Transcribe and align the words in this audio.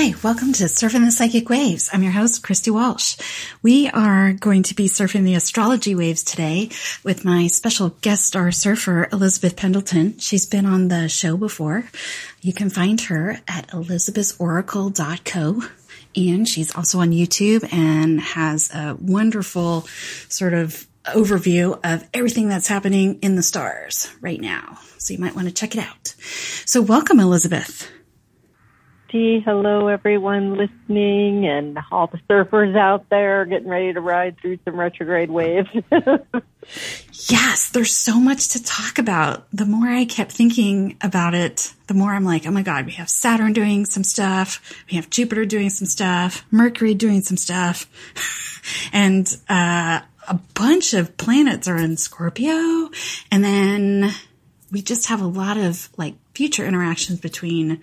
Hi, 0.00 0.14
welcome 0.22 0.52
to 0.52 0.62
Surfing 0.66 1.04
the 1.04 1.10
Psychic 1.10 1.48
Waves. 1.48 1.90
I'm 1.92 2.04
your 2.04 2.12
host, 2.12 2.44
Christy 2.44 2.70
Walsh. 2.70 3.16
We 3.62 3.88
are 3.88 4.32
going 4.32 4.62
to 4.62 4.76
be 4.76 4.86
surfing 4.86 5.24
the 5.24 5.34
astrology 5.34 5.96
waves 5.96 6.22
today 6.22 6.70
with 7.02 7.24
my 7.24 7.48
special 7.48 7.88
guest 8.00 8.24
star 8.24 8.52
surfer, 8.52 9.08
Elizabeth 9.12 9.56
Pendleton. 9.56 10.16
She's 10.18 10.46
been 10.46 10.66
on 10.66 10.86
the 10.86 11.08
show 11.08 11.36
before. 11.36 11.90
You 12.40 12.52
can 12.52 12.70
find 12.70 13.00
her 13.00 13.40
at 13.48 13.66
elizabethoracle.co. 13.70 15.62
And 16.14 16.46
she's 16.46 16.76
also 16.76 17.00
on 17.00 17.10
YouTube 17.10 17.72
and 17.72 18.20
has 18.20 18.72
a 18.72 18.96
wonderful 19.00 19.80
sort 20.28 20.54
of 20.54 20.86
overview 21.06 21.76
of 21.82 22.08
everything 22.14 22.48
that's 22.48 22.68
happening 22.68 23.18
in 23.20 23.34
the 23.34 23.42
stars 23.42 24.08
right 24.20 24.40
now. 24.40 24.78
So 24.98 25.12
you 25.12 25.18
might 25.18 25.34
want 25.34 25.48
to 25.48 25.54
check 25.54 25.74
it 25.74 25.80
out. 25.80 26.14
So 26.66 26.82
welcome, 26.82 27.18
Elizabeth. 27.18 27.90
Hello, 29.10 29.88
everyone 29.88 30.56
listening, 30.56 31.46
and 31.46 31.78
all 31.90 32.08
the 32.08 32.18
surfers 32.28 32.76
out 32.76 33.08
there 33.08 33.46
getting 33.46 33.68
ready 33.68 33.94
to 33.94 34.00
ride 34.02 34.36
through 34.38 34.58
some 34.66 34.78
retrograde 34.78 35.30
waves. 35.30 35.70
yes, 37.30 37.70
there's 37.70 37.94
so 37.94 38.20
much 38.20 38.48
to 38.50 38.62
talk 38.62 38.98
about. 38.98 39.46
The 39.50 39.64
more 39.64 39.88
I 39.88 40.04
kept 40.04 40.32
thinking 40.32 40.98
about 41.00 41.32
it, 41.34 41.72
the 41.86 41.94
more 41.94 42.12
I'm 42.12 42.24
like, 42.24 42.46
oh 42.46 42.50
my 42.50 42.60
God, 42.60 42.84
we 42.84 42.92
have 42.92 43.08
Saturn 43.08 43.54
doing 43.54 43.86
some 43.86 44.04
stuff. 44.04 44.60
We 44.90 44.96
have 44.96 45.08
Jupiter 45.08 45.46
doing 45.46 45.70
some 45.70 45.86
stuff, 45.86 46.44
Mercury 46.50 46.92
doing 46.92 47.22
some 47.22 47.38
stuff. 47.38 47.86
and, 48.92 49.34
uh, 49.48 50.00
a 50.30 50.34
bunch 50.52 50.92
of 50.92 51.16
planets 51.16 51.66
are 51.66 51.78
in 51.78 51.96
Scorpio. 51.96 52.90
And 53.32 53.42
then 53.42 54.10
we 54.70 54.82
just 54.82 55.06
have 55.06 55.22
a 55.22 55.26
lot 55.26 55.56
of 55.56 55.88
like 55.96 56.16
future 56.34 56.66
interactions 56.66 57.20
between 57.20 57.80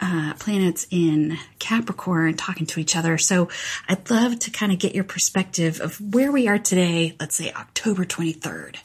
uh, 0.00 0.34
planets 0.38 0.86
in 0.90 1.38
Capricorn 1.58 2.36
talking 2.36 2.66
to 2.66 2.80
each 2.80 2.96
other. 2.96 3.18
So 3.18 3.48
I'd 3.88 4.10
love 4.10 4.38
to 4.40 4.50
kind 4.50 4.72
of 4.72 4.78
get 4.78 4.94
your 4.94 5.04
perspective 5.04 5.80
of 5.80 6.00
where 6.14 6.32
we 6.32 6.48
are 6.48 6.58
today, 6.58 7.16
let's 7.20 7.36
say 7.36 7.52
October 7.52 8.04
23rd. 8.04 8.76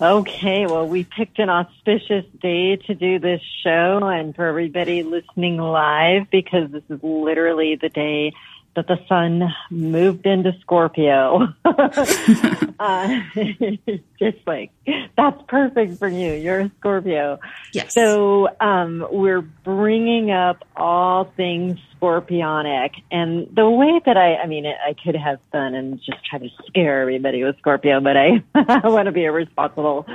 Okay, 0.00 0.66
well, 0.66 0.86
we 0.86 1.02
picked 1.02 1.40
an 1.40 1.50
auspicious 1.50 2.24
day 2.40 2.76
to 2.76 2.94
do 2.94 3.18
this 3.18 3.40
show 3.64 3.98
and 4.04 4.34
for 4.34 4.46
everybody 4.46 5.02
listening 5.02 5.56
live 5.56 6.30
because 6.30 6.70
this 6.70 6.84
is 6.88 7.00
literally 7.02 7.74
the 7.74 7.88
day 7.88 8.32
that 8.78 8.86
the 8.86 8.98
sun 9.08 9.52
moved 9.70 10.24
into 10.24 10.52
Scorpio. 10.60 11.48
uh, 11.64 13.20
just 14.20 14.38
like, 14.46 14.70
that's 15.16 15.42
perfect 15.48 15.98
for 15.98 16.06
you. 16.06 16.32
You're 16.34 16.60
a 16.60 16.72
Scorpio. 16.78 17.40
Yes. 17.72 17.92
So, 17.92 18.48
um, 18.60 19.04
we're 19.10 19.40
bringing 19.40 20.30
up 20.30 20.64
all 20.76 21.24
things 21.36 21.80
Scorpionic. 22.00 22.90
And 23.10 23.48
the 23.52 23.68
way 23.68 24.00
that 24.06 24.16
I, 24.16 24.36
I 24.36 24.46
mean, 24.46 24.64
I 24.64 24.94
could 24.94 25.16
have 25.16 25.40
fun 25.50 25.74
and 25.74 25.98
just 25.98 26.24
try 26.24 26.38
to 26.38 26.48
scare 26.68 27.02
everybody 27.02 27.42
with 27.42 27.58
Scorpio, 27.58 28.00
but 28.00 28.16
I, 28.16 28.44
I 28.54 28.86
want 28.86 29.06
to 29.06 29.12
be 29.12 29.24
a 29.24 29.32
responsible 29.32 30.06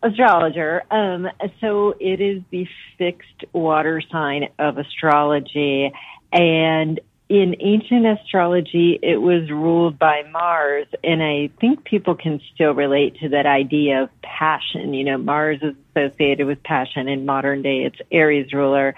astrologer. 0.00 0.84
Um, 0.92 1.26
so 1.60 1.96
it 1.98 2.20
is 2.20 2.42
the 2.50 2.68
fixed 2.98 3.52
water 3.52 4.00
sign 4.12 4.48
of 4.60 4.78
astrology. 4.78 5.90
And 6.32 7.00
in 7.32 7.56
ancient 7.60 8.04
astrology, 8.04 8.98
it 9.02 9.16
was 9.16 9.50
ruled 9.50 9.98
by 9.98 10.22
Mars, 10.30 10.86
and 11.02 11.22
I 11.22 11.48
think 11.62 11.82
people 11.82 12.14
can 12.14 12.42
still 12.54 12.72
relate 12.72 13.20
to 13.20 13.30
that 13.30 13.46
idea 13.46 14.02
of 14.02 14.10
passion. 14.20 14.92
You 14.92 15.04
know, 15.04 15.16
Mars 15.16 15.60
is 15.62 15.74
associated 15.96 16.46
with 16.46 16.62
passion. 16.62 17.08
In 17.08 17.24
modern 17.24 17.62
day, 17.62 17.84
it's 17.84 17.96
Aries 18.10 18.52
ruler. 18.52 18.94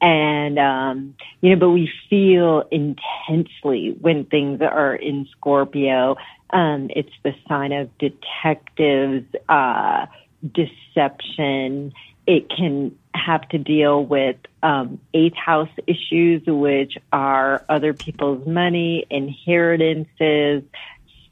And, 0.00 0.58
um, 0.58 1.14
you 1.40 1.50
know, 1.50 1.60
but 1.60 1.70
we 1.70 1.88
feel 2.10 2.64
intensely 2.72 3.96
when 4.00 4.24
things 4.24 4.60
are 4.62 4.96
in 4.96 5.28
Scorpio. 5.30 6.16
Um, 6.50 6.90
it's 6.90 7.14
the 7.22 7.36
sign 7.46 7.70
of 7.70 7.88
detectives, 7.98 9.32
uh, 9.48 10.06
deception. 10.42 11.92
It 12.26 12.50
can 12.50 12.96
have 13.14 13.48
to 13.50 13.58
deal 13.58 14.04
with 14.04 14.36
um, 14.62 15.00
eighth 15.14 15.36
house 15.36 15.70
issues, 15.86 16.42
which 16.46 16.98
are 17.12 17.64
other 17.68 17.92
people's 17.94 18.46
money, 18.46 19.06
inheritances, 19.10 20.62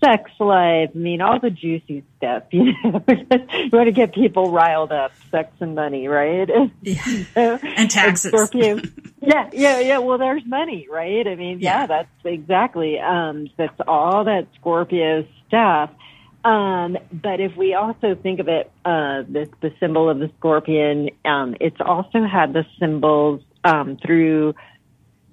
sex 0.04 0.30
life. 0.38 0.90
I 0.94 0.98
mean, 0.98 1.20
all 1.20 1.40
the 1.40 1.50
juicy 1.50 2.04
stuff. 2.16 2.44
You 2.52 2.72
know, 2.82 3.02
you 3.08 3.70
want 3.72 3.86
to 3.86 3.92
get 3.92 4.14
people 4.14 4.50
riled 4.50 4.92
up, 4.92 5.12
sex 5.30 5.52
and 5.60 5.74
money, 5.74 6.08
right? 6.08 6.48
Yeah. 6.82 7.58
and 7.62 7.90
taxes. 7.90 8.30
Scorpio. 8.30 8.80
yeah, 9.20 9.50
yeah, 9.52 9.80
yeah. 9.80 9.98
Well, 9.98 10.18
there's 10.18 10.44
money, 10.46 10.86
right? 10.90 11.26
I 11.26 11.34
mean, 11.34 11.60
yeah, 11.60 11.80
yeah 11.80 11.86
that's 11.86 12.08
exactly. 12.24 12.98
Um, 12.98 13.48
that's 13.56 13.78
all 13.86 14.24
that 14.24 14.46
Scorpio 14.60 15.26
stuff. 15.48 15.90
Um, 16.44 16.98
but 17.10 17.40
if 17.40 17.56
we 17.56 17.72
also 17.72 18.14
think 18.14 18.38
of 18.38 18.48
it, 18.48 18.70
uh, 18.84 19.22
the, 19.22 19.48
the 19.62 19.72
symbol 19.80 20.10
of 20.10 20.18
the 20.18 20.30
scorpion, 20.38 21.10
um, 21.24 21.56
it's 21.58 21.80
also 21.80 22.22
had 22.22 22.52
the 22.52 22.66
symbols, 22.78 23.40
um, 23.64 23.96
through, 23.96 24.54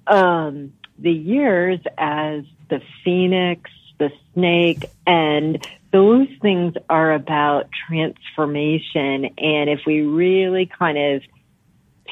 um, 0.06 0.72
the 0.98 1.12
years 1.12 1.80
as 1.98 2.44
the 2.70 2.80
phoenix, 3.04 3.70
the 3.98 4.10
snake, 4.32 4.86
and 5.06 5.66
those 5.92 6.28
things 6.40 6.74
are 6.88 7.12
about 7.12 7.68
transformation. 7.88 9.26
And 9.36 9.68
if 9.68 9.80
we 9.86 10.00
really 10.00 10.64
kind 10.66 10.96
of 10.96 11.22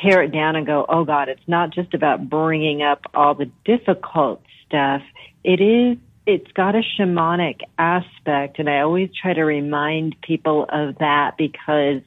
tear 0.03 0.22
it 0.22 0.32
down 0.32 0.56
and 0.56 0.67
go, 0.67 0.84
oh 0.88 1.05
God, 1.05 1.28
it's 1.28 1.47
not 1.47 1.71
just 1.71 1.94
about 1.94 2.28
bringing 2.28 2.82
up 2.82 3.03
all 3.15 3.34
the 3.34 3.50
difficult 3.65 4.43
stuff. 4.67 5.03
It 5.43 5.61
is 5.61 5.97
it's 6.31 6.53
got 6.53 6.75
a 6.75 6.83
shamanic 6.99 7.61
aspect 7.79 8.59
and 8.59 8.71
I 8.71 8.81
always 8.81 9.11
try 9.21 9.35
to 9.35 9.43
remind 9.43 10.21
people 10.23 10.67
of 10.69 10.99
that 10.99 11.37
because 11.37 12.03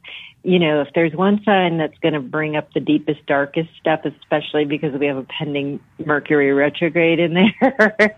you 0.46 0.60
know, 0.60 0.82
if 0.82 0.90
there's 0.94 1.14
one 1.14 1.42
sign 1.46 1.78
that's 1.78 1.98
going 2.00 2.14
to 2.14 2.20
bring 2.20 2.58
up 2.58 2.74
the 2.74 2.82
deepest, 2.82 3.26
darkest 3.26 3.70
stuff, 3.80 4.02
especially 4.04 4.66
because 4.66 4.94
we 5.00 5.06
have 5.06 5.16
a 5.16 5.24
pending 5.24 5.80
Mercury 6.06 6.52
retrograde 6.52 7.20
in 7.20 7.34
there, 7.62 8.18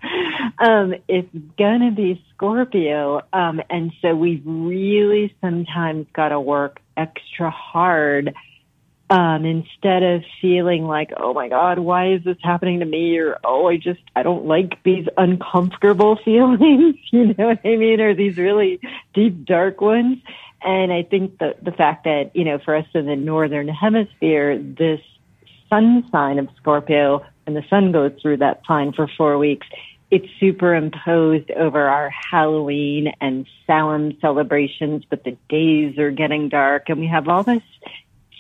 um, 0.57 0.95
it's 1.07 1.29
going 1.55 1.81
to 1.81 1.91
be 1.95 2.19
Scorpio. 2.33 3.21
Um, 3.31 3.61
and 3.69 3.91
so 4.01 4.15
we've 4.15 4.41
really 4.43 5.35
sometimes 5.39 6.07
got 6.13 6.29
to 6.29 6.39
work 6.39 6.79
extra 6.97 7.51
hard 7.51 8.33
um, 9.09 9.45
instead 9.45 10.01
of 10.01 10.23
feeling 10.41 10.85
like, 10.85 11.11
oh 11.15 11.33
my 11.33 11.47
God, 11.47 11.77
why 11.79 12.13
is 12.13 12.23
this 12.23 12.37
happening 12.41 12.79
to 12.79 12.85
me? 12.85 13.17
Or, 13.17 13.37
oh, 13.43 13.67
I 13.67 13.77
just, 13.77 14.01
I 14.15 14.23
don't 14.23 14.45
like 14.45 14.81
these 14.83 15.07
uncomfortable 15.17 16.17
feelings, 16.25 16.95
you 17.11 17.33
know 17.37 17.47
what 17.47 17.59
I 17.63 17.75
mean? 17.75 18.01
Or 18.01 18.15
these 18.15 18.37
really 18.37 18.79
deep, 19.13 19.45
dark 19.45 19.81
ones. 19.81 20.17
And 20.61 20.91
I 20.91 21.03
think 21.03 21.37
the, 21.37 21.55
the 21.61 21.71
fact 21.71 22.05
that, 22.05 22.31
you 22.35 22.43
know, 22.43 22.57
for 22.57 22.75
us 22.75 22.87
in 22.95 23.05
the 23.05 23.15
Northern 23.15 23.67
hemisphere, 23.67 24.57
this 24.57 25.01
sun 25.69 26.07
sign 26.11 26.39
of 26.39 26.47
Scorpio, 26.57 27.23
and 27.45 27.55
the 27.55 27.63
sun 27.69 27.91
goes 27.91 28.13
through 28.19 28.37
that 28.37 28.61
sign 28.67 28.91
for 28.91 29.07
four 29.15 29.37
weeks, 29.37 29.67
it's 30.09 30.27
superimposed 30.39 31.51
over 31.51 31.87
our 31.87 32.09
Halloween 32.09 33.11
and 33.21 33.45
Samhain 33.67 34.17
celebrations, 34.21 35.03
but 35.09 35.23
the 35.23 35.37
days 35.49 35.97
are 35.99 36.11
getting 36.11 36.49
dark 36.49 36.89
and 36.89 36.99
we 36.99 37.07
have 37.07 37.27
all 37.27 37.43
this 37.43 37.63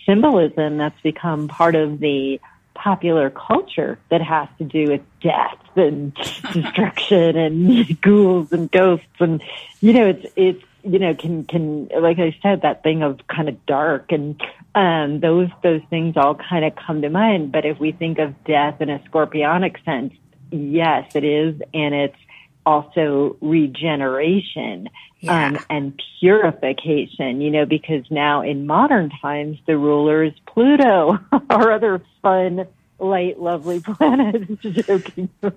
symbolism 0.05 0.77
that's 0.77 0.99
become 1.01 1.47
part 1.47 1.75
of 1.75 1.99
the 1.99 2.39
popular 2.73 3.29
culture 3.29 3.97
that 4.09 4.21
has 4.21 4.47
to 4.57 4.63
do 4.63 4.91
with 4.91 5.01
death 5.21 5.57
and 5.75 6.13
destruction 6.53 7.37
and 7.37 8.01
ghouls 8.01 8.51
and 8.51 8.69
ghosts 8.69 9.05
and 9.19 9.41
you 9.79 9.93
know 9.93 10.07
it's 10.07 10.25
it's 10.35 10.63
you 10.83 10.99
know 10.99 11.15
can 11.15 11.45
can 11.45 11.87
like 11.99 12.19
I 12.19 12.35
said 12.43 12.61
that 12.61 12.83
thing 12.83 13.01
of 13.01 13.25
kind 13.27 13.49
of 13.49 13.65
dark 13.65 14.11
and 14.11 14.39
um 14.75 15.21
those 15.21 15.49
those 15.63 15.81
things 15.89 16.17
all 16.17 16.35
kind 16.35 16.65
of 16.65 16.75
come 16.75 17.01
to 17.01 17.09
mind. 17.09 17.51
But 17.51 17.65
if 17.65 17.79
we 17.79 17.91
think 17.91 18.19
of 18.19 18.43
death 18.43 18.81
in 18.81 18.89
a 18.89 18.99
scorpionic 18.99 19.83
sense 19.85 20.13
yes 20.51 21.15
it 21.15 21.23
is. 21.23 21.61
And 21.73 21.95
it's 21.95 22.17
also 22.65 23.37
regeneration 23.41 24.89
yeah. 25.19 25.47
um, 25.47 25.59
and 25.69 26.01
purification, 26.19 27.41
you 27.41 27.51
know, 27.51 27.65
because 27.65 28.03
now 28.09 28.41
in 28.41 28.65
modern 28.65 29.11
times 29.21 29.57
the 29.67 29.77
ruler 29.77 30.23
is 30.23 30.33
Pluto, 30.47 31.19
our 31.49 31.71
other 31.71 32.01
fun 32.21 32.67
light, 32.99 33.39
lovely 33.39 33.81
planet. 33.81 34.61
Joking. 34.61 35.29
but 35.41 35.55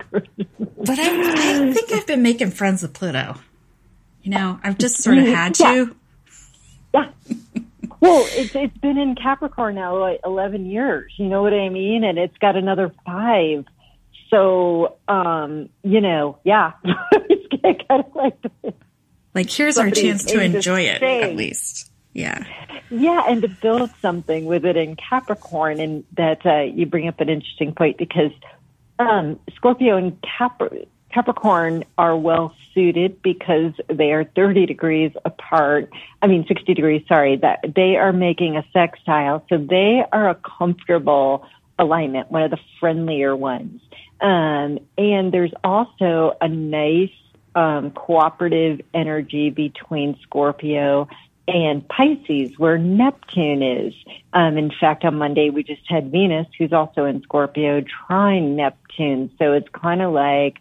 I, 0.98 1.68
I 1.68 1.72
think 1.72 1.92
I've 1.92 2.06
been 2.06 2.22
making 2.22 2.50
friends 2.50 2.82
with 2.82 2.94
Pluto. 2.94 3.36
You 4.22 4.30
know, 4.32 4.60
I've 4.62 4.78
just 4.78 4.96
sort 5.02 5.18
of 5.18 5.26
had 5.26 5.54
to. 5.56 5.94
Yeah. 6.94 7.10
Well, 8.00 8.24
it's 8.30 8.54
it's 8.54 8.76
been 8.78 8.96
in 8.96 9.16
Capricorn 9.16 9.74
now 9.74 9.98
like 9.98 10.20
eleven 10.24 10.66
years. 10.66 11.12
You 11.16 11.26
know 11.26 11.42
what 11.42 11.52
I 11.52 11.68
mean? 11.68 12.04
And 12.04 12.18
it's 12.18 12.36
got 12.38 12.56
another 12.56 12.92
five. 13.04 13.64
So, 14.30 14.96
um, 15.08 15.68
you 15.82 16.00
know, 16.00 16.38
yeah, 16.44 16.72
it's 16.84 17.86
kind 17.88 18.04
of 18.04 18.14
like 18.14 18.74
like 19.34 19.50
here's 19.50 19.78
our 19.78 19.90
chance 19.90 20.24
to 20.24 20.40
enjoy 20.40 20.82
it 20.82 21.02
at 21.02 21.36
least. 21.36 21.90
Yeah. 22.12 22.44
Yeah, 22.90 23.24
and 23.28 23.42
to 23.42 23.48
build 23.48 23.90
something 24.00 24.46
with 24.46 24.64
it 24.64 24.76
in 24.76 24.96
Capricorn, 24.96 25.78
and 25.78 26.04
that 26.16 26.44
uh, 26.46 26.62
you 26.62 26.86
bring 26.86 27.06
up 27.06 27.20
an 27.20 27.28
interesting 27.28 27.74
point 27.74 27.98
because 27.98 28.32
um, 28.98 29.38
Scorpio 29.54 29.96
and 29.96 30.18
Cap- 30.22 30.62
Capricorn 31.12 31.84
are 31.96 32.16
well 32.16 32.54
suited 32.74 33.22
because 33.22 33.72
they 33.88 34.12
are 34.12 34.24
30 34.24 34.66
degrees 34.66 35.12
apart. 35.24 35.90
I 36.22 36.26
mean, 36.26 36.44
60 36.48 36.74
degrees, 36.74 37.02
sorry, 37.06 37.36
that 37.36 37.60
they 37.76 37.96
are 37.96 38.12
making 38.12 38.56
a 38.56 38.64
sextile. 38.72 39.44
So 39.48 39.58
they 39.58 40.02
are 40.10 40.30
a 40.30 40.34
comfortable 40.34 41.46
alignment, 41.78 42.30
one 42.30 42.42
of 42.42 42.50
the 42.50 42.58
friendlier 42.80 43.36
ones. 43.36 43.80
Um, 44.20 44.80
and 44.96 45.32
there's 45.32 45.52
also 45.62 46.36
a 46.40 46.48
nice 46.48 47.10
um, 47.54 47.90
cooperative 47.90 48.80
energy 48.94 49.50
between 49.50 50.18
Scorpio 50.22 51.08
and 51.46 51.86
Pisces, 51.88 52.58
where 52.58 52.76
Neptune 52.76 53.62
is. 53.62 53.94
Um, 54.32 54.58
in 54.58 54.70
fact, 54.70 55.04
on 55.04 55.16
Monday 55.16 55.50
we 55.50 55.62
just 55.62 55.88
had 55.88 56.12
Venus, 56.12 56.46
who's 56.58 56.72
also 56.72 57.04
in 57.06 57.22
Scorpio, 57.22 57.82
trine 58.06 58.54
Neptune. 58.54 59.30
So 59.38 59.54
it's 59.54 59.68
kind 59.70 60.02
of 60.02 60.12
like, 60.12 60.58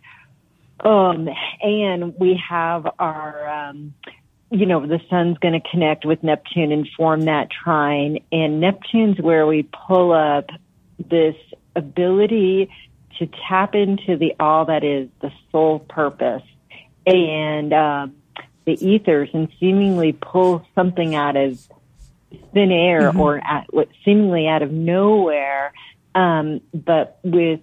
um, 0.79 1.27
and 1.61 2.17
we 2.17 2.41
have 2.47 2.87
our, 2.99 3.49
um, 3.49 3.93
you 4.49 4.65
know, 4.65 4.85
the 4.85 5.01
sun's 5.09 5.37
going 5.39 5.59
to 5.59 5.69
connect 5.69 6.05
with 6.05 6.23
Neptune 6.23 6.71
and 6.71 6.87
form 6.95 7.21
that 7.21 7.49
trine. 7.49 8.19
And 8.31 8.61
Neptune's 8.61 9.19
where 9.19 9.45
we 9.45 9.63
pull 9.63 10.13
up 10.13 10.49
this 10.97 11.35
ability 11.75 12.69
to 13.19 13.27
tap 13.47 13.75
into 13.75 14.17
the 14.17 14.35
all 14.39 14.65
that 14.65 14.83
is 14.83 15.09
the 15.21 15.31
soul 15.51 15.79
purpose 15.79 16.43
and 17.05 17.73
um, 17.73 18.15
the 18.65 18.73
ethers 18.85 19.29
and 19.33 19.47
seemingly 19.59 20.13
pull 20.13 20.65
something 20.75 21.15
out 21.15 21.35
of 21.35 21.59
thin 22.53 22.71
air 22.71 23.03
mm-hmm. 23.03 23.19
or 23.19 23.37
at, 23.37 23.73
what 23.73 23.89
seemingly 24.03 24.47
out 24.47 24.61
of 24.61 24.71
nowhere. 24.71 25.73
Um, 26.13 26.61
but 26.73 27.19
with 27.23 27.61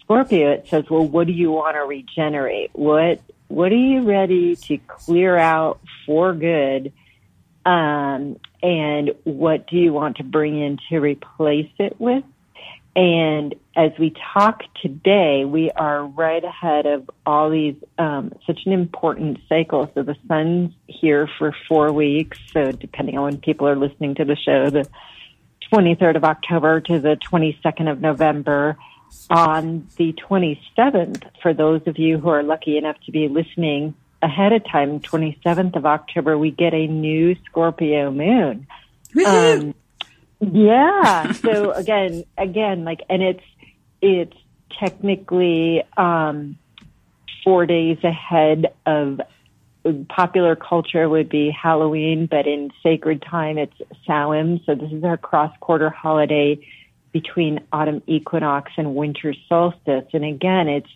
Scorpio, 0.00 0.50
it 0.52 0.66
says, 0.68 0.84
well, 0.90 1.06
what 1.06 1.26
do 1.26 1.32
you 1.32 1.50
want 1.52 1.76
to 1.76 1.80
regenerate? 1.80 2.70
What, 2.72 3.20
what 3.48 3.70
are 3.70 3.76
you 3.76 4.02
ready 4.02 4.56
to 4.56 4.78
clear 4.78 5.36
out 5.36 5.80
for 6.06 6.34
good? 6.34 6.92
Um, 7.64 8.38
and 8.62 9.12
what 9.22 9.68
do 9.68 9.76
you 9.76 9.92
want 9.92 10.16
to 10.16 10.24
bring 10.24 10.60
in 10.60 10.78
to 10.88 10.98
replace 10.98 11.70
it 11.78 12.00
with? 12.00 12.24
And 12.94 13.54
as 13.74 13.92
we 13.98 14.14
talk 14.34 14.62
today, 14.82 15.44
we 15.46 15.70
are 15.70 16.04
right 16.04 16.44
ahead 16.44 16.84
of 16.84 17.08
all 17.24 17.48
these, 17.48 17.76
um, 17.98 18.32
such 18.46 18.60
an 18.66 18.72
important 18.72 19.38
cycle. 19.48 19.90
So 19.94 20.02
the 20.02 20.16
sun's 20.28 20.74
here 20.86 21.28
for 21.38 21.54
four 21.68 21.90
weeks. 21.90 22.38
So 22.52 22.72
depending 22.72 23.16
on 23.16 23.24
when 23.24 23.38
people 23.38 23.66
are 23.66 23.76
listening 23.76 24.14
to 24.16 24.26
the 24.26 24.36
show, 24.36 24.68
the 24.68 24.86
23rd 25.72 26.16
of 26.16 26.24
October 26.24 26.80
to 26.82 27.00
the 27.00 27.16
22nd 27.16 27.90
of 27.90 28.00
November. 28.00 28.76
On 29.30 29.86
the 29.96 30.14
27th, 30.14 31.22
for 31.42 31.52
those 31.52 31.82
of 31.86 31.98
you 31.98 32.18
who 32.18 32.28
are 32.30 32.42
lucky 32.42 32.78
enough 32.78 32.96
to 33.04 33.12
be 33.12 33.28
listening 33.28 33.94
ahead 34.22 34.52
of 34.52 34.64
time, 34.70 35.00
27th 35.00 35.76
of 35.76 35.84
October, 35.84 36.38
we 36.38 36.50
get 36.50 36.72
a 36.72 36.86
new 36.86 37.36
Scorpio 37.46 38.10
moon. 38.10 38.66
Um, 39.26 39.74
yeah. 40.50 41.32
So 41.42 41.72
again, 41.72 42.24
again, 42.36 42.84
like, 42.84 43.00
and 43.08 43.22
it's, 43.22 43.44
it's 44.00 44.36
technically, 44.78 45.82
um, 45.96 46.58
four 47.44 47.66
days 47.66 47.98
ahead 48.04 48.72
of 48.86 49.20
popular 50.08 50.54
culture 50.56 51.08
would 51.08 51.28
be 51.28 51.50
Halloween, 51.50 52.26
but 52.26 52.46
in 52.46 52.70
sacred 52.82 53.22
time, 53.22 53.58
it's 53.58 53.74
Samhain. 54.06 54.60
So 54.64 54.74
this 54.74 54.92
is 54.92 55.02
our 55.04 55.16
cross 55.16 55.54
quarter 55.60 55.90
holiday 55.90 56.64
between 57.12 57.60
autumn 57.72 58.02
equinox 58.06 58.72
and 58.76 58.94
winter 58.94 59.34
solstice. 59.48 60.04
And 60.12 60.24
again, 60.24 60.68
it's 60.68 60.88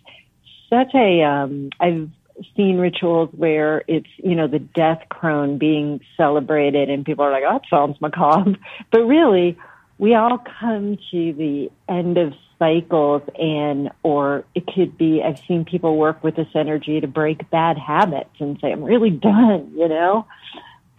such 0.69 0.93
a, 0.95 1.23
um, 1.23 1.69
I've 1.79 2.09
seen 2.55 2.77
rituals 2.77 3.29
where 3.35 3.83
it's, 3.87 4.09
you 4.17 4.35
know, 4.35 4.47
the 4.47 4.59
death 4.59 5.03
crone 5.09 5.57
being 5.57 6.01
celebrated 6.15 6.89
and 6.89 7.05
people 7.05 7.25
are 7.25 7.31
like, 7.31 7.43
oh, 7.47 7.53
that 7.53 7.69
sounds 7.69 7.99
macabre. 8.01 8.57
But 8.91 9.01
really, 9.01 9.57
we 9.97 10.15
all 10.15 10.37
come 10.59 10.97
to 11.11 11.33
the 11.33 11.69
end 11.89 12.17
of 12.17 12.33
cycles 12.59 13.23
and, 13.37 13.91
or 14.03 14.45
it 14.55 14.65
could 14.67 14.97
be, 14.97 15.21
I've 15.23 15.39
seen 15.47 15.65
people 15.65 15.97
work 15.97 16.23
with 16.23 16.35
this 16.35 16.47
energy 16.55 17.01
to 17.01 17.07
break 17.07 17.49
bad 17.49 17.77
habits 17.77 18.35
and 18.39 18.57
say, 18.61 18.71
I'm 18.71 18.83
really 18.83 19.11
done, 19.11 19.73
you 19.75 19.87
know? 19.87 20.25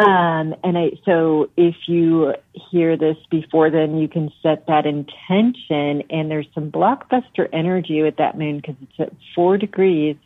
Um, 0.01 0.55
and 0.63 0.79
I, 0.79 0.91
so 1.05 1.51
if 1.57 1.75
you 1.89 2.35
hear 2.71 2.97
this 2.97 3.17
before 3.31 3.71
then, 3.71 3.99
you 3.99 4.07
can 4.07 4.31
set 4.43 4.67
that 4.69 4.87
intention 4.87 6.05
and 6.09 6.31
there's 6.31 6.47
some 6.55 6.71
blockbuster 6.71 7.49
energy 7.53 8.03
with 8.03 8.17
that 8.17 8.39
moon 8.39 8.59
because 8.59 8.77
it's 8.81 9.01
at 9.01 9.13
four 9.35 9.59
degrees 9.59 10.17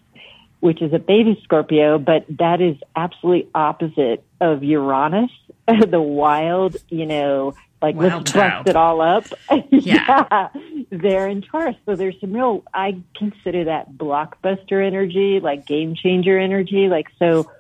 which 0.62 0.80
is 0.80 0.92
a 0.92 0.98
baby 1.00 1.36
Scorpio, 1.42 1.98
but 1.98 2.24
that 2.38 2.60
is 2.60 2.76
absolutely 2.94 3.50
opposite 3.52 4.22
of 4.40 4.62
Uranus, 4.62 5.32
the 5.66 6.00
wild, 6.00 6.76
you 6.88 7.04
know, 7.04 7.54
like 7.82 7.96
wild 7.96 8.12
let's 8.12 8.32
bust 8.32 8.68
it 8.68 8.76
all 8.76 9.00
up. 9.00 9.24
Yeah. 9.70 10.24
yeah. 10.30 10.48
They're 10.90 11.26
in 11.26 11.42
Taurus. 11.42 11.74
So 11.84 11.96
there's 11.96 12.14
some 12.20 12.32
real, 12.32 12.62
I 12.72 13.02
consider 13.16 13.64
that 13.64 13.94
blockbuster 13.94 14.86
energy, 14.86 15.40
like 15.40 15.66
game 15.66 15.96
changer 15.96 16.38
energy. 16.38 16.86
Like, 16.86 17.08
so 17.18 17.50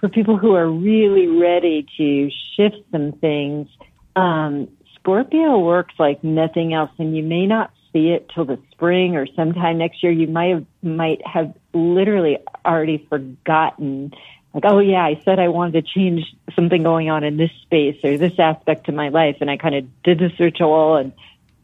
for 0.00 0.08
people 0.08 0.36
who 0.36 0.56
are 0.56 0.68
really 0.68 1.28
ready 1.28 1.86
to 1.96 2.28
shift 2.56 2.78
some 2.90 3.12
things, 3.12 3.68
um, 4.16 4.66
Scorpio 4.96 5.60
works 5.60 5.94
like 5.96 6.24
nothing 6.24 6.74
else 6.74 6.90
and 6.98 7.16
you 7.16 7.22
may 7.22 7.46
not 7.46 7.70
see 7.92 8.10
it 8.10 8.30
till 8.34 8.44
the 8.44 8.58
spring 8.72 9.16
or 9.16 9.26
sometime 9.26 9.78
next 9.78 10.02
year. 10.02 10.12
You 10.12 10.26
might 10.26 10.54
have, 10.54 10.66
might 10.82 11.26
have 11.26 11.54
literally 11.72 12.38
already 12.64 13.06
forgotten 13.08 14.12
like, 14.54 14.64
oh 14.66 14.78
yeah, 14.78 15.04
I 15.04 15.20
said 15.24 15.38
I 15.38 15.48
wanted 15.48 15.84
to 15.84 15.92
change 15.92 16.24
something 16.56 16.82
going 16.82 17.10
on 17.10 17.22
in 17.22 17.36
this 17.36 17.50
space 17.62 17.98
or 18.02 18.16
this 18.16 18.38
aspect 18.38 18.88
of 18.88 18.94
my 18.94 19.08
life. 19.08 19.36
And 19.40 19.50
I 19.50 19.56
kind 19.56 19.74
of 19.74 20.02
did 20.02 20.18
this 20.18 20.32
ritual 20.40 20.96
and 20.96 21.12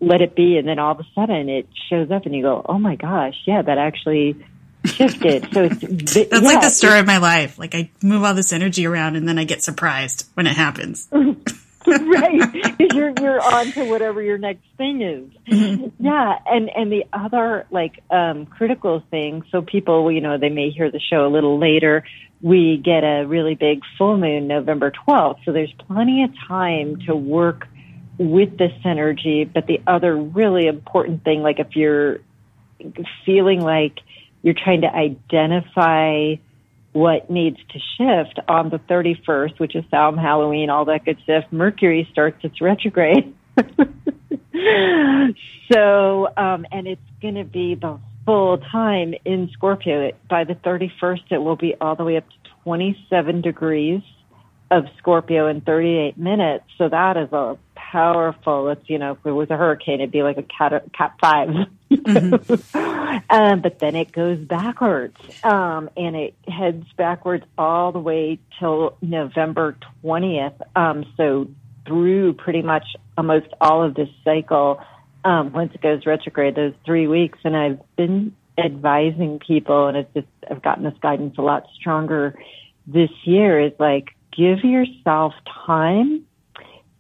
let 0.01 0.21
it 0.21 0.35
be. 0.35 0.59
And 0.59 0.69
then 0.69 0.79
all 0.79 0.93
of 0.93 1.01
a 1.01 1.07
sudden 1.15 1.49
it 1.49 1.67
shows 1.89 2.11
up 2.11 2.27
and 2.27 2.35
you 2.35 2.43
go, 2.43 2.65
oh 2.65 2.79
my 2.79 2.97
gosh, 2.97 3.35
yeah, 3.47 3.63
that 3.63 3.79
actually 3.79 4.45
shifted. 4.85 5.49
So 5.53 5.65
it's, 5.65 5.81
that's 5.81 6.17
yeah, 6.17 6.39
like 6.39 6.61
the 6.61 6.71
story 6.71 7.01
of 7.01 7.07
my 7.07 7.19
life. 7.19 7.59
Like 7.59 7.75
I 7.75 7.91
move 8.03 8.23
all 8.23 8.35
this 8.35 8.53
energy 8.53 8.87
around 8.87 9.17
and 9.17 9.27
then 9.27 9.39
I 9.39 9.45
get 9.45 9.63
surprised 9.63 10.29
when 10.35 10.47
it 10.47 10.55
happens. 10.55 11.09
right. 11.87 12.53
Because 12.53 12.95
you're, 12.95 13.13
you're 13.21 13.41
on 13.41 13.73
to 13.73 13.85
whatever 13.85 14.23
your 14.23 14.39
next 14.39 14.65
thing 14.77 15.03
is. 15.03 15.31
Mm-hmm. 15.53 16.05
Yeah. 16.05 16.39
And, 16.47 16.71
and 16.75 16.91
the 16.91 17.05
other 17.13 17.67
like, 17.71 18.01
um, 18.11 18.47
critical 18.47 19.03
thing. 19.11 19.43
So 19.51 19.63
people, 19.63 20.11
you 20.11 20.21
know, 20.21 20.39
they 20.39 20.49
may 20.49 20.71
hear 20.71 20.91
the 20.91 21.01
show 21.01 21.27
a 21.27 21.29
little 21.29 21.59
later. 21.59 22.05
We 22.41 22.81
get 22.83 23.05
a 23.05 23.25
really 23.27 23.55
big 23.55 23.81
full 23.99 24.17
moon 24.17 24.47
November 24.47 24.93
12th. 25.07 25.45
So 25.45 25.53
there's 25.53 25.73
plenty 25.87 26.25
of 26.25 26.31
time 26.49 27.01
to 27.07 27.15
work 27.15 27.67
with 28.19 28.57
this 28.57 28.73
energy. 28.85 29.45
But 29.45 29.67
the 29.67 29.81
other 29.87 30.17
really 30.17 30.67
important 30.67 31.25
thing, 31.25 31.43
like 31.43 31.59
if 31.59 31.77
you're 31.77 32.21
feeling 33.25 33.61
like 33.61 33.99
you're 34.43 34.55
trying 34.55 34.83
to 34.83 34.89
identify 34.89 36.35
what 36.95 37.29
needs 37.29 37.59
to 37.73 37.79
shift 37.99 38.39
on 38.49 38.71
the 38.71 38.79
31st, 38.79 39.59
which 39.59 39.75
is 39.75 39.85
Samhain, 39.91 40.25
Halloween, 40.25 40.71
all 40.71 40.85
that 40.87 41.05
good 41.05 41.19
stuff, 41.25 41.45
Mercury 41.51 42.09
starts 42.13 42.39
its 42.45 42.61
retrograde. 42.61 43.35
so, 45.73 46.29
um, 46.37 46.65
and 46.71 46.87
it's 46.87 47.03
going 47.21 47.35
to 47.35 47.45
be 47.45 47.75
the 47.75 47.99
full 48.25 48.59
time 48.59 49.15
in 49.25 49.51
Scorpio. 49.53 50.13
By 50.31 50.45
the 50.45 50.55
31st, 50.55 51.33
it 51.33 51.39
will 51.39 51.57
be 51.57 51.75
all 51.81 51.97
the 51.97 52.05
way 52.05 52.17
up 52.17 52.29
to 52.29 52.37
27 52.63 53.41
degrees 53.41 54.03
of 54.71 54.85
Scorpio 54.99 55.49
in 55.49 55.63
38 55.63 56.17
minutes. 56.17 56.65
So 56.79 56.89
that 56.89 57.17
is 57.17 57.33
a 57.33 57.59
powerful. 57.95 58.69
It's 58.71 58.91
you 58.91 58.99
know, 58.99 59.13
if 59.13 59.19
it 59.25 59.31
was 59.31 59.49
a 59.51 59.57
hurricane, 59.57 60.01
it'd 60.01 60.11
be 60.11 60.25
like 60.25 60.37
a 60.37 60.43
cat 60.43 60.85
cat 60.93 61.15
5 61.21 61.49
mm-hmm. 61.93 62.77
um, 63.31 63.61
but 63.61 63.79
then 63.79 63.95
it 63.95 64.11
goes 64.11 64.39
backwards, 64.39 65.17
um, 65.45 65.89
and 65.97 66.17
it 66.17 66.35
heads 66.49 66.85
backwards 66.97 67.45
all 67.57 67.93
the 67.93 68.01
way 68.01 68.41
till 68.59 68.97
November 69.01 69.77
20th. 70.03 70.61
Um, 70.75 71.05
so 71.17 71.49
through 71.87 72.33
pretty 72.33 72.63
much 72.63 72.85
almost 73.17 73.47
all 73.61 73.85
of 73.85 73.95
this 73.95 74.09
cycle. 74.25 74.81
um, 75.25 75.53
once 75.53 75.73
it 75.73 75.81
goes 75.81 76.05
retrograde, 76.05 76.57
those 76.57 76.75
three 76.85 77.07
weeks. 77.07 77.39
And 77.45 77.57
I've 77.57 77.81
been 77.97 78.35
advising 78.59 79.39
people, 79.39 79.87
and 79.87 79.97
it's 79.97 80.13
just 80.15 80.27
I've 80.51 80.63
gotten 80.63 80.83
this 80.83 80.99
guidance 81.01 81.39
a 81.39 81.43
lot 81.43 81.67
stronger 81.79 82.37
this 82.89 83.11
year. 83.23 83.61
Is 83.61 83.73
like 83.79 84.17
give 84.37 84.65
yourself 84.65 85.33
time. 85.65 86.27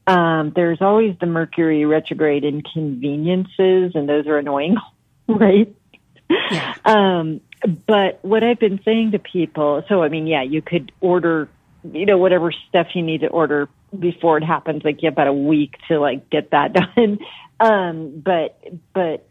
Um, 0.06 0.52
there's 0.54 0.82
always 0.82 1.16
the 1.18 1.26
Mercury 1.26 1.84
retrograde 1.86 2.44
inconveniences, 2.44 3.92
and 3.94 4.08
those 4.08 4.26
are 4.26 4.38
annoying, 4.38 4.76
right? 5.28 5.74
Yeah. 6.28 6.74
Um, 6.84 7.40
but 7.86 8.18
what 8.22 8.44
I've 8.44 8.58
been 8.58 8.80
saying 8.84 9.12
to 9.12 9.18
people, 9.18 9.82
so 9.88 10.02
I 10.02 10.08
mean, 10.08 10.26
yeah, 10.26 10.42
you 10.42 10.60
could 10.60 10.92
order, 11.00 11.48
you 11.90 12.06
know, 12.06 12.18
whatever 12.18 12.52
stuff 12.68 12.88
you 12.94 13.02
need 13.02 13.22
to 13.22 13.28
order 13.28 13.68
before 13.98 14.36
it 14.38 14.44
happens. 14.44 14.82
Like 14.84 15.02
you 15.02 15.06
have 15.06 15.14
about 15.14 15.28
a 15.28 15.32
week 15.32 15.76
to 15.88 15.98
like 15.98 16.28
get 16.28 16.50
that 16.50 16.72
done. 16.96 17.18
Um, 17.60 18.22
but 18.24 18.60
but 18.92 19.26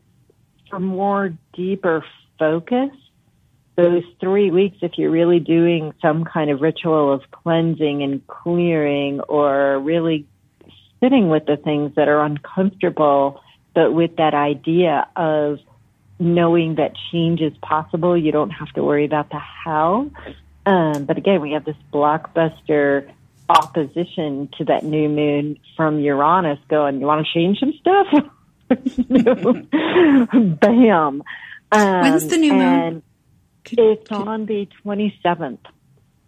for 0.70 0.80
more 0.80 1.34
deeper 1.54 2.04
focus, 2.40 2.90
those 3.76 4.04
three 4.20 4.50
weeks, 4.50 4.78
if 4.82 4.94
you're 4.98 5.12
really 5.12 5.40
doing 5.40 5.94
some 6.02 6.26
kind 6.26 6.50
of 6.50 6.62
ritual 6.62 7.14
of 7.14 7.22
cleansing 7.32 8.02
and 8.02 8.26
clearing, 8.28 9.20
or 9.22 9.80
really 9.80 10.26
sitting 11.04 11.28
with 11.28 11.46
the 11.46 11.58
things 11.58 11.94
that 11.96 12.08
are 12.08 12.24
uncomfortable, 12.24 13.42
but 13.76 13.92
with 13.94 14.16
that 14.16 14.34
idea 14.34 15.06
of 15.18 15.60
knowing 16.18 16.76
that 16.76 16.94
change 17.12 17.42
is 17.42 17.52
possible. 17.58 18.18
You 18.18 18.32
don't 18.32 18.52
have 18.52 18.70
to 18.70 18.84
worry 18.84 19.04
about 19.04 19.30
the 19.30 19.40
how. 19.40 20.10
Um, 20.66 21.04
but 21.04 21.18
again, 21.18 21.42
we 21.42 21.52
have 21.52 21.66
this 21.66 21.76
blockbuster 21.92 23.12
opposition 23.50 24.50
to 24.58 24.64
that 24.66 24.86
new 24.86 25.10
moon 25.10 25.60
from 25.76 26.00
Uranus 26.00 26.60
going, 26.70 27.02
you 27.02 27.06
want 27.06 27.28
to 27.28 27.34
change 27.34 27.60
some 27.60 27.74
stuff? 27.74 28.08
Bam. 30.62 31.24
Um, 31.72 32.02
When's 32.02 32.28
the 32.28 32.38
new 32.38 32.54
moon? 32.54 33.04
Could, 33.66 33.80
it's 33.80 34.08
could... 34.08 34.28
on 34.28 34.46
the 34.46 34.70
27th. 34.86 35.60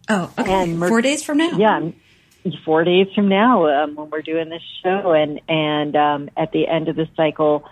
Oh, 0.10 0.32
okay. 0.38 0.54
And 0.54 0.80
Four 0.80 1.02
days 1.02 1.24
from 1.24 1.38
now. 1.38 1.58
Yeah. 1.58 1.92
Four 2.64 2.84
days 2.84 3.08
from 3.16 3.28
now, 3.28 3.66
um, 3.66 3.96
when 3.96 4.10
we're 4.10 4.22
doing 4.22 4.50
this 4.50 4.62
show 4.84 5.14
and, 5.14 5.42
and, 5.48 5.96
um, 5.96 6.30
at 6.38 6.52
the 6.52 6.68
end 6.68 6.90
of 6.90 6.96
the 6.96 7.08
cycle, 7.16 7.66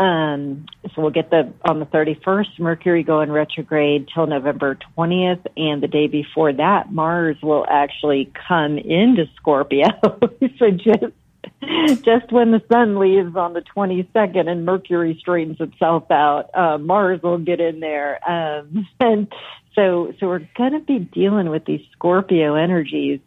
um, 0.00 0.66
so 0.94 1.02
we'll 1.02 1.10
get 1.10 1.30
the 1.30 1.52
on 1.68 1.80
the 1.80 1.86
31st 1.86 2.60
Mercury 2.60 3.02
going 3.02 3.32
retrograde 3.32 4.08
till 4.14 4.26
November 4.26 4.78
20th, 4.96 5.44
and 5.56 5.82
the 5.82 5.88
day 5.88 6.06
before 6.06 6.52
that 6.52 6.92
Mars 6.92 7.36
will 7.42 7.66
actually 7.68 8.30
come 8.46 8.78
into 8.78 9.24
Scorpio. 9.36 9.88
so 10.58 10.70
just 10.70 11.12
just 12.04 12.30
when 12.30 12.52
the 12.52 12.62
Sun 12.70 13.00
leaves 13.00 13.34
on 13.34 13.54
the 13.54 13.62
22nd 13.76 14.48
and 14.48 14.64
Mercury 14.64 15.16
straightens 15.18 15.60
itself 15.60 16.08
out, 16.12 16.50
uh, 16.54 16.78
Mars 16.78 17.20
will 17.20 17.38
get 17.38 17.60
in 17.60 17.80
there, 17.80 18.20
um, 18.28 18.86
and 19.00 19.26
so 19.74 20.14
so 20.20 20.28
we're 20.28 20.48
going 20.56 20.72
to 20.72 20.80
be 20.80 21.00
dealing 21.00 21.50
with 21.50 21.64
these 21.64 21.84
Scorpio 21.92 22.54
energies 22.54 23.18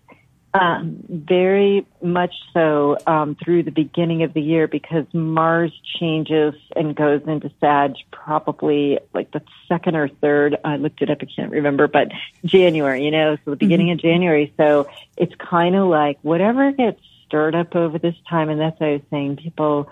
um, 0.54 0.98
very 1.08 1.86
much 2.02 2.34
so 2.54 2.98
um, 3.08 3.36
through 3.36 3.64
the 3.64 3.72
beginning 3.72 4.24
of 4.24 4.34
the 4.34 4.42
year 4.42 4.68
because 4.68 5.06
Mars 5.14 5.72
changes 6.00 6.54
and 6.76 6.96
goes 6.96 7.22
into 7.26 7.52
Sag 7.62 7.94
probably 8.12 9.00
like 9.14 9.32
the 9.32 9.42
second 9.70 9.96
or 9.96 10.10
third. 10.10 10.58
I 10.66 10.76
looked 10.76 11.02
it 11.02 11.10
up, 11.10 11.20
I 11.22 11.28
can't 11.34 11.52
remember, 11.52 11.88
but 11.88 12.10
January, 12.44 13.06
you 13.06 13.12
know, 13.12 13.38
so 13.38 13.52
the 13.52 13.56
beginning 13.56 13.88
mm-hmm. 13.88 13.94
of 13.94 14.02
January. 14.02 14.54
So 14.58 14.90
it's 15.16 15.34
kind 15.36 15.76
of 15.76 15.88
like 15.88 16.20
whatever 16.22 16.72
gets 16.74 17.00
stirred 17.26 17.56
up 17.56 17.76
over 17.76 17.98
this 17.98 18.16
time, 18.30 18.50
and 18.50 18.60
that's 18.60 18.78
what 18.80 18.90
I 18.90 18.94
was 18.94 19.02
saying. 19.10 19.38
People 19.38 19.90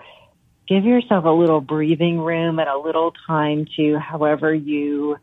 give 0.68 0.84
yourself 0.84 1.24
a 1.24 1.30
little 1.30 1.62
breathing 1.62 2.20
room 2.20 2.58
and 2.58 2.68
a 2.68 2.78
little 2.78 3.14
time 3.26 3.66
to, 3.76 3.98
however 3.98 4.52
you 4.52 5.16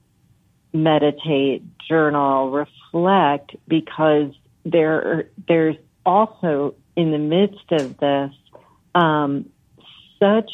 meditate, 0.73 1.63
journal, 1.87 2.49
reflect, 2.49 3.55
because 3.67 4.33
there 4.71 5.29
there's 5.47 5.75
also 6.05 6.75
in 6.95 7.11
the 7.11 7.17
midst 7.17 7.71
of 7.71 7.97
this 7.97 8.31
um, 8.95 9.49
such 10.19 10.51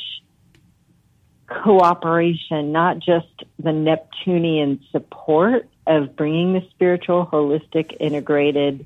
cooperation, 1.47 2.71
not 2.71 2.99
just 2.99 3.27
the 3.59 3.71
Neptunian 3.71 4.83
support 4.91 5.69
of 5.85 6.15
bringing 6.15 6.53
the 6.53 6.61
spiritual, 6.71 7.25
holistic, 7.25 7.95
integrated 7.99 8.85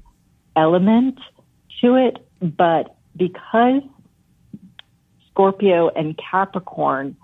element 0.55 1.19
to 1.81 1.96
it, 1.96 2.17
but 2.41 2.96
because 3.15 3.84
Scorpio 5.31 5.89
and 5.89 6.17
Capricorn 6.17 7.15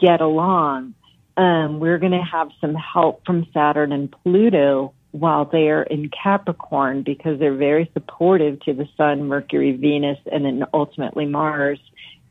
get 0.00 0.20
along, 0.20 0.94
um, 1.36 1.80
we're 1.80 1.98
going 1.98 2.12
to 2.12 2.22
have 2.22 2.48
some 2.60 2.74
help 2.74 3.24
from 3.26 3.46
Saturn 3.52 3.92
and 3.92 4.10
Pluto 4.10 4.94
while 5.16 5.46
they're 5.46 5.82
in 5.82 6.10
Capricorn 6.10 7.02
because 7.02 7.38
they're 7.38 7.54
very 7.54 7.90
supportive 7.94 8.60
to 8.60 8.74
the 8.74 8.86
Sun, 8.96 9.24
Mercury, 9.24 9.72
Venus, 9.72 10.18
and 10.30 10.44
then 10.44 10.64
ultimately 10.74 11.24
Mars 11.24 11.78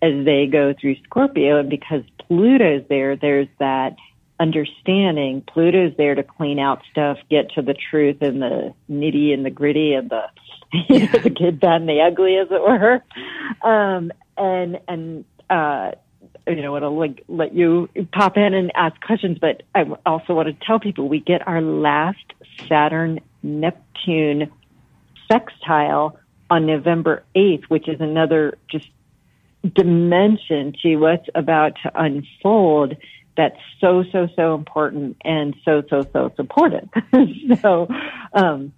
as 0.02 0.26
they 0.26 0.46
go 0.46 0.74
through 0.80 0.96
Scorpio. 1.04 1.60
And 1.60 1.70
because 1.70 2.04
Pluto's 2.20 2.88
there, 2.88 3.16
there's 3.16 3.48
that 3.60 3.96
understanding. 4.40 5.42
Pluto's 5.42 5.98
there 5.98 6.14
to 6.14 6.24
clean 6.24 6.60
out 6.60 6.82
stuff, 6.92 7.18
get 7.30 7.52
to 7.52 7.64
the 7.64 7.74
truth 7.74 8.22
and 8.22 8.42
the 8.42 8.74
nitty 8.90 9.34
and 9.34 9.44
the 9.44 9.50
gritty 9.50 9.94
and 9.94 10.12
the, 10.12 10.24
yeah. 10.90 11.12
the 11.18 11.30
good, 11.30 11.60
bad, 11.60 11.82
and 11.82 11.90
the 11.90 12.02
ugly, 12.02 12.38
as 12.38 12.48
it 12.52 12.62
were. 12.62 13.04
Um, 13.68 14.12
and, 14.38 14.80
and, 14.88 15.26
uh, 15.50 15.92
you 16.48 16.62
know, 16.62 16.76
it'll 16.78 16.98
like 16.98 17.24
let 17.28 17.54
you 17.54 17.90
pop 18.12 18.38
in 18.38 18.54
and 18.54 18.72
ask 18.76 19.00
questions, 19.02 19.38
but 19.40 19.64
I 19.74 19.86
also 20.06 20.34
want 20.34 20.48
to 20.48 20.66
tell 20.66 20.80
people 20.80 21.10
we 21.10 21.20
get 21.20 21.48
our 21.48 21.62
last 21.62 22.24
Saturn 22.68 23.20
Neptune 23.42 24.52
sextile 25.32 26.20
on 26.50 26.66
November 26.66 27.24
8th, 27.36 27.66
which 27.66 27.88
is 27.88 28.00
another 28.00 28.58
just 28.70 28.88
dimension 29.74 30.74
to 30.84 30.98
what's 30.98 31.28
about 31.34 31.74
to 31.84 31.92
unfold 31.96 32.96
that's 33.36 33.58
so, 33.82 34.04
so, 34.12 34.30
so 34.36 34.56
important 34.56 35.18
and 35.26 35.56
so, 35.66 35.84
so, 35.90 36.08
so 36.14 36.32
supportive. 36.36 36.88
so, 37.62 37.88
um, 38.32 38.72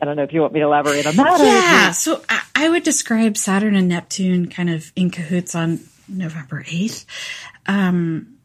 I 0.00 0.06
don't 0.06 0.16
know 0.16 0.22
if 0.22 0.32
you 0.32 0.40
want 0.40 0.54
me 0.54 0.60
to 0.60 0.66
elaborate 0.66 1.06
on 1.06 1.16
that. 1.16 1.40
Yeah. 1.40 1.90
So 1.90 2.22
I 2.54 2.70
would 2.70 2.82
describe 2.82 3.36
Saturn 3.36 3.76
and 3.76 3.88
Neptune 3.88 4.48
kind 4.48 4.70
of 4.70 4.92
in 4.96 5.10
cahoots 5.10 5.54
on 5.54 5.80
November 6.10 6.62
8th. 6.62 7.04
Um, 7.66 8.36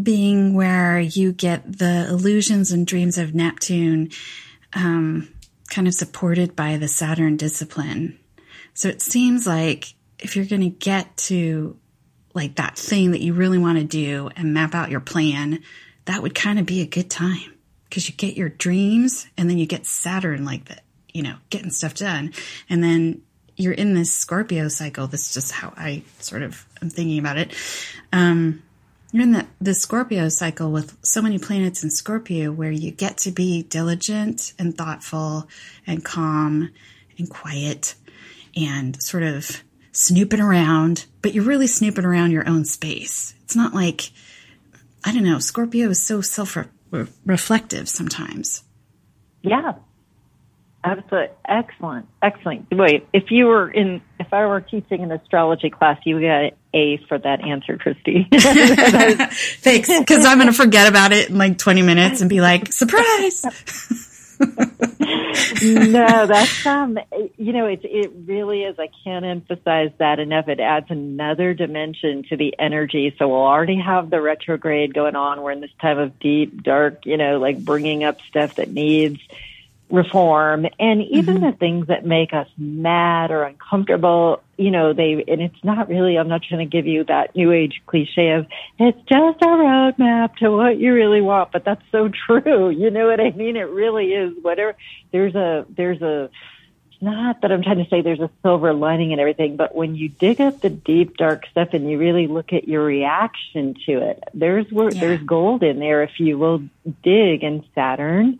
being 0.00 0.54
where 0.54 0.98
you 0.98 1.32
get 1.32 1.78
the 1.78 2.06
illusions 2.08 2.72
and 2.72 2.86
dreams 2.86 3.18
of 3.18 3.34
Neptune, 3.34 4.10
um, 4.72 5.28
kind 5.70 5.86
of 5.86 5.94
supported 5.94 6.56
by 6.56 6.76
the 6.76 6.88
Saturn 6.88 7.36
discipline. 7.36 8.18
So 8.74 8.88
it 8.88 9.02
seems 9.02 9.46
like 9.46 9.94
if 10.18 10.36
you're 10.36 10.46
going 10.46 10.62
to 10.62 10.70
get 10.70 11.16
to 11.16 11.76
like 12.34 12.56
that 12.56 12.78
thing 12.78 13.10
that 13.10 13.20
you 13.20 13.34
really 13.34 13.58
want 13.58 13.78
to 13.78 13.84
do 13.84 14.30
and 14.36 14.54
map 14.54 14.74
out 14.74 14.90
your 14.90 15.00
plan, 15.00 15.60
that 16.06 16.22
would 16.22 16.34
kind 16.34 16.58
of 16.58 16.66
be 16.66 16.80
a 16.80 16.86
good 16.86 17.10
time 17.10 17.54
because 17.84 18.08
you 18.08 18.14
get 18.14 18.36
your 18.36 18.48
dreams 18.48 19.26
and 19.36 19.50
then 19.50 19.58
you 19.58 19.66
get 19.66 19.86
Saturn 19.86 20.44
like 20.44 20.66
that, 20.66 20.82
you 21.12 21.22
know, 21.22 21.36
getting 21.50 21.70
stuff 21.70 21.94
done. 21.94 22.32
And 22.70 22.82
then 22.82 23.22
you're 23.56 23.72
in 23.72 23.94
this 23.94 24.12
Scorpio 24.12 24.68
cycle. 24.68 25.06
This 25.06 25.28
is 25.28 25.34
just 25.34 25.52
how 25.52 25.72
I 25.76 26.02
sort 26.18 26.42
of 26.42 26.66
am 26.80 26.90
thinking 26.90 27.18
about 27.18 27.38
it. 27.38 27.54
Um, 28.12 28.62
you're 29.12 29.22
in 29.22 29.32
the, 29.32 29.46
the 29.60 29.74
Scorpio 29.74 30.28
cycle 30.30 30.72
with 30.72 30.96
so 31.02 31.20
many 31.20 31.38
planets 31.38 31.84
in 31.84 31.90
Scorpio 31.90 32.50
where 32.50 32.70
you 32.70 32.90
get 32.90 33.18
to 33.18 33.30
be 33.30 33.62
diligent 33.62 34.54
and 34.58 34.76
thoughtful 34.76 35.48
and 35.86 36.02
calm 36.04 36.70
and 37.18 37.28
quiet 37.28 37.94
and 38.56 39.00
sort 39.02 39.22
of 39.22 39.62
snooping 39.92 40.40
around, 40.40 41.04
but 41.20 41.34
you're 41.34 41.44
really 41.44 41.66
snooping 41.66 42.06
around 42.06 42.30
your 42.30 42.48
own 42.48 42.64
space. 42.64 43.34
It's 43.44 43.54
not 43.54 43.74
like, 43.74 44.10
I 45.04 45.12
don't 45.12 45.24
know, 45.24 45.38
Scorpio 45.38 45.90
is 45.90 46.02
so 46.02 46.22
self 46.22 46.56
reflective 47.26 47.88
sometimes. 47.88 48.62
Yeah. 49.42 49.72
Absolutely. 50.84 51.28
Excellent. 51.44 52.08
Excellent. 52.22 52.66
Wait, 52.72 53.06
if 53.12 53.30
you 53.30 53.46
were 53.46 53.70
in, 53.70 54.02
if 54.18 54.32
I 54.32 54.46
were 54.46 54.60
teaching 54.60 55.02
an 55.02 55.12
astrology 55.12 55.70
class, 55.70 56.00
you 56.04 56.16
would 56.16 56.22
get 56.22 56.42
an 56.42 56.50
A 56.74 56.96
for 57.08 57.18
that 57.18 57.40
answer, 57.40 57.78
Christy. 57.78 58.26
Thanks. 58.32 59.88
Cause 59.88 60.24
I'm 60.24 60.38
going 60.38 60.48
to 60.48 60.52
forget 60.52 60.88
about 60.88 61.12
it 61.12 61.30
in 61.30 61.38
like 61.38 61.58
20 61.58 61.82
minutes 61.82 62.20
and 62.20 62.28
be 62.28 62.40
like, 62.40 62.72
surprise. 62.72 63.44
no, 65.62 66.26
that's, 66.26 66.66
um, 66.66 66.98
you 67.36 67.52
know, 67.52 67.66
it, 67.66 67.82
it 67.84 68.10
really 68.26 68.64
is. 68.64 68.76
I 68.76 68.88
can't 69.04 69.24
emphasize 69.24 69.92
that 69.98 70.18
enough. 70.18 70.48
It 70.48 70.58
adds 70.58 70.86
another 70.90 71.54
dimension 71.54 72.24
to 72.24 72.36
the 72.36 72.56
energy. 72.58 73.14
So 73.20 73.28
we'll 73.28 73.38
already 73.38 73.80
have 73.80 74.10
the 74.10 74.20
retrograde 74.20 74.94
going 74.94 75.14
on. 75.14 75.42
We're 75.42 75.52
in 75.52 75.60
this 75.60 75.70
time 75.80 75.98
of 75.98 76.18
deep, 76.18 76.64
dark, 76.64 77.06
you 77.06 77.16
know, 77.16 77.38
like 77.38 77.64
bringing 77.64 78.02
up 78.02 78.20
stuff 78.22 78.56
that 78.56 78.68
needs, 78.68 79.20
reform 79.92 80.66
and 80.78 81.02
even 81.02 81.36
mm-hmm. 81.36 81.44
the 81.44 81.52
things 81.52 81.86
that 81.88 82.04
make 82.04 82.32
us 82.32 82.48
mad 82.56 83.30
or 83.30 83.44
uncomfortable, 83.44 84.42
you 84.56 84.70
know, 84.70 84.94
they, 84.94 85.22
and 85.28 85.42
it's 85.42 85.62
not 85.62 85.90
really, 85.90 86.16
I'm 86.16 86.28
not 86.28 86.42
trying 86.42 86.66
to 86.68 86.76
give 86.76 86.86
you 86.86 87.04
that 87.04 87.36
new 87.36 87.52
age 87.52 87.82
cliche 87.86 88.30
of 88.30 88.46
it's 88.78 88.98
just 89.00 89.42
a 89.42 89.46
roadmap 89.46 90.36
to 90.36 90.50
what 90.50 90.78
you 90.78 90.94
really 90.94 91.20
want, 91.20 91.52
but 91.52 91.64
that's 91.64 91.82
so 91.92 92.08
true. 92.08 92.70
You 92.82 92.90
know 92.90 93.06
what 93.06 93.20
I 93.20 93.30
mean? 93.30 93.56
It 93.56 93.68
really 93.68 94.06
is 94.06 94.32
whatever, 94.42 94.74
there's 95.12 95.34
a, 95.34 95.66
there's 95.76 96.00
a, 96.00 96.30
it's 96.90 97.02
not 97.02 97.42
that 97.42 97.52
I'm 97.52 97.62
trying 97.62 97.84
to 97.84 97.88
say 97.90 98.00
there's 98.00 98.18
a 98.18 98.30
silver 98.42 98.72
lining 98.72 99.12
and 99.12 99.20
everything, 99.20 99.56
but 99.56 99.74
when 99.74 99.94
you 99.94 100.08
dig 100.08 100.40
up 100.40 100.62
the 100.62 100.70
deep 100.70 101.18
dark 101.18 101.46
stuff 101.50 101.68
and 101.74 101.88
you 101.88 101.98
really 101.98 102.26
look 102.28 102.52
at 102.52 102.66
your 102.66 102.82
reaction 102.82 103.74
to 103.86 104.10
it, 104.10 104.24
there's 104.32 104.66
yeah. 104.70 104.88
there's 104.88 105.22
gold 105.22 105.62
in 105.62 105.78
there 105.78 106.02
if 106.02 106.18
you 106.18 106.38
will 106.38 106.62
dig. 107.02 107.44
And 107.44 107.62
Saturn 107.74 108.38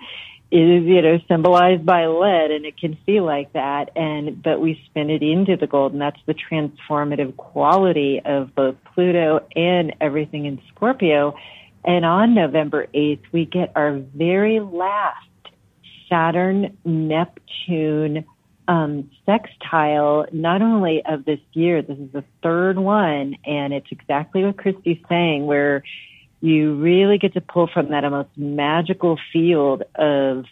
is 0.53 0.85
you 0.85 1.01
know 1.01 1.19
symbolized 1.29 1.87
by 1.87 2.07
lead, 2.07 2.51
and 2.51 2.67
it 2.67 2.77
can 2.77 2.99
feel 3.07 3.25
like 3.25 3.53
that. 3.55 3.91
And 3.97 4.43
but 4.43 4.61
we 4.61 4.81
spin 4.87 5.09
it 5.09 5.23
into 5.23 5.57
the 5.57 5.67
gold, 5.67 5.93
and 5.93 6.01
that's 6.01 6.21
the 6.27 6.35
transformative 6.35 7.37
quality 7.37 8.21
of 8.23 8.55
both 8.55 8.77
Pluto 8.95 9.47
and 9.57 9.95
everything 10.01 10.45
in 10.45 10.61
Scorpio. 10.69 11.35
And 11.85 12.05
on 12.05 12.35
November 12.35 12.87
8th, 12.95 13.23
we 13.33 13.45
get 13.45 13.73
our 13.75 13.99
very 14.15 14.61
last 14.61 15.27
Saturn 16.09 16.77
Neptune 16.85 18.25
um, 18.69 19.11
sextile, 19.27 20.27
not 20.33 20.63
only 20.63 21.03
of 21.05 21.25
this 21.25 21.41
year, 21.53 21.83
this 21.83 21.99
is 21.99 22.13
the 22.13 22.25
third 22.43 22.79
one, 22.79 23.37
and 23.45 23.73
it's 23.73 23.89
exactly 23.91 24.45
what 24.45 24.57
Christy's 24.57 25.03
saying, 25.09 25.47
where 25.47 25.83
you 26.43 26.75
really 26.75 27.19
get 27.19 27.35
to 27.35 27.41
pull 27.41 27.69
from 27.69 27.91
that 27.91 28.03
most 28.11 28.37
magical 28.37 29.17
field 29.33 29.85
of 29.95 30.45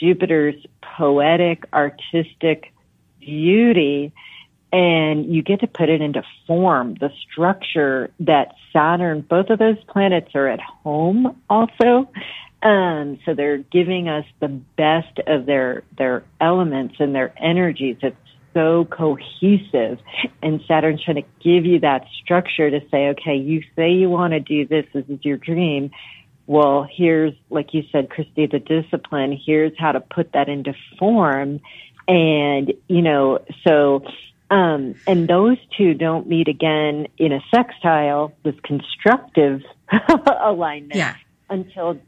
Jupiter's 0.00 0.54
poetic, 0.80 1.64
artistic 1.72 2.72
beauty, 3.18 4.12
and 4.72 5.26
you 5.26 5.42
get 5.42 5.60
to 5.60 5.66
put 5.66 5.88
it 5.88 6.00
into 6.00 6.22
form, 6.46 6.94
the 6.94 7.10
structure 7.28 8.10
that 8.20 8.54
Saturn, 8.72 9.20
both 9.22 9.50
of 9.50 9.58
those 9.58 9.82
planets 9.88 10.30
are 10.34 10.46
at 10.46 10.60
home 10.60 11.40
also. 11.50 12.08
Um, 12.62 13.18
so 13.24 13.34
they're 13.34 13.58
giving 13.58 14.08
us 14.08 14.24
the 14.38 14.48
best 14.48 15.18
of 15.26 15.44
their 15.46 15.82
their 15.98 16.24
elements 16.40 16.96
and 16.98 17.14
their 17.14 17.32
energies. 17.36 17.96
It's 18.00 18.16
so 18.56 18.86
cohesive, 18.86 19.98
and 20.42 20.62
Saturn's 20.66 21.04
trying 21.04 21.16
to 21.16 21.28
give 21.44 21.66
you 21.66 21.80
that 21.80 22.06
structure 22.22 22.70
to 22.70 22.80
say, 22.90 23.08
okay, 23.08 23.36
you 23.36 23.62
say 23.76 23.92
you 23.92 24.08
want 24.08 24.32
to 24.32 24.40
do 24.40 24.66
this. 24.66 24.86
This 24.94 25.04
is 25.10 25.18
your 25.22 25.36
dream. 25.36 25.90
Well, 26.46 26.88
here's, 26.90 27.34
like 27.50 27.74
you 27.74 27.84
said, 27.92 28.08
Christy, 28.08 28.46
the 28.46 28.58
discipline. 28.58 29.38
Here's 29.44 29.76
how 29.78 29.92
to 29.92 30.00
put 30.00 30.32
that 30.32 30.48
into 30.48 30.72
form. 30.98 31.60
And, 32.08 32.72
you 32.88 33.02
know, 33.02 33.40
so, 33.66 34.04
um, 34.50 34.94
and 35.06 35.28
those 35.28 35.58
two 35.76 35.92
don't 35.92 36.26
meet 36.26 36.48
again 36.48 37.08
in 37.18 37.32
a 37.32 37.40
sextile, 37.54 38.32
this 38.42 38.54
constructive 38.62 39.60
alignment 40.40 40.94
yeah. 40.94 41.16
until 41.50 42.00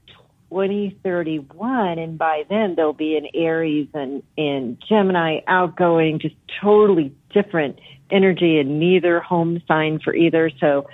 2031 0.51 1.99
and 1.99 2.19
by 2.19 2.45
then 2.49 2.75
they'll 2.75 2.93
be 2.93 3.17
in 3.17 3.27
Aries 3.35 3.89
and 3.95 4.23
in 4.37 4.79
Gemini 4.89 5.41
outgoing, 5.47 6.19
just 6.19 6.35
totally 6.61 7.15
different 7.33 7.79
energy 8.11 8.59
and 8.59 8.79
neither 8.79 9.21
home 9.21 9.63
sign 9.69 10.01
for 10.01 10.15
either. 10.15 10.51
So 10.59 10.89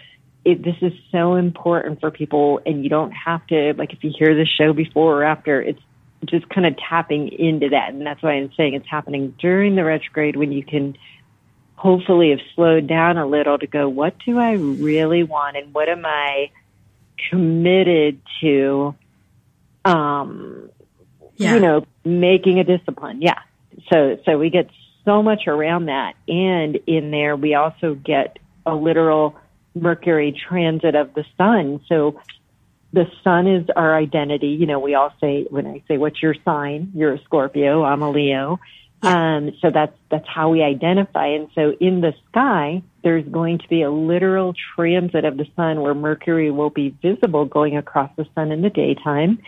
it, 0.44 0.62
this 0.62 0.76
is 0.82 0.92
so 1.10 1.34
important 1.34 2.00
for 2.00 2.10
people 2.10 2.60
and 2.66 2.82
you 2.82 2.90
don't 2.90 3.12
have 3.12 3.46
to, 3.48 3.74
like 3.76 3.92
if 3.92 4.02
you 4.02 4.12
hear 4.16 4.34
the 4.34 4.46
show 4.46 4.72
before 4.72 5.20
or 5.20 5.24
after, 5.24 5.62
it's 5.62 5.80
just 6.24 6.48
kind 6.48 6.66
of 6.66 6.76
tapping 6.76 7.28
into 7.28 7.70
that. 7.70 7.90
And 7.90 8.06
that's 8.06 8.22
why 8.22 8.32
I'm 8.32 8.52
saying 8.56 8.74
it's 8.74 8.88
happening 8.88 9.34
during 9.38 9.76
the 9.76 9.84
retrograde 9.84 10.36
when 10.36 10.52
you 10.52 10.64
can 10.64 10.96
hopefully 11.76 12.30
have 12.30 12.40
slowed 12.54 12.86
down 12.86 13.18
a 13.18 13.26
little 13.26 13.58
to 13.58 13.66
go, 13.66 13.88
what 13.88 14.14
do 14.24 14.38
I 14.38 14.52
really 14.52 15.22
want 15.22 15.56
and 15.56 15.72
what 15.74 15.88
am 15.88 16.04
I 16.06 16.50
committed 17.30 18.20
to 18.40 18.94
um, 19.84 20.70
yeah. 21.36 21.54
you 21.54 21.60
know, 21.60 21.86
making 22.04 22.58
a 22.58 22.64
discipline. 22.64 23.20
Yeah. 23.22 23.38
So, 23.92 24.18
so 24.24 24.38
we 24.38 24.50
get 24.50 24.70
so 25.04 25.22
much 25.22 25.46
around 25.46 25.86
that. 25.86 26.14
And 26.28 26.78
in 26.86 27.10
there, 27.10 27.36
we 27.36 27.54
also 27.54 27.94
get 27.94 28.38
a 28.64 28.74
literal 28.74 29.36
Mercury 29.74 30.32
transit 30.48 30.94
of 30.94 31.14
the 31.14 31.24
sun. 31.36 31.80
So 31.88 32.20
the 32.92 33.10
sun 33.24 33.48
is 33.48 33.68
our 33.74 33.96
identity. 33.96 34.48
You 34.48 34.66
know, 34.66 34.78
we 34.78 34.94
all 34.94 35.12
say, 35.20 35.46
when 35.50 35.66
I 35.66 35.82
say, 35.88 35.98
what's 35.98 36.22
your 36.22 36.34
sign? 36.44 36.92
You're 36.94 37.14
a 37.14 37.22
Scorpio. 37.24 37.82
I'm 37.82 38.02
a 38.02 38.10
Leo. 38.10 38.60
Um, 39.04 39.52
so 39.60 39.70
that's, 39.70 39.96
that's 40.10 40.26
how 40.28 40.50
we 40.50 40.62
identify. 40.62 41.28
And 41.28 41.48
so 41.54 41.74
in 41.80 42.00
the 42.00 42.14
sky, 42.30 42.82
there's 43.02 43.26
going 43.26 43.58
to 43.58 43.68
be 43.68 43.82
a 43.82 43.90
literal 43.90 44.54
transit 44.74 45.24
of 45.24 45.36
the 45.36 45.46
sun 45.56 45.80
where 45.80 45.94
Mercury 45.94 46.50
will 46.50 46.70
be 46.70 46.94
visible 47.02 47.44
going 47.44 47.76
across 47.76 48.10
the 48.16 48.26
sun 48.34 48.50
in 48.50 48.62
the 48.62 48.70
daytime. 48.70 49.40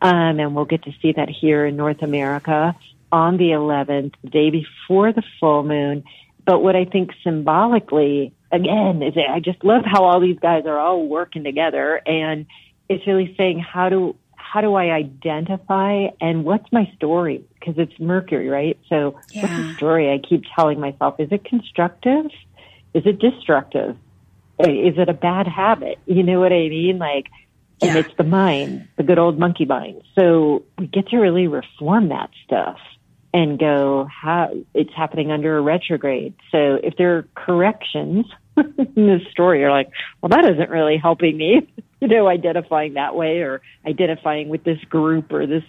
Um, 0.00 0.40
and 0.40 0.54
we'll 0.54 0.64
get 0.64 0.84
to 0.84 0.92
see 1.00 1.12
that 1.12 1.28
here 1.28 1.66
in 1.66 1.76
North 1.76 2.02
America 2.02 2.74
on 3.12 3.36
the 3.36 3.50
11th, 3.50 4.14
the 4.22 4.30
day 4.30 4.50
before 4.50 5.12
the 5.12 5.22
full 5.38 5.62
moon. 5.62 6.04
But 6.44 6.62
what 6.62 6.74
I 6.74 6.86
think 6.86 7.10
symbolically, 7.22 8.32
again, 8.50 9.02
is 9.02 9.14
I 9.16 9.40
just 9.40 9.62
love 9.62 9.82
how 9.84 10.04
all 10.04 10.20
these 10.20 10.38
guys 10.38 10.64
are 10.66 10.78
all 10.78 11.06
working 11.06 11.44
together 11.44 12.00
and 12.04 12.46
it's 12.88 13.06
really 13.06 13.34
saying 13.36 13.60
how 13.60 13.88
do, 13.88 14.16
how 14.52 14.60
do 14.60 14.74
I 14.74 14.90
identify 14.90 16.08
and 16.20 16.44
what's 16.44 16.70
my 16.70 16.92
story? 16.96 17.42
Because 17.54 17.76
it's 17.78 17.98
Mercury, 17.98 18.48
right? 18.48 18.78
So 18.90 19.18
yeah. 19.30 19.42
what's 19.42 19.56
the 19.56 19.74
story 19.76 20.12
I 20.12 20.18
keep 20.18 20.42
telling 20.54 20.78
myself? 20.78 21.18
Is 21.18 21.32
it 21.32 21.42
constructive? 21.44 22.26
Is 22.92 23.06
it 23.06 23.18
destructive? 23.18 23.96
Is 24.58 24.98
it 24.98 25.08
a 25.08 25.14
bad 25.14 25.48
habit? 25.48 25.98
You 26.06 26.22
know 26.22 26.38
what 26.40 26.52
I 26.52 26.68
mean? 26.68 26.98
Like, 26.98 27.28
and 27.80 27.96
it's 27.96 28.14
the 28.18 28.24
mind, 28.24 28.88
the 28.96 29.02
good 29.02 29.18
old 29.18 29.38
monkey 29.38 29.64
mind. 29.64 30.02
So 30.14 30.64
we 30.76 30.86
get 30.86 31.08
to 31.08 31.16
really 31.16 31.46
reform 31.46 32.10
that 32.10 32.28
stuff 32.44 32.78
and 33.32 33.58
go 33.58 34.06
how 34.06 34.52
it's 34.74 34.92
happening 34.94 35.32
under 35.32 35.56
a 35.56 35.62
retrograde. 35.62 36.34
So 36.50 36.78
if 36.82 36.96
there 36.98 37.16
are 37.16 37.28
corrections 37.34 38.26
in 38.58 39.06
this 39.06 39.22
story, 39.30 39.60
you're 39.60 39.70
like, 39.70 39.90
well, 40.20 40.28
that 40.28 40.44
isn't 40.44 40.68
really 40.68 40.98
helping 40.98 41.38
me, 41.38 41.66
you 42.02 42.08
know, 42.08 42.26
identifying 42.26 42.94
that 42.94 43.14
way 43.14 43.42
or 43.42 43.62
identifying 43.86 44.48
with 44.48 44.64
this 44.64 44.80
group 44.90 45.32
or 45.32 45.46
this 45.46 45.62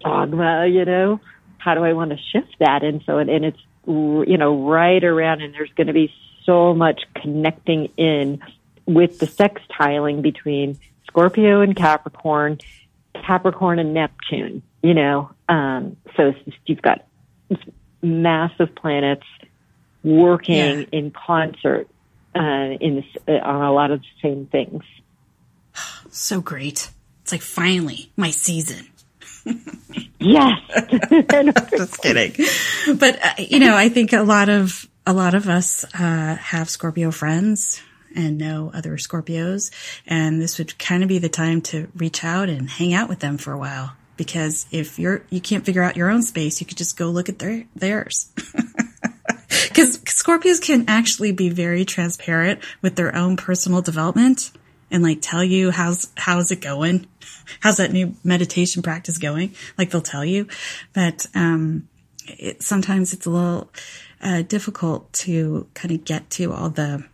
dogma, 0.00 0.68
you 0.68 0.84
know, 0.84 1.20
how 1.58 1.74
do 1.74 1.82
I 1.82 1.94
want 1.94 2.12
to 2.12 2.16
shift 2.32 2.54
that? 2.60 2.84
And 2.84 3.02
so, 3.04 3.18
and, 3.18 3.28
and 3.28 3.44
it's, 3.44 3.58
you 3.84 4.38
know, 4.38 4.68
right 4.68 5.02
around 5.02 5.42
and 5.42 5.52
there's 5.52 5.72
going 5.76 5.88
to 5.88 5.92
be 5.92 6.12
so 6.44 6.74
much 6.74 7.00
connecting 7.16 7.86
in 7.96 8.40
with 8.86 9.18
the 9.18 9.26
sextiling 9.26 10.22
between 10.22 10.78
Scorpio 11.08 11.60
and 11.60 11.74
Capricorn, 11.74 12.58
Capricorn 13.26 13.80
and 13.80 13.92
Neptune, 13.92 14.62
you 14.80 14.94
know. 14.94 15.32
Um, 15.48 15.96
so 16.16 16.34
you've 16.66 16.82
got 16.82 17.04
massive 18.00 18.76
planets 18.76 19.26
working 20.04 20.82
yeah. 20.82 20.84
in 20.92 21.10
concert 21.10 21.88
uh, 22.36 22.76
in 22.80 22.94
this, 22.94 23.22
uh, 23.26 23.32
on 23.44 23.62
a 23.62 23.72
lot 23.72 23.90
of 23.90 24.02
the 24.02 24.06
same 24.22 24.46
things. 24.46 24.84
So 26.10 26.40
great. 26.40 26.90
It's 27.22 27.32
like 27.32 27.42
finally 27.42 28.10
my 28.16 28.30
season. 28.30 28.86
yes. 30.18 30.60
Just 31.70 31.98
kidding. 32.02 32.34
But 32.96 33.18
uh, 33.24 33.34
you 33.38 33.58
know, 33.58 33.76
I 33.76 33.88
think 33.88 34.12
a 34.12 34.22
lot 34.22 34.48
of 34.48 34.88
a 35.06 35.12
lot 35.12 35.34
of 35.34 35.48
us 35.48 35.84
uh, 35.94 36.36
have 36.36 36.68
Scorpio 36.68 37.10
friends 37.10 37.82
and 38.14 38.38
know 38.38 38.70
other 38.74 38.96
Scorpios. 38.96 39.70
And 40.06 40.40
this 40.40 40.58
would 40.58 40.78
kind 40.78 41.02
of 41.02 41.08
be 41.08 41.18
the 41.18 41.28
time 41.28 41.62
to 41.62 41.88
reach 41.96 42.24
out 42.24 42.48
and 42.48 42.68
hang 42.68 42.94
out 42.94 43.08
with 43.08 43.20
them 43.20 43.38
for 43.38 43.52
a 43.52 43.58
while. 43.58 43.94
Because 44.16 44.66
if 44.72 44.98
you're, 44.98 45.22
you 45.30 45.40
can't 45.40 45.64
figure 45.64 45.82
out 45.82 45.96
your 45.96 46.10
own 46.10 46.22
space, 46.22 46.60
you 46.60 46.66
could 46.66 46.76
just 46.76 46.96
go 46.96 47.08
look 47.10 47.28
at 47.28 47.38
their, 47.38 47.64
theirs. 47.76 48.32
Cause 49.74 49.98
Scorpios 49.98 50.60
can 50.60 50.86
actually 50.88 51.32
be 51.32 51.50
very 51.50 51.84
transparent 51.84 52.60
with 52.82 52.96
their 52.96 53.14
own 53.14 53.36
personal 53.36 53.80
development 53.80 54.50
and 54.90 55.02
like 55.02 55.18
tell 55.20 55.44
you 55.44 55.70
how's, 55.70 56.08
how's 56.16 56.50
it 56.50 56.60
going? 56.60 57.06
How's 57.60 57.78
that 57.78 57.92
new 57.92 58.14
meditation 58.22 58.82
practice 58.82 59.16
going? 59.16 59.54
Like 59.78 59.90
they'll 59.90 60.02
tell 60.02 60.24
you, 60.24 60.48
but, 60.92 61.26
um, 61.34 61.88
it, 62.26 62.62
sometimes 62.62 63.14
it's 63.14 63.24
a 63.24 63.30
little, 63.30 63.70
uh, 64.20 64.42
difficult 64.42 65.10
to 65.14 65.66
kind 65.72 65.92
of 65.94 66.04
get 66.04 66.28
to 66.30 66.52
all 66.52 66.68
the, 66.68 67.04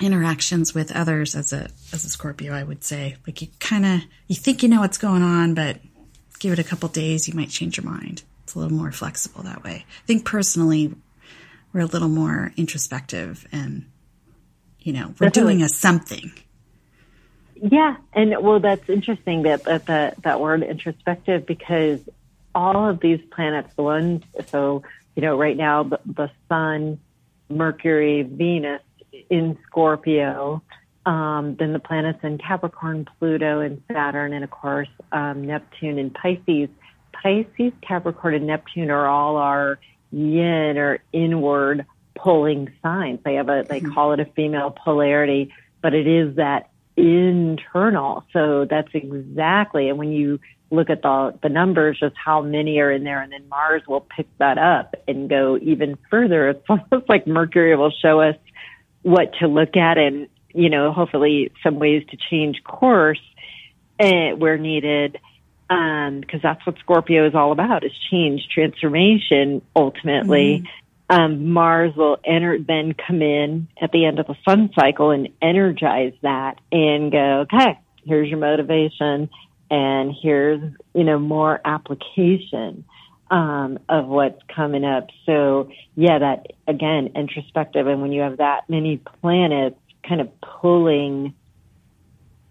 interactions 0.00 0.74
with 0.74 0.90
others 0.92 1.34
as 1.34 1.52
a 1.52 1.68
as 1.92 2.04
a 2.04 2.08
Scorpio, 2.08 2.54
I 2.54 2.62
would 2.62 2.82
say. 2.82 3.16
Like 3.26 3.42
you 3.42 3.48
kind 3.58 3.84
of 3.84 4.00
you 4.26 4.34
think 4.34 4.62
you 4.62 4.68
know 4.68 4.80
what's 4.80 4.98
going 4.98 5.22
on, 5.22 5.54
but 5.54 5.78
give 6.38 6.52
it 6.52 6.58
a 6.58 6.64
couple 6.64 6.88
days, 6.88 7.28
you 7.28 7.34
might 7.34 7.50
change 7.50 7.76
your 7.76 7.84
mind. 7.86 8.22
It's 8.44 8.54
a 8.54 8.58
little 8.58 8.76
more 8.76 8.90
flexible 8.90 9.42
that 9.44 9.62
way. 9.62 9.84
I 9.86 10.06
think 10.06 10.24
personally, 10.24 10.94
we're 11.72 11.82
a 11.82 11.86
little 11.86 12.08
more 12.08 12.52
introspective, 12.56 13.46
and 13.52 13.86
you 14.80 14.92
know, 14.92 15.14
we're 15.20 15.28
Definitely. 15.28 15.54
doing 15.54 15.62
a 15.62 15.68
something. 15.68 16.32
Yeah, 17.62 17.96
and 18.12 18.34
well, 18.42 18.60
that's 18.60 18.88
interesting 18.88 19.42
that 19.42 19.64
that 19.64 19.86
that, 19.86 20.22
that 20.22 20.40
word 20.40 20.62
introspective 20.62 21.44
because 21.44 22.00
all 22.54 22.88
of 22.88 23.00
these 23.00 23.20
planets, 23.30 23.74
the 23.74 23.82
ones, 23.82 24.22
so, 24.48 24.82
you 25.14 25.22
know, 25.22 25.36
right 25.38 25.56
now 25.56 25.84
the, 25.84 26.00
the 26.04 26.30
sun, 26.48 26.98
Mercury, 27.48 28.22
Venus 28.22 28.82
in 29.28 29.58
Scorpio, 29.66 30.62
um, 31.06 31.56
then 31.56 31.72
the 31.72 31.78
planets 31.78 32.20
in 32.22 32.38
Capricorn, 32.38 33.06
Pluto, 33.18 33.60
and 33.60 33.82
Saturn, 33.92 34.32
and 34.32 34.44
of 34.44 34.50
course, 34.50 34.88
um, 35.12 35.46
Neptune 35.46 35.98
and 35.98 36.14
Pisces. 36.14 36.68
Pisces, 37.12 37.72
Capricorn, 37.82 38.34
and 38.34 38.46
Neptune 38.46 38.90
are 38.90 39.06
all 39.06 39.36
our 39.36 39.78
yin 40.10 40.78
or 40.78 41.00
inward 41.12 41.84
pulling 42.14 42.72
signs. 42.82 43.20
They 43.24 43.34
have 43.34 43.48
a, 43.48 43.64
they 43.68 43.80
mm-hmm. 43.80 43.92
call 43.92 44.12
it 44.12 44.20
a 44.20 44.24
female 44.24 44.70
polarity, 44.70 45.52
but 45.82 45.94
it 45.94 46.06
is 46.06 46.36
that 46.36 46.69
internal. 46.96 48.24
So 48.32 48.66
that's 48.68 48.88
exactly, 48.94 49.88
and 49.88 49.98
when 49.98 50.12
you 50.12 50.40
look 50.70 50.90
at 50.90 51.02
the, 51.02 51.38
the 51.42 51.48
numbers, 51.48 51.98
just 52.00 52.16
how 52.16 52.42
many 52.42 52.78
are 52.78 52.90
in 52.90 53.04
there, 53.04 53.20
and 53.20 53.32
then 53.32 53.48
Mars 53.48 53.82
will 53.88 54.02
pick 54.02 54.26
that 54.38 54.58
up 54.58 54.94
and 55.08 55.28
go 55.28 55.58
even 55.60 55.98
further. 56.10 56.48
It's 56.50 56.64
almost 56.68 57.08
like 57.08 57.26
Mercury 57.26 57.76
will 57.76 57.90
show 57.90 58.20
us 58.20 58.36
what 59.02 59.32
to 59.40 59.48
look 59.48 59.76
at 59.76 59.98
and, 59.98 60.28
you 60.54 60.68
know, 60.68 60.92
hopefully 60.92 61.52
some 61.62 61.78
ways 61.78 62.04
to 62.10 62.16
change 62.30 62.62
course 62.64 63.20
uh, 63.98 64.30
where 64.36 64.58
needed. 64.58 65.18
Um, 65.68 66.24
cause 66.24 66.40
that's 66.42 66.64
what 66.66 66.78
Scorpio 66.80 67.28
is 67.28 67.34
all 67.36 67.52
about 67.52 67.84
is 67.84 67.92
change, 68.10 68.48
transformation 68.52 69.62
ultimately. 69.76 70.58
Mm-hmm 70.58 70.79
um, 71.10 71.48
Mars 71.48 71.94
will 71.96 72.18
enter, 72.24 72.56
then 72.56 72.94
come 72.94 73.20
in 73.20 73.66
at 73.82 73.90
the 73.90 74.06
end 74.06 74.20
of 74.20 74.28
the 74.28 74.36
sun 74.48 74.70
cycle 74.78 75.10
and 75.10 75.28
energize 75.42 76.12
that 76.22 76.60
and 76.70 77.10
go, 77.10 77.40
okay, 77.40 77.80
here's 78.06 78.28
your 78.28 78.38
motivation 78.38 79.28
and 79.70 80.14
here's, 80.22 80.62
you 80.94 81.02
know, 81.02 81.18
more 81.18 81.60
application, 81.64 82.84
um, 83.28 83.80
of 83.88 84.06
what's 84.06 84.40
coming 84.54 84.84
up. 84.84 85.08
So 85.26 85.70
yeah, 85.96 86.20
that 86.20 86.46
again, 86.68 87.10
introspective. 87.16 87.88
And 87.88 88.02
when 88.02 88.12
you 88.12 88.20
have 88.22 88.36
that 88.36 88.68
many 88.68 88.98
planets 88.98 89.78
kind 90.08 90.20
of 90.20 90.28
pulling, 90.40 91.34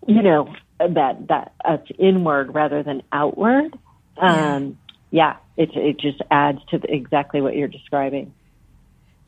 you 0.06 0.22
know, 0.22 0.54
that, 0.80 1.28
that, 1.30 1.54
that's 1.63 1.88
inward 1.98 2.54
rather 2.54 2.84
than 2.84 3.04
outward, 3.12 3.78
um, 4.17 4.78
yeah, 5.12 5.38
yeah 5.58 5.63
it, 5.63 5.69
it 5.76 6.00
just 6.00 6.22
adds 6.30 6.60
to 6.72 6.78
the, 6.78 6.93
exactly 6.93 7.39
what 7.39 7.56
you're 7.56 7.69
describing. 7.69 8.34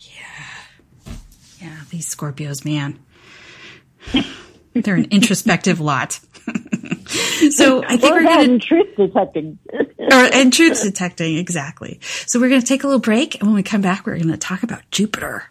Yeah. 0.02 1.14
Yeah, 1.62 1.78
these 1.90 2.14
Scorpios, 2.14 2.66
man. 2.66 3.00
They're 4.74 4.96
an 4.96 5.08
introspective 5.12 5.80
lot. 5.80 6.14
so 7.52 7.84
I 7.84 7.98
think 7.98 8.02
well, 8.02 8.14
we're 8.14 8.24
going 8.24 8.60
to 8.60 8.66
truth 8.66 8.96
detecting. 8.98 9.60
or, 9.74 10.14
and 10.34 10.52
truth 10.52 10.82
detecting, 10.82 11.38
exactly. 11.38 12.00
So 12.26 12.40
we're 12.40 12.50
going 12.50 12.62
to 12.62 12.68
take 12.68 12.84
a 12.84 12.88
little 12.88 13.00
break, 13.00 13.36
and 13.36 13.44
when 13.44 13.56
we 13.56 13.64
come 13.64 13.82
back, 13.82 14.06
we're 14.06 14.18
going 14.18 14.30
to 14.30 14.38
talk 14.38 14.64
about 14.64 14.82
Jupiter. 14.90 15.51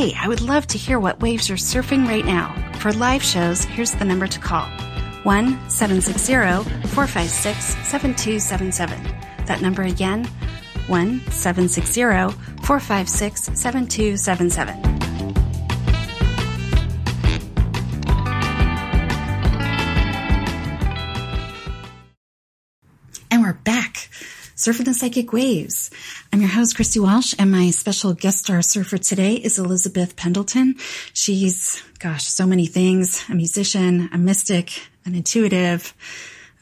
Hey, 0.00 0.14
I 0.18 0.28
would 0.28 0.40
love 0.40 0.66
to 0.68 0.78
hear 0.78 0.98
what 0.98 1.20
waves 1.20 1.50
you're 1.50 1.58
surfing 1.58 2.08
right 2.08 2.24
now. 2.24 2.54
For 2.78 2.90
live 2.90 3.22
shows, 3.22 3.64
here's 3.64 3.92
the 3.92 4.06
number 4.06 4.26
to 4.26 4.38
call 4.38 4.64
1 5.24 5.68
760 5.68 6.32
456 6.88 7.64
7277. 7.86 9.44
That 9.44 9.60
number 9.60 9.82
again 9.82 10.24
1 10.86 11.20
760 11.30 12.00
456 12.62 13.50
7277. 13.60 14.74
And 23.30 23.42
we're 23.42 23.52
back. 23.52 23.99
Surfing 24.60 24.84
the 24.84 24.92
Psychic 24.92 25.32
Waves. 25.32 25.90
I'm 26.34 26.42
your 26.42 26.50
host, 26.50 26.76
Christy 26.76 27.00
Walsh, 27.00 27.34
and 27.38 27.50
my 27.50 27.70
special 27.70 28.12
guest 28.12 28.40
star 28.40 28.60
surfer 28.60 28.98
today 28.98 29.36
is 29.36 29.58
Elizabeth 29.58 30.16
Pendleton. 30.16 30.74
She's, 31.14 31.82
gosh, 31.98 32.24
so 32.24 32.46
many 32.46 32.66
things. 32.66 33.24
A 33.30 33.34
musician, 33.34 34.10
a 34.12 34.18
mystic, 34.18 34.82
an 35.06 35.14
intuitive, 35.14 35.94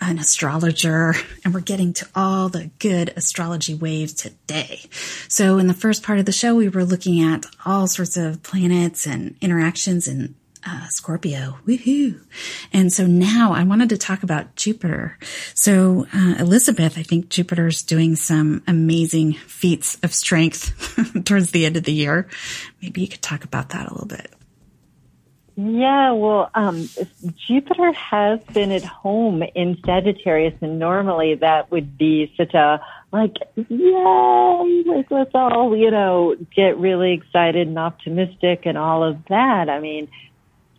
an 0.00 0.20
astrologer, 0.20 1.16
and 1.44 1.52
we're 1.52 1.58
getting 1.58 1.92
to 1.94 2.06
all 2.14 2.48
the 2.48 2.70
good 2.78 3.12
astrology 3.16 3.74
waves 3.74 4.12
today. 4.12 4.82
So 5.26 5.58
in 5.58 5.66
the 5.66 5.74
first 5.74 6.04
part 6.04 6.20
of 6.20 6.24
the 6.24 6.30
show, 6.30 6.54
we 6.54 6.68
were 6.68 6.84
looking 6.84 7.20
at 7.20 7.46
all 7.66 7.88
sorts 7.88 8.16
of 8.16 8.44
planets 8.44 9.08
and 9.08 9.34
interactions 9.40 10.06
and 10.06 10.36
uh, 10.68 10.86
Scorpio. 10.88 11.58
Woohoo. 11.66 12.20
And 12.72 12.92
so 12.92 13.06
now 13.06 13.52
I 13.52 13.64
wanted 13.64 13.88
to 13.90 13.96
talk 13.96 14.22
about 14.22 14.54
Jupiter. 14.54 15.16
So, 15.54 16.06
uh, 16.12 16.34
Elizabeth, 16.38 16.98
I 16.98 17.02
think 17.02 17.30
Jupiter's 17.30 17.82
doing 17.82 18.16
some 18.16 18.62
amazing 18.66 19.32
feats 19.32 19.96
of 20.02 20.12
strength 20.12 20.74
towards 21.24 21.52
the 21.52 21.64
end 21.64 21.76
of 21.76 21.84
the 21.84 21.92
year. 21.92 22.28
Maybe 22.82 23.00
you 23.00 23.08
could 23.08 23.22
talk 23.22 23.44
about 23.44 23.70
that 23.70 23.88
a 23.88 23.92
little 23.92 24.06
bit. 24.06 24.32
Yeah, 25.56 26.12
well, 26.12 26.50
um, 26.54 26.88
Jupiter 27.48 27.92
has 27.92 28.38
been 28.52 28.70
at 28.70 28.84
home 28.84 29.42
in 29.56 29.76
Sagittarius, 29.84 30.54
and 30.60 30.78
normally 30.78 31.34
that 31.34 31.72
would 31.72 31.98
be 31.98 32.32
such 32.36 32.54
a 32.54 32.80
like, 33.10 33.36
yay, 33.56 34.82
like 34.86 35.10
let's 35.10 35.30
all, 35.34 35.76
you 35.76 35.90
know, 35.90 36.36
get 36.54 36.78
really 36.78 37.12
excited 37.12 37.66
and 37.66 37.78
optimistic 37.78 38.66
and 38.66 38.76
all 38.76 39.02
of 39.02 39.16
that. 39.30 39.68
I 39.68 39.80
mean, 39.80 40.08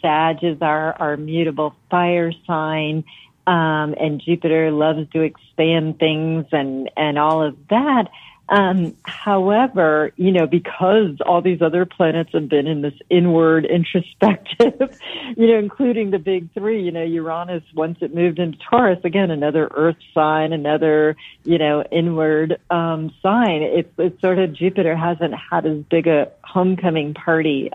Sag 0.02 0.44
is 0.44 0.62
our, 0.62 0.94
our 0.94 1.18
mutable 1.18 1.76
fire 1.90 2.32
sign. 2.46 3.04
Um, 3.48 3.96
and 4.00 4.22
Jupiter 4.24 4.72
loves 4.72 5.10
to 5.14 5.22
expand 5.22 5.98
things 5.98 6.46
and, 6.52 6.90
and 6.96 7.18
all 7.18 7.42
of 7.42 7.56
that. 7.70 8.10
Um, 8.50 8.96
however, 9.04 10.12
you 10.16 10.32
know, 10.32 10.48
because 10.48 11.18
all 11.24 11.42
these 11.42 11.62
other 11.62 11.86
planets 11.86 12.32
have 12.34 12.50
been 12.50 12.66
in 12.66 12.82
this 12.82 12.96
inward 13.08 13.66
introspective, 13.66 14.98
you 15.38 15.48
know, 15.48 15.60
including 15.60 16.10
the 16.10 16.18
big 16.18 16.52
three, 16.54 16.82
you 16.82 16.92
know, 16.92 17.04
Uranus, 17.04 17.64
once 17.76 18.00
it 18.02 18.14
moved 18.14 18.40
into 18.40 18.58
Taurus, 18.70 19.00
again, 19.04 19.30
another 19.30 19.70
earth 19.76 19.98
sign, 20.16 20.52
another, 20.52 21.16
you 21.44 21.60
know, 21.60 21.84
inward, 21.92 22.60
um, 22.72 23.14
sign. 23.22 23.62
It's, 23.62 23.94
it's 24.00 24.20
sort 24.20 24.40
of 24.40 24.54
Jupiter 24.54 24.96
hasn't 24.96 25.36
had 25.52 25.68
as 25.68 25.84
big 25.84 26.08
a 26.08 26.32
homecoming 26.44 27.14
party 27.14 27.70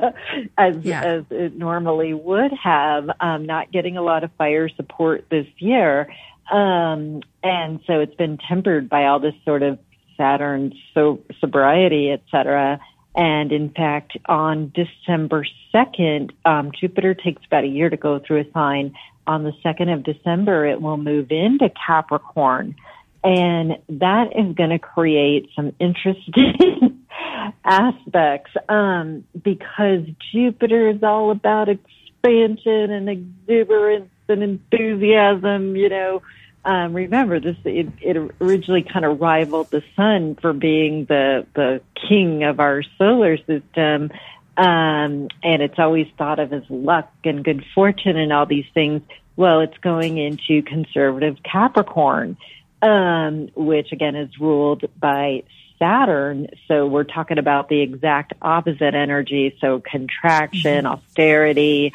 as, 0.56 0.76
yeah. 0.78 1.04
as 1.04 1.24
it 1.30 1.54
normally 1.54 2.14
would 2.14 2.52
have, 2.52 3.10
um, 3.20 3.44
not 3.44 3.70
getting 3.70 3.98
a 3.98 4.02
lot 4.02 4.24
of 4.24 4.30
fire 4.38 4.70
support 4.70 5.26
this 5.30 5.46
year. 5.58 6.08
Um, 6.50 7.22
and 7.42 7.80
so 7.86 8.00
it's 8.00 8.14
been 8.14 8.38
tempered 8.38 8.88
by 8.88 9.06
all 9.06 9.18
this 9.18 9.34
sort 9.44 9.62
of 9.62 9.78
Saturn's 10.16 10.74
so 10.92 11.20
sobriety, 11.40 12.10
etc. 12.10 12.80
And 13.14 13.52
in 13.52 13.70
fact, 13.70 14.16
on 14.26 14.72
December 14.74 15.46
2nd, 15.72 16.32
um, 16.44 16.72
Jupiter 16.78 17.14
takes 17.14 17.42
about 17.46 17.64
a 17.64 17.68
year 17.68 17.88
to 17.88 17.96
go 17.96 18.18
through 18.18 18.40
a 18.40 18.52
sign. 18.52 18.94
On 19.26 19.44
the 19.44 19.52
2nd 19.64 19.92
of 19.92 20.02
December, 20.02 20.66
it 20.66 20.82
will 20.82 20.96
move 20.96 21.30
into 21.30 21.70
Capricorn. 21.86 22.74
And 23.22 23.78
that 23.88 24.32
is 24.36 24.54
going 24.54 24.70
to 24.70 24.78
create 24.78 25.48
some 25.56 25.72
interesting 25.78 27.06
aspects, 27.64 28.50
um, 28.68 29.24
because 29.42 30.02
Jupiter 30.32 30.90
is 30.90 31.02
all 31.02 31.30
about 31.30 31.68
expansion 31.68 32.90
and 32.90 33.08
exuberance 33.08 34.10
and 34.28 34.42
enthusiasm, 34.42 35.76
you 35.76 35.88
know, 35.88 36.22
um, 36.64 36.94
remember 36.94 37.40
this, 37.40 37.56
it, 37.64 37.88
it 38.00 38.16
originally 38.40 38.82
kind 38.82 39.04
of 39.04 39.20
rivaled 39.20 39.70
the 39.70 39.82
sun 39.96 40.36
for 40.40 40.52
being 40.52 41.04
the, 41.04 41.46
the 41.54 41.80
king 42.08 42.44
of 42.44 42.60
our 42.60 42.82
solar 42.98 43.36
system. 43.36 44.10
Um, 44.56 45.28
and 45.42 45.62
it's 45.62 45.78
always 45.78 46.06
thought 46.16 46.38
of 46.38 46.52
as 46.52 46.62
luck 46.68 47.10
and 47.24 47.44
good 47.44 47.64
fortune 47.74 48.16
and 48.16 48.32
all 48.32 48.46
these 48.46 48.66
things. 48.72 49.02
Well, 49.36 49.60
it's 49.60 49.78
going 49.78 50.18
into 50.18 50.62
conservative 50.62 51.38
Capricorn. 51.42 52.36
um, 52.84 53.48
which 53.54 53.92
again 53.92 54.14
is 54.14 54.38
ruled 54.38 54.84
by 55.00 55.44
Saturn. 55.78 56.48
So 56.68 56.86
we're 56.86 57.04
talking 57.04 57.38
about 57.38 57.68
the 57.68 57.80
exact 57.80 58.34
opposite 58.42 58.94
energy. 58.94 59.56
So 59.60 59.80
contraction, 59.80 60.84
mm-hmm. 60.84 60.86
austerity, 60.86 61.92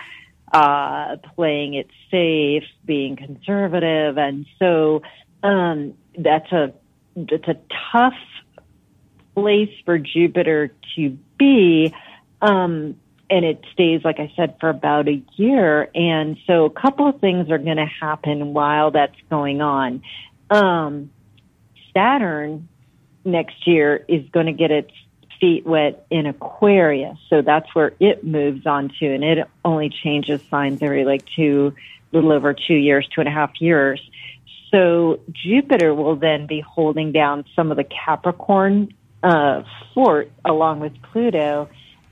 uh, 0.52 1.18
playing 1.36 1.76
it 1.76 1.90
safe, 2.12 2.64
being 2.86 3.16
conservative. 3.16 4.18
And 4.18 4.46
so, 4.58 5.02
um, 5.44 5.94
that's 6.18 6.52
a, 6.52 6.74
that's 7.16 7.48
a 7.48 7.58
tough 7.92 8.14
place 9.36 9.74
for 9.86 9.98
Jupiter 9.98 10.74
to 10.96 11.18
be. 11.38 11.94
Um, 12.42 12.96
and 13.30 13.46
it 13.46 13.64
stays, 13.74 14.02
like 14.04 14.20
I 14.20 14.32
said, 14.36 14.56
for 14.60 14.70
about 14.70 15.08
a 15.08 15.22
year. 15.36 15.90
And 15.94 16.38
so 16.48 16.66
a 16.66 16.70
couple 16.70 17.08
of 17.08 17.20
things 17.22 17.52
are 17.52 17.60
going 17.60 17.78
to 17.78 17.86
happen 17.86 18.54
while 18.54 18.92
that's 18.92 19.16
going 19.30 19.62
on. 19.62 20.02
Um, 20.50 21.12
Saturn 21.94 22.68
next 23.24 23.68
year 23.68 24.04
is 24.08 24.28
going 24.32 24.48
to 24.48 24.54
get 24.54 24.72
its 24.72 24.92
feet 25.39 25.65
wet 25.65 26.06
in 26.10 26.25
Aquarius. 26.25 27.17
So 27.30 27.41
that's 27.41 27.73
where 27.73 27.93
it 27.99 28.23
moves 28.23 28.65
on 28.65 28.91
to. 28.99 29.13
And 29.13 29.23
it 29.23 29.47
only 29.63 29.89
changes 29.89 30.41
signs 30.49 30.82
every 30.82 31.06
like 31.06 31.25
two, 31.36 31.73
little 32.12 32.32
over 32.32 32.54
two 32.54 32.75
years, 32.75 33.08
two 33.13 33.21
and 33.21 33.28
a 33.28 33.32
half 33.32 33.60
years. 33.60 34.02
So 34.71 35.19
Jupiter 35.32 35.93
will 35.93 36.15
then 36.15 36.45
be 36.45 36.60
holding 36.62 37.12
down 37.12 37.45
some 37.56 37.71
of 37.71 37.78
the 37.78 37.84
Capricorn 37.86 38.93
uh, 39.23 39.63
fort 39.93 40.32
along 40.45 40.80
with 40.80 40.93
Pluto. 41.02 41.69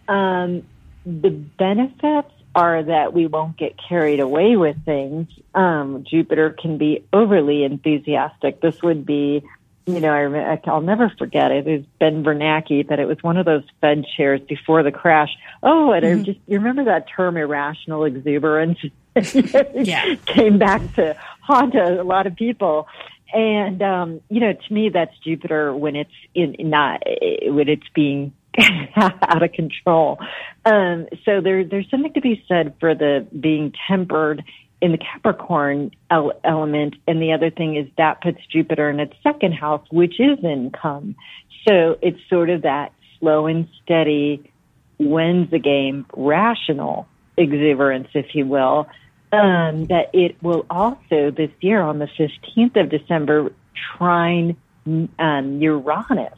Um, 0.08 0.64
the 1.06 1.30
benefits 1.30 2.32
are 2.56 2.82
that 2.82 3.14
we 3.14 3.28
won't 3.28 3.56
get 3.58 3.76
carried 3.78 4.20
away 4.20 4.58
with 4.58 4.84
things. 4.84 5.28
Um, 5.54 6.04
Jupiter 6.10 6.50
can 6.50 6.78
be 6.78 7.04
overly 7.14 7.64
enthusiastic. 7.64 8.62
This 8.62 8.82
would 8.82 9.06
be, 9.06 9.44
you 9.88 10.02
know, 10.02 10.14
I, 10.14 10.60
I'll 10.66 10.82
never 10.82 11.12
forget 11.18 11.52
it. 11.52 11.66
It 11.66 11.78
was 11.78 11.86
Ben 12.00 12.24
Bernanke, 12.24 12.86
but 12.86 13.00
it 13.00 13.08
was 13.08 13.18
one 13.22 13.38
of 13.38 13.46
those 13.46 13.64
Fed 13.80 14.04
chairs 14.18 14.42
before 14.42 14.84
the 14.84 14.92
crash. 14.92 15.30
Oh, 15.64 15.92
and 15.92 16.04
mm-hmm. 16.04 16.22
I 16.22 16.24
just, 16.24 16.40
you 16.46 16.58
remember 16.58 16.84
that 16.86 17.06
term 17.08 17.38
irrational 17.38 18.04
exuberance? 18.04 18.80
yeah. 19.74 20.16
Came 20.26 20.60
back 20.60 20.96
to 20.96 21.16
haunt 21.42 21.74
a, 21.76 22.02
a 22.02 22.04
lot 22.04 22.28
of 22.28 22.36
people. 22.36 22.88
And, 23.34 23.82
um, 23.82 24.22
you 24.30 24.42
know, 24.42 24.54
to 24.54 24.74
me, 24.74 24.90
that's 24.90 25.18
Jupiter 25.24 25.74
when 25.74 25.96
it's 25.96 26.12
in, 26.36 26.56
not, 26.60 27.04
when 27.44 27.70
it's 27.70 27.88
being 27.96 28.34
out 28.96 29.42
of 29.42 29.52
control. 29.54 30.20
Um, 30.66 31.08
so 31.24 31.40
there, 31.40 31.64
there's 31.64 31.90
something 31.90 32.14
to 32.14 32.22
be 32.22 32.44
said 32.50 32.76
for 32.82 32.94
the 32.94 33.26
being 33.40 33.74
tempered 33.88 34.44
in 34.82 34.92
the 34.92 34.98
Capricorn 34.98 35.92
el- 36.10 36.40
element. 36.44 36.96
And 37.08 37.22
the 37.22 37.34
other 37.34 37.50
thing 37.50 37.76
is 37.76 37.88
that 37.98 38.22
puts 38.22 38.40
Jupiter 38.48 38.90
in 38.90 39.00
its 39.00 39.14
second 39.24 39.54
house, 39.54 39.86
which 39.92 40.20
is 40.20 40.44
income. 40.44 41.16
So 41.68 41.98
it's 42.02 42.20
sort 42.30 42.50
of 42.50 42.62
that 42.64 42.94
slow 43.20 43.48
and 43.48 43.68
steady, 43.84 44.52
wins 45.00 45.50
the 45.52 45.60
game, 45.60 46.06
rational 46.16 47.08
exuberance, 47.36 48.08
if 48.14 48.34
you 48.34 48.46
will. 48.46 48.88
Um, 49.34 49.88
that 49.88 50.12
it 50.14 50.42
will 50.42 50.66
also 50.70 51.32
this 51.32 51.52
year 51.60 51.82
on 51.82 52.00
the 52.00 52.08
15th 52.08 52.80
of 52.80 52.90
December 52.90 53.52
trine 53.76 54.56
um, 54.86 55.62
Uranus 55.62 56.34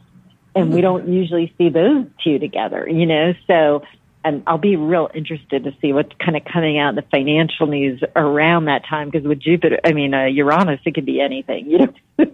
and 0.54 0.72
we 0.72 0.80
don't 0.80 1.08
usually 1.08 1.52
see 1.56 1.68
those 1.68 2.06
two 2.22 2.38
together, 2.38 2.88
you 2.88 3.06
know. 3.06 3.34
So, 3.46 3.82
and 4.24 4.42
I'll 4.46 4.58
be 4.58 4.76
real 4.76 5.10
interested 5.14 5.64
to 5.64 5.74
see 5.80 5.92
what's 5.92 6.12
kind 6.22 6.36
of 6.36 6.44
coming 6.44 6.78
out 6.78 6.90
in 6.90 6.94
the 6.96 7.02
financial 7.02 7.66
news 7.66 8.02
around 8.14 8.66
that 8.66 8.84
time 8.86 9.10
because 9.10 9.26
with 9.26 9.40
Jupiter, 9.40 9.80
I 9.84 9.92
mean 9.92 10.12
uh, 10.14 10.26
Uranus, 10.26 10.80
it 10.84 10.94
could 10.94 11.06
be 11.06 11.20
anything, 11.20 11.70
you 11.70 11.78
know. 11.78 11.94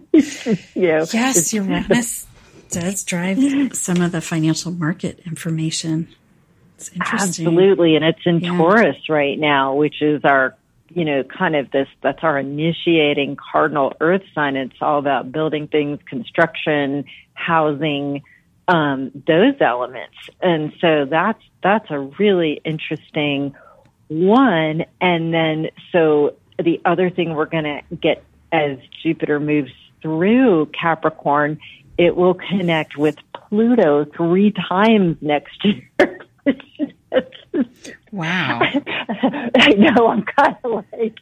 you 0.75 0.89
know 0.89 1.07
yes, 1.13 1.53
Uranus 1.53 2.27
does 2.71 3.05
drive 3.05 3.39
some 3.77 4.01
of 4.01 4.13
the 4.13 4.21
financial 4.21 4.73
market 4.73 5.21
information. 5.27 6.09
It's 6.77 6.91
interesting. 6.91 7.47
Absolutely, 7.47 7.97
and 7.97 8.05
it's 8.05 8.21
in 8.27 8.41
yeah. 8.41 8.57
Taurus 8.57 9.09
right 9.09 9.39
now, 9.39 9.75
which 9.75 10.03
is 10.03 10.25
our 10.25 10.57
you 10.91 11.05
know, 11.05 11.25
kind 11.25 11.57
of 11.57 11.71
this, 11.71 11.89
that's 12.03 12.21
our 12.23 12.39
initiating 12.39 13.37
cardinal 13.37 13.93
earth 14.01 14.23
sign. 14.35 14.57
It's 14.57 14.77
all 14.81 14.99
about 14.99 15.33
building 15.33 15.69
things, 15.69 15.99
construction, 16.09 17.05
housing, 17.35 18.23
um, 18.69 19.11
those 19.27 19.55
elements. 19.61 20.17
And 20.41 20.73
so 20.81 21.05
that's, 21.05 21.43
that's 21.63 21.91
a 21.91 21.99
really 21.99 22.61
interesting 22.65 23.55
one. 24.09 24.85
And 25.01 25.33
then, 25.33 25.71
so 25.93 26.37
the 26.59 26.81
other 26.85 27.11
thing 27.11 27.35
we're 27.35 27.47
going 27.47 27.65
to 27.65 27.81
get 27.97 28.25
as 28.53 28.79
Jupiter 29.03 29.41
moves 29.41 29.73
through 30.03 30.67
Capricorn, 30.67 31.59
it 31.99 32.17
will 32.17 32.35
connect 32.35 32.97
with 32.97 33.17
Pluto 33.33 34.05
three 34.05 34.53
times 34.53 35.17
next 35.21 35.65
year. 35.65 35.89
wow. 38.13 38.61
I 38.63 39.75
know, 39.77 40.09
I'm 40.09 40.23
kind 40.23 40.57
of 40.65 40.85
like, 40.93 41.19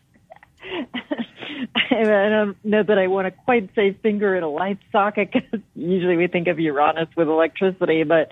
I 1.90 2.28
don't 2.28 2.64
know 2.64 2.82
that 2.82 2.98
I 2.98 3.06
want 3.06 3.26
to 3.26 3.30
quite 3.30 3.70
say 3.74 3.92
finger 3.92 4.34
in 4.36 4.42
a 4.42 4.48
light 4.48 4.78
socket 4.92 5.30
because 5.32 5.60
usually 5.74 6.16
we 6.16 6.26
think 6.26 6.48
of 6.48 6.58
Uranus 6.58 7.08
with 7.16 7.28
electricity, 7.28 8.02
but 8.02 8.30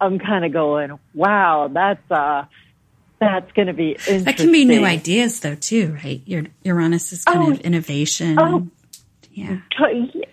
I'm 0.00 0.18
kind 0.18 0.44
of 0.44 0.52
going, 0.52 0.98
wow, 1.14 1.70
that's, 1.72 2.10
uh, 2.10 2.44
that's 3.20 3.52
going 3.52 3.68
to 3.68 3.74
be 3.74 3.90
interesting. 3.90 4.24
That 4.24 4.36
can 4.36 4.52
be 4.52 4.64
new 4.64 4.84
ideas 4.84 5.40
though 5.40 5.54
too, 5.54 5.96
right? 6.02 6.22
Your 6.26 6.44
Uranus 6.64 7.12
is 7.12 7.24
kind 7.24 7.42
oh, 7.42 7.50
of 7.52 7.60
innovation. 7.60 8.38
Oh, 8.40 8.68
yeah. 9.32 9.58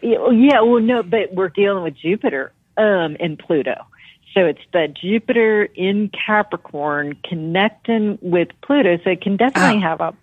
Yeah. 0.02 0.62
Well, 0.62 0.82
no, 0.82 1.04
but 1.04 1.34
we're 1.34 1.50
dealing 1.50 1.84
with 1.84 1.96
Jupiter, 1.96 2.52
um, 2.78 3.18
and 3.20 3.38
Pluto. 3.38 3.86
So 4.34 4.46
it's 4.46 4.62
the 4.74 4.88
Jupiter 4.88 5.64
in 5.64 6.10
Capricorn 6.10 7.18
connecting 7.28 8.18
with 8.22 8.50
Pluto. 8.62 8.98
So 9.04 9.12
it 9.12 9.22
can 9.22 9.38
definitely 9.38 9.78
oh. 9.78 9.82
have 9.82 10.02
a 10.02 10.14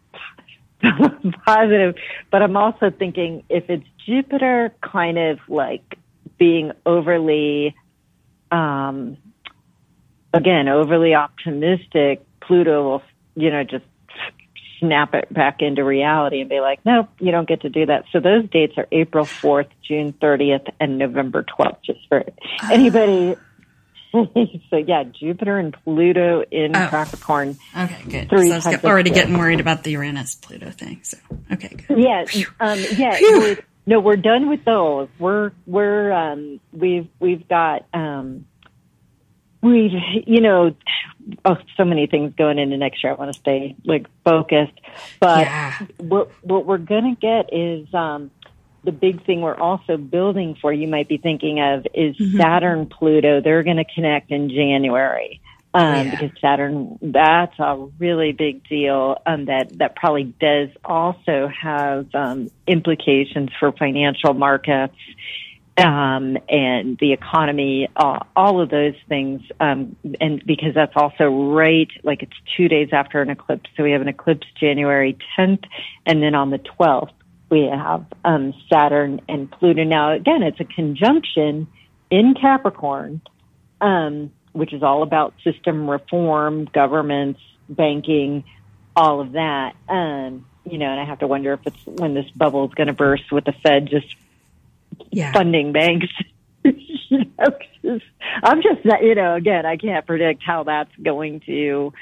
positive, 1.46 1.94
but 2.30 2.42
I'm 2.42 2.56
also 2.56 2.90
thinking 2.90 3.44
if 3.48 3.68
it's 3.68 3.86
Jupiter 4.06 4.74
kind 4.82 5.18
of 5.18 5.38
like 5.48 5.98
being 6.38 6.72
overly, 6.84 7.74
um, 8.50 9.16
again, 10.32 10.68
overly 10.68 11.14
optimistic, 11.14 12.24
Pluto 12.40 12.82
will, 12.82 13.02
you 13.34 13.50
know, 13.50 13.64
just 13.64 13.84
snap 14.78 15.14
it 15.14 15.32
back 15.32 15.62
into 15.62 15.82
reality 15.84 16.40
and 16.40 16.50
be 16.50 16.60
like, 16.60 16.80
nope, 16.84 17.08
you 17.18 17.30
don't 17.30 17.48
get 17.48 17.62
to 17.62 17.70
do 17.70 17.86
that. 17.86 18.04
So 18.12 18.20
those 18.20 18.48
dates 18.50 18.74
are 18.76 18.86
April 18.92 19.24
4th, 19.24 19.68
June 19.82 20.12
30th, 20.12 20.70
and 20.78 20.98
November 20.98 21.42
12th, 21.42 21.78
just 21.84 22.00
for 22.08 22.24
ah. 22.60 22.72
anybody 22.72 23.36
so 24.70 24.76
yeah, 24.76 25.04
Jupiter 25.04 25.58
and 25.58 25.76
Pluto 25.84 26.42
in 26.50 26.76
oh. 26.76 26.88
Capricorn. 26.88 27.56
Okay, 27.76 28.02
good. 28.08 28.28
Three 28.30 28.48
so 28.48 28.54
I 28.54 28.56
was 28.56 28.64
get, 28.64 28.84
already 28.84 29.10
getting 29.10 29.36
worried 29.38 29.60
about 29.60 29.84
the 29.84 29.92
Uranus 29.92 30.34
Pluto 30.34 30.70
thing. 30.70 31.00
So 31.02 31.18
okay, 31.52 31.76
good. 31.86 31.98
Yeah, 31.98 32.24
um, 32.60 32.78
yeah. 32.96 33.18
We're, 33.20 33.56
no, 33.86 34.00
we're 34.00 34.16
done 34.16 34.48
with 34.48 34.64
those. 34.64 35.08
We're 35.18 35.52
we're 35.66 36.12
um, 36.12 36.60
we've 36.72 37.08
we've 37.20 37.46
got 37.48 37.86
um, 37.92 38.46
we've 39.62 39.92
you 40.26 40.40
know 40.40 40.74
oh, 41.44 41.56
so 41.76 41.84
many 41.84 42.06
things 42.06 42.34
going 42.36 42.58
into 42.58 42.76
next 42.76 43.02
year. 43.02 43.12
I 43.12 43.16
want 43.16 43.32
to 43.32 43.38
stay 43.38 43.76
like 43.84 44.06
focused, 44.24 44.80
but 45.20 45.46
yeah. 45.46 45.78
what 45.98 46.30
what 46.42 46.66
we're 46.66 46.78
gonna 46.78 47.16
get 47.16 47.52
is 47.52 47.92
um, 47.94 48.30
the 48.86 48.92
big 48.92 49.26
thing 49.26 49.42
we're 49.42 49.56
also 49.56 49.98
building 49.98 50.56
for, 50.60 50.72
you 50.72 50.88
might 50.88 51.08
be 51.08 51.18
thinking 51.18 51.60
of, 51.60 51.86
is 51.92 52.16
mm-hmm. 52.16 52.38
Saturn 52.38 52.86
Pluto. 52.86 53.42
They're 53.42 53.64
going 53.64 53.76
to 53.76 53.84
connect 53.84 54.30
in 54.30 54.48
January. 54.48 55.42
Um, 55.74 56.06
yeah. 56.06 56.10
because 56.12 56.40
Saturn, 56.40 56.98
that's 57.02 57.58
a 57.58 57.76
really 57.98 58.32
big 58.32 58.66
deal. 58.66 59.18
Um, 59.26 59.44
that, 59.46 59.76
that 59.76 59.94
probably 59.94 60.34
does 60.40 60.70
also 60.82 61.48
have, 61.48 62.06
um, 62.14 62.50
implications 62.66 63.50
for 63.60 63.72
financial 63.72 64.32
markets, 64.32 64.96
um, 65.76 66.38
and 66.48 66.96
the 66.98 67.12
economy, 67.12 67.88
uh, 67.94 68.20
all 68.34 68.62
of 68.62 68.70
those 68.70 68.94
things. 69.08 69.42
Um, 69.60 69.96
and 70.18 70.42
because 70.46 70.74
that's 70.74 70.94
also 70.96 71.24
right, 71.24 71.90
like 72.02 72.22
it's 72.22 72.32
two 72.56 72.68
days 72.68 72.88
after 72.92 73.20
an 73.20 73.28
eclipse. 73.28 73.68
So 73.76 73.82
we 73.82 73.92
have 73.92 74.00
an 74.00 74.08
eclipse 74.08 74.46
January 74.58 75.18
10th 75.38 75.64
and 76.06 76.22
then 76.22 76.34
on 76.34 76.48
the 76.48 76.58
12th 76.58 77.10
we 77.50 77.62
have 77.62 78.04
um, 78.24 78.54
Saturn 78.72 79.20
and 79.28 79.50
Pluto. 79.50 79.84
Now, 79.84 80.12
again, 80.12 80.42
it's 80.42 80.60
a 80.60 80.64
conjunction 80.64 81.68
in 82.10 82.34
Capricorn, 82.34 83.20
um, 83.80 84.32
which 84.52 84.72
is 84.72 84.82
all 84.82 85.02
about 85.02 85.34
system 85.44 85.88
reform, 85.88 86.66
governments, 86.72 87.40
banking, 87.68 88.44
all 88.94 89.20
of 89.20 89.32
that. 89.32 89.74
Um, 89.88 90.46
you 90.64 90.78
know, 90.78 90.90
and 90.90 91.00
I 91.00 91.04
have 91.04 91.20
to 91.20 91.26
wonder 91.26 91.52
if 91.52 91.60
it's 91.66 91.86
when 91.86 92.14
this 92.14 92.28
bubble 92.30 92.66
is 92.66 92.74
going 92.74 92.88
to 92.88 92.92
burst 92.92 93.30
with 93.30 93.44
the 93.44 93.52
Fed 93.52 93.88
just 93.88 94.16
yeah. 95.10 95.32
funding 95.32 95.72
banks. 95.72 96.08
you 96.64 96.72
know, 97.38 98.00
I'm 98.42 98.62
just, 98.62 98.84
you 99.02 99.14
know, 99.14 99.34
again, 99.34 99.64
I 99.64 99.76
can't 99.76 100.04
predict 100.04 100.42
how 100.42 100.64
that's 100.64 100.94
going 101.00 101.40
to. 101.40 101.92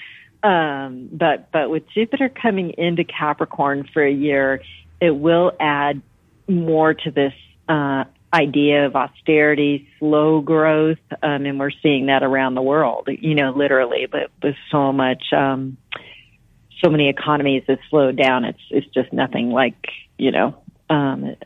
Um, 0.43 1.09
but 1.11 1.51
but 1.53 1.71
with 1.71 1.89
Jupiter 1.91 2.29
coming 2.29 2.71
into 2.77 3.05
Capricorn 3.05 3.89
for 3.93 4.03
a 4.05 4.13
year, 4.13 4.63
it 5.05 5.17
will 5.17 5.53
add 5.61 6.03
more 6.49 6.95
to 6.95 7.11
this 7.11 7.33
uh, 7.69 8.05
idea 8.33 8.87
of 8.87 8.97
austerity, 8.97 9.89
slow 9.99 10.41
growth, 10.41 10.99
um, 11.23 11.47
and 11.47 11.59
we're 11.59 11.71
seeing 11.83 12.07
that 12.07 12.23
around 12.23 12.55
the 12.55 12.63
world. 12.63 13.09
You 13.09 13.35
know, 13.35 13.53
literally, 13.53 14.07
but 14.11 14.31
with 14.43 14.57
so 14.71 14.93
much, 14.93 15.23
um, 15.33 15.77
so 16.83 16.91
many 16.91 17.09
economies 17.09 17.63
have 17.69 17.79
slowed 17.91 18.17
down. 18.17 18.45
It's 18.45 18.61
it's 18.71 18.87
just 18.93 19.13
nothing 19.13 19.51
like 19.51 19.77
you 20.19 20.33
know 20.33 20.57
um, 20.91 21.37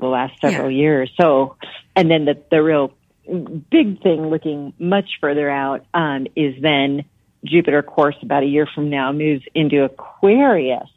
the 0.00 0.06
last 0.06 0.40
several 0.40 0.70
yeah. 0.70 0.78
years. 0.78 1.10
So, 1.20 1.56
and 1.94 2.10
then 2.10 2.24
the 2.24 2.42
the 2.50 2.62
real 2.62 2.94
big 3.24 4.02
thing, 4.02 4.28
looking 4.28 4.72
much 4.78 5.10
further 5.20 5.48
out, 5.48 5.84
um, 5.94 6.26
is 6.34 6.54
then 6.60 7.04
Jupiter, 7.44 7.78
of 7.78 7.86
course, 7.86 8.16
about 8.22 8.42
a 8.42 8.46
year 8.46 8.66
from 8.72 8.90
now, 8.90 9.12
moves 9.12 9.44
into 9.54 9.84
Aquarius. 9.84 10.88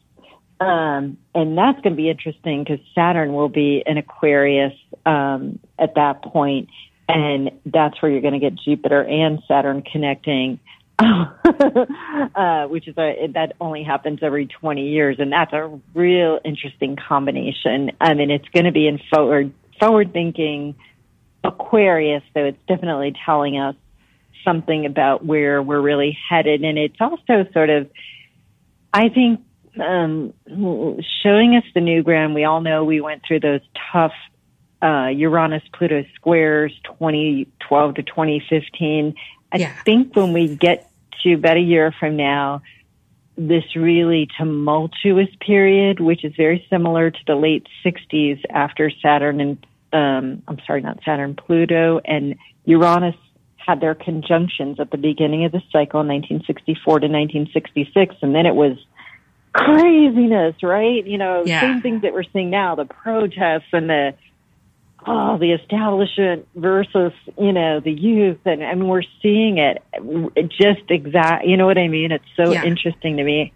Um, 0.60 1.18
and 1.34 1.58
that's 1.58 1.82
going 1.82 1.94
to 1.94 1.98
be 1.98 2.10
interesting 2.10 2.64
because 2.64 2.80
Saturn 2.94 3.34
will 3.34 3.50
be 3.50 3.84
in 3.86 3.98
Aquarius 3.98 4.74
um, 5.06 5.60
at 5.78 5.96
that 5.96 6.24
point, 6.24 6.70
and 7.10 7.52
that's 7.66 8.02
where 8.02 8.12
you're 8.12 8.22
going 8.22 8.40
to 8.40 8.40
get 8.40 8.56
Jupiter 8.56 9.04
and 9.04 9.40
Saturn 9.48 9.82
connecting. 9.82 10.60
uh, 11.00 12.68
which 12.68 12.88
is 12.88 12.98
a, 12.98 13.28
that 13.34 13.52
only 13.60 13.84
happens 13.84 14.20
every 14.22 14.46
20 14.46 14.88
years, 14.88 15.18
and 15.20 15.30
that's 15.30 15.52
a 15.52 15.78
real 15.94 16.40
interesting 16.46 16.96
combination. 16.96 17.92
I 18.00 18.14
mean, 18.14 18.32
it's 18.32 18.48
going 18.54 18.64
to 18.64 18.72
be 18.72 18.88
in 18.88 19.02
forward 19.14 19.52
forward 19.78 20.14
thinking 20.14 20.76
Aquarius, 21.44 22.24
so 22.34 22.46
it's 22.46 22.58
definitely 22.70 23.14
telling 23.26 23.58
us 23.58 23.76
something 24.46 24.86
about 24.86 25.26
where 25.26 25.62
we're 25.62 25.82
really 25.82 26.18
headed, 26.30 26.64
and 26.64 26.78
it's 26.78 27.02
also 27.02 27.46
sort 27.52 27.70
of, 27.70 27.90
I 28.94 29.10
think, 29.10 29.42
um, 29.80 30.34
showing 31.24 31.56
us 31.56 31.64
the 31.74 31.82
new 31.82 32.04
ground. 32.04 32.34
We 32.34 32.44
all 32.44 32.62
know 32.62 32.84
we 32.84 33.02
went 33.02 33.24
through 33.28 33.42
those 33.42 33.62
tough 33.92 34.14
uh, 34.82 35.08
Uranus 35.08 35.64
Pluto 35.74 36.04
squares 36.16 36.74
2012 36.84 37.96
to 37.96 38.04
2015. 38.04 39.16
I 39.52 39.58
yeah. 39.58 39.74
think 39.84 40.16
when 40.16 40.34
we 40.34 40.56
get 40.56 40.90
to 41.24 41.34
about 41.34 41.58
a 41.58 41.62
year 41.62 41.94
from 41.98 42.16
now, 42.16 42.62
this 43.38 43.76
really 43.76 44.30
tumultuous 44.38 45.30
period, 45.40 46.00
which 46.00 46.24
is 46.24 46.34
very 46.36 46.66
similar 46.70 47.12
to 47.12 47.20
the 47.28 47.36
late 47.36 47.68
60s 47.84 48.42
after 48.50 48.92
Saturn 49.02 49.42
and, 49.42 49.66
um, 49.92 50.44
I'm 50.48 50.60
sorry, 50.66 50.82
not 50.82 51.00
Saturn, 51.04 51.36
Pluto 51.36 52.00
and 52.06 52.36
Uranus 52.66 53.16
had 53.58 53.82
their 53.82 53.96
conjunctions 53.96 54.80
at 54.80 54.92
the 54.92 54.98
beginning 54.98 55.46
of 55.46 55.52
the 55.52 55.62
cycle 55.72 56.02
in 56.02 56.08
1964 56.08 57.00
to 57.00 57.08
1966. 57.08 58.16
And 58.22 58.36
then 58.36 58.46
it 58.46 58.56
was 58.56 58.78
craziness, 59.56 60.56
right? 60.62 61.06
You 61.06 61.18
know, 61.18 61.44
yeah. 61.46 61.62
same 61.62 61.82
things 61.82 62.02
that 62.02 62.14
we're 62.14 62.24
seeing 62.34 62.50
now, 62.50 62.76
the 62.76 62.86
protests 62.86 63.70
and 63.72 63.90
the, 63.90 64.14
oh, 65.08 65.38
the 65.38 65.54
establishment 65.54 66.48
versus, 66.56 67.14
you 67.38 67.54
know, 67.54 67.80
the 67.80 67.92
youth. 67.92 68.40
And 68.46 68.64
I 68.64 68.76
mean, 68.76 68.88
we're 68.88 69.04
seeing 69.22 69.58
it 69.58 69.82
just 70.50 70.90
exact, 70.90 71.46
you 71.46 71.56
know 71.56 71.66
what 71.66 71.78
I 71.78 71.88
mean? 71.88 72.12
It's 72.12 72.26
so 72.36 72.52
yeah. 72.52 72.66
interesting 72.66 73.18
to 73.18 73.24
me 73.24 73.54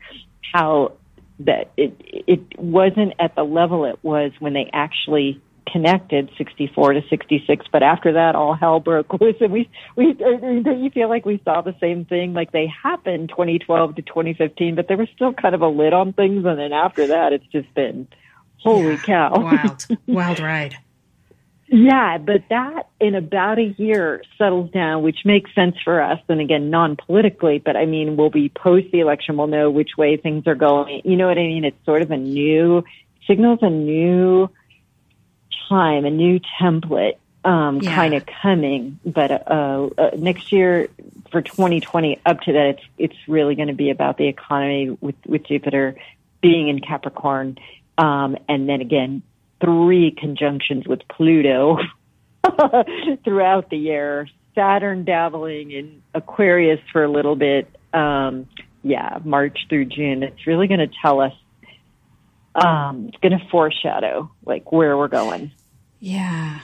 how 0.54 0.94
that 1.40 1.72
it, 1.76 1.94
it 2.00 2.60
wasn't 2.60 3.14
at 3.20 3.36
the 3.36 3.44
level 3.44 3.86
it 3.86 4.00
was 4.02 4.32
when 4.40 4.54
they 4.54 4.70
actually 4.72 5.42
connected 5.72 6.30
64 6.38 6.94
to 6.94 7.02
66 7.10 7.66
but 7.72 7.84
after 7.84 8.14
that 8.14 8.36
all 8.36 8.54
hell 8.54 8.80
broke 8.80 9.14
loose 9.22 9.36
and 9.40 9.52
we 9.52 9.70
we 9.96 10.14
don't 10.14 10.84
you 10.84 10.90
feel 10.90 11.10
like 11.10 11.26
we 11.26 11.42
saw 11.44 11.62
the 11.62 11.76
same 11.80 12.06
thing 12.06 12.34
like 12.34 12.52
they 12.52 12.68
happened 12.68 13.30
2012 13.30 13.96
to 13.96 14.02
2015 14.02 14.76
but 14.76 14.88
there 14.88 14.98
was 14.98 15.08
still 15.16 15.34
kind 15.34 15.56
of 15.56 15.62
a 15.62 15.68
lid 15.68 15.94
on 15.94 16.14
things 16.14 16.46
and 16.46 16.60
then 16.60 16.74
after 16.74 17.08
that 17.08 17.34
it's 17.34 17.46
just 17.48 17.74
been 17.74 18.08
holy 18.58 18.92
yeah, 18.92 18.98
cow 18.98 19.32
wild 19.36 19.88
wild 20.08 20.40
ride 20.40 20.76
yeah, 21.72 22.18
but 22.18 22.46
that 22.50 22.90
in 23.00 23.14
about 23.14 23.60
a 23.60 23.76
year 23.78 24.24
settles 24.40 24.72
down, 24.72 25.04
which 25.04 25.20
makes 25.24 25.54
sense 25.54 25.76
for 25.84 26.02
us. 26.02 26.20
And 26.28 26.42
again, 26.42 26.72
non-politically, 26.72 27.60
but 27.60 27.78
I 27.78 27.86
mean, 27.86 28.18
we'll 28.18 28.32
be 28.32 28.50
post 28.50 28.88
the 28.92 29.02
election. 29.02 29.38
We'll 29.38 29.48
know 29.48 29.70
which 29.70 29.92
way 29.96 30.18
things 30.18 30.48
are 30.48 30.56
going. 30.56 31.02
You 31.06 31.16
know 31.16 31.28
what 31.28 31.38
I 31.38 31.42
mean? 31.42 31.66
It's 31.66 31.78
sort 31.86 32.02
of 32.02 32.10
a 32.10 32.18
new 32.18 32.84
signals, 33.28 33.60
a 33.62 33.70
new 33.70 34.50
time, 35.70 36.06
a 36.06 36.10
new 36.10 36.40
template, 36.60 37.18
um, 37.46 37.80
yeah. 37.82 37.96
kind 37.96 38.14
of 38.14 38.26
coming. 38.26 39.00
But, 39.06 39.32
uh, 39.32 39.90
uh, 39.98 40.12
next 40.18 40.52
year 40.52 40.90
for 41.32 41.42
2020 41.42 42.20
up 42.26 42.42
to 42.42 42.54
that, 42.54 42.66
it's, 42.70 42.84
it's 42.98 43.28
really 43.28 43.56
going 43.56 43.68
to 43.68 43.74
be 43.74 43.90
about 43.90 44.18
the 44.18 44.28
economy 44.28 44.98
with, 45.00 45.16
with 45.26 45.46
Jupiter 45.46 45.96
being 46.42 46.68
in 46.68 46.80
Capricorn. 46.80 47.58
Um, 47.98 48.38
and 48.48 48.68
then 48.68 48.82
again, 48.82 49.22
three 49.62 50.12
conjunctions 50.12 50.88
with 50.88 51.02
Pluto 51.08 51.78
throughout 53.24 53.70
the 53.70 53.78
year. 53.78 54.28
Saturn 54.56 55.06
dabbling 55.06 55.72
in 55.72 56.02
Aquarius 56.14 56.80
for 56.92 57.04
a 57.04 57.12
little 57.12 57.36
bit. 57.36 57.70
Um, 57.94 58.48
yeah, 58.84 59.20
March 59.24 59.58
through 59.70 59.86
June. 59.86 60.24
It's 60.24 60.48
really 60.48 60.68
going 60.68 60.80
to 60.80 60.90
tell 61.02 61.22
us. 61.22 61.34
Um, 62.56 63.10
it's 63.10 63.18
going 63.18 63.38
to 63.38 63.46
foreshadow 63.50 64.32
like 64.46 64.72
where 64.72 64.98
we're 64.98 65.08
going. 65.08 65.52
Yeah, 66.00 66.62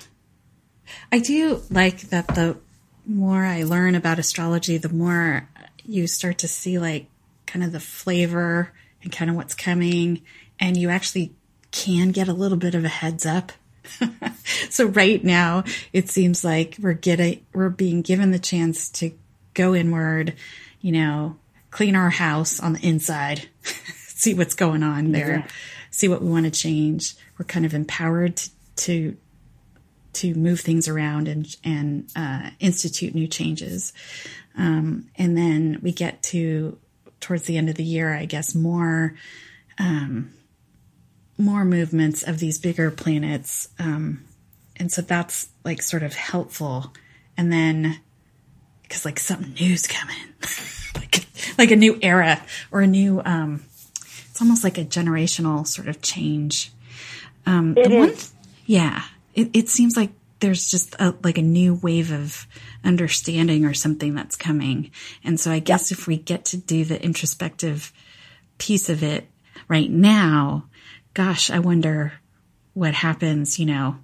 I 1.11 1.19
do 1.19 1.61
like 1.69 2.01
that. 2.09 2.27
The 2.27 2.57
more 3.05 3.43
I 3.43 3.63
learn 3.63 3.95
about 3.95 4.19
astrology, 4.19 4.77
the 4.77 4.89
more 4.89 5.49
you 5.83 6.07
start 6.07 6.39
to 6.39 6.47
see 6.47 6.79
like 6.79 7.07
kind 7.45 7.63
of 7.63 7.71
the 7.71 7.79
flavor 7.79 8.71
and 9.03 9.11
kind 9.11 9.29
of 9.29 9.35
what's 9.35 9.53
coming, 9.53 10.21
and 10.59 10.77
you 10.77 10.89
actually 10.89 11.33
can 11.71 12.11
get 12.11 12.29
a 12.29 12.33
little 12.33 12.57
bit 12.57 12.75
of 12.75 12.85
a 12.85 12.89
heads 12.89 13.25
up. 13.25 13.51
so 14.69 14.85
right 14.85 15.23
now 15.23 15.63
it 15.93 16.09
seems 16.09 16.43
like 16.43 16.75
we're 16.79 16.93
getting 16.93 17.45
we're 17.53 17.69
being 17.69 18.01
given 18.01 18.31
the 18.31 18.39
chance 18.39 18.89
to 18.89 19.11
go 19.53 19.75
inward, 19.75 20.33
you 20.79 20.93
know, 20.93 21.35
clean 21.71 21.95
our 21.95 22.09
house 22.09 22.59
on 22.59 22.73
the 22.73 22.87
inside, 22.87 23.49
see 23.63 24.33
what's 24.33 24.55
going 24.55 24.81
on 24.81 25.11
there, 25.11 25.39
yeah. 25.39 25.47
see 25.91 26.07
what 26.07 26.21
we 26.21 26.29
want 26.29 26.45
to 26.45 26.51
change. 26.51 27.15
We're 27.37 27.45
kind 27.45 27.65
of 27.65 27.73
empowered 27.73 28.37
to 28.37 28.49
to, 28.75 29.15
to 30.15 30.33
move 30.35 30.59
things 30.59 30.87
around 30.87 31.27
and 31.27 31.55
and 31.63 32.11
uh, 32.15 32.49
institute 32.59 33.15
new 33.15 33.27
changes. 33.27 33.93
Um, 34.57 35.09
and 35.17 35.37
then 35.37 35.79
we 35.81 35.91
get 35.91 36.23
to 36.23 36.77
towards 37.19 37.43
the 37.43 37.57
end 37.57 37.69
of 37.69 37.75
the 37.75 37.83
year, 37.83 38.13
I 38.13 38.25
guess 38.25 38.55
more 38.55 39.15
um, 39.77 40.31
more 41.37 41.65
movements 41.65 42.23
of 42.23 42.39
these 42.39 42.57
bigger 42.57 42.91
planets. 42.91 43.69
Um, 43.79 44.23
and 44.77 44.91
so 44.91 45.01
that's 45.01 45.49
like 45.63 45.81
sort 45.81 46.03
of 46.03 46.13
helpful. 46.13 46.93
And 47.37 47.51
then, 47.51 47.99
because 48.83 49.05
like 49.05 49.19
something 49.19 49.53
new's 49.59 49.87
coming, 49.87 50.15
like, 50.95 51.25
like 51.57 51.71
a 51.71 51.75
new 51.75 51.99
era 52.01 52.41
or 52.71 52.81
a 52.81 52.87
new, 52.87 53.21
um, 53.25 53.63
it's 54.29 54.41
almost 54.41 54.63
like 54.63 54.77
a 54.77 54.85
generational 54.85 55.65
sort 55.67 55.87
of 55.87 56.01
change. 56.01 56.71
Um, 57.45 57.77
it 57.77 57.91
one, 57.91 58.13
yeah, 58.65 59.03
it, 59.35 59.49
it 59.53 59.69
seems 59.69 59.95
like 59.95 60.11
there's 60.39 60.69
just 60.69 60.95
a, 60.99 61.15
like 61.23 61.37
a 61.37 61.43
new 61.43 61.75
wave 61.75 62.11
of 62.11 62.47
understanding 62.83 63.65
or 63.65 63.73
something 63.73 64.15
that's 64.15 64.35
coming. 64.35 64.91
And 65.23 65.39
so 65.39 65.51
I 65.51 65.59
guess 65.59 65.91
if 65.91 66.07
we 66.07 66.17
get 66.17 66.45
to 66.45 66.57
do 66.57 66.85
the 66.85 67.01
introspective 67.01 67.93
piece 68.57 68.89
of 68.89 69.03
it 69.03 69.27
right 69.67 69.89
now, 69.89 70.65
gosh, 71.13 71.49
I 71.49 71.59
wonder 71.59 72.13
what 72.73 72.93
happens, 72.93 73.59
you 73.59 73.65
know, 73.65 73.97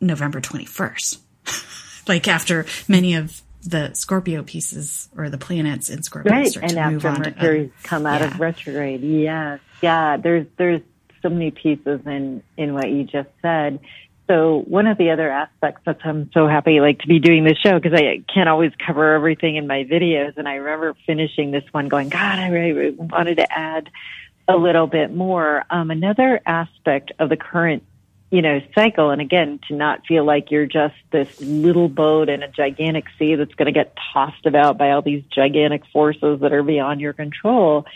November 0.00 0.40
21st. 0.40 1.18
like 2.08 2.28
after 2.28 2.66
many 2.88 3.14
of 3.14 3.42
the 3.62 3.92
Scorpio 3.94 4.42
pieces 4.42 5.08
or 5.16 5.28
the 5.28 5.38
planets 5.38 5.90
in 5.90 6.02
Scorpio 6.02 6.32
right. 6.32 6.48
start 6.48 6.64
and 6.64 6.72
to 6.74 6.90
move 6.90 7.04
on. 7.04 7.20
Mercury's 7.20 7.70
to, 7.82 7.88
come 7.88 8.06
out 8.06 8.20
yeah. 8.20 8.28
of 8.28 8.40
retrograde. 8.40 9.02
Yes. 9.02 9.60
Yeah. 9.82 10.16
There's, 10.16 10.46
there's 10.56 10.82
so 11.22 11.28
many 11.28 11.50
pieces 11.50 12.00
in, 12.06 12.42
in 12.56 12.74
what 12.74 12.90
you 12.90 13.04
just 13.04 13.28
said. 13.42 13.80
So 14.28 14.64
one 14.66 14.88
of 14.88 14.98
the 14.98 15.10
other 15.10 15.30
aspects 15.30 15.82
that 15.86 15.98
I'm 16.04 16.30
so 16.34 16.48
happy 16.48 16.80
like 16.80 16.98
to 17.00 17.06
be 17.06 17.20
doing 17.20 17.44
this 17.44 17.58
show 17.58 17.78
because 17.78 17.92
I 17.94 18.24
can't 18.32 18.48
always 18.48 18.72
cover 18.84 19.14
everything 19.14 19.54
in 19.54 19.68
my 19.68 19.84
videos. 19.84 20.36
And 20.36 20.48
I 20.48 20.54
remember 20.54 20.94
finishing 21.06 21.52
this 21.52 21.64
one 21.70 21.88
going, 21.88 22.08
God, 22.08 22.38
I 22.38 22.48
really 22.48 22.90
wanted 22.90 23.36
to 23.36 23.52
add 23.52 23.88
a 24.48 24.56
little 24.56 24.88
bit 24.88 25.14
more. 25.14 25.64
Um, 25.70 25.90
another 25.90 26.40
aspect 26.44 27.12
of 27.20 27.28
the 27.28 27.36
current, 27.36 27.84
you 28.30 28.42
know, 28.42 28.60
cycle, 28.74 29.10
and 29.10 29.20
again, 29.20 29.60
to 29.68 29.74
not 29.76 30.04
feel 30.06 30.24
like 30.24 30.50
you're 30.50 30.66
just 30.66 30.96
this 31.12 31.40
little 31.40 31.88
boat 31.88 32.28
in 32.28 32.42
a 32.42 32.48
gigantic 32.48 33.04
sea 33.18 33.36
that's 33.36 33.54
going 33.54 33.66
to 33.66 33.72
get 33.72 33.96
tossed 34.12 34.44
about 34.44 34.76
by 34.76 34.90
all 34.90 35.02
these 35.02 35.22
gigantic 35.32 35.82
forces 35.92 36.40
that 36.40 36.52
are 36.52 36.64
beyond 36.64 37.00
your 37.00 37.12
control, 37.12 37.86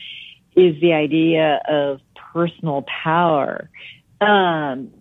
is 0.54 0.80
the 0.80 0.92
idea 0.92 1.60
of 1.68 2.00
personal 2.32 2.82
power. 2.82 3.68
Um, 4.20 4.92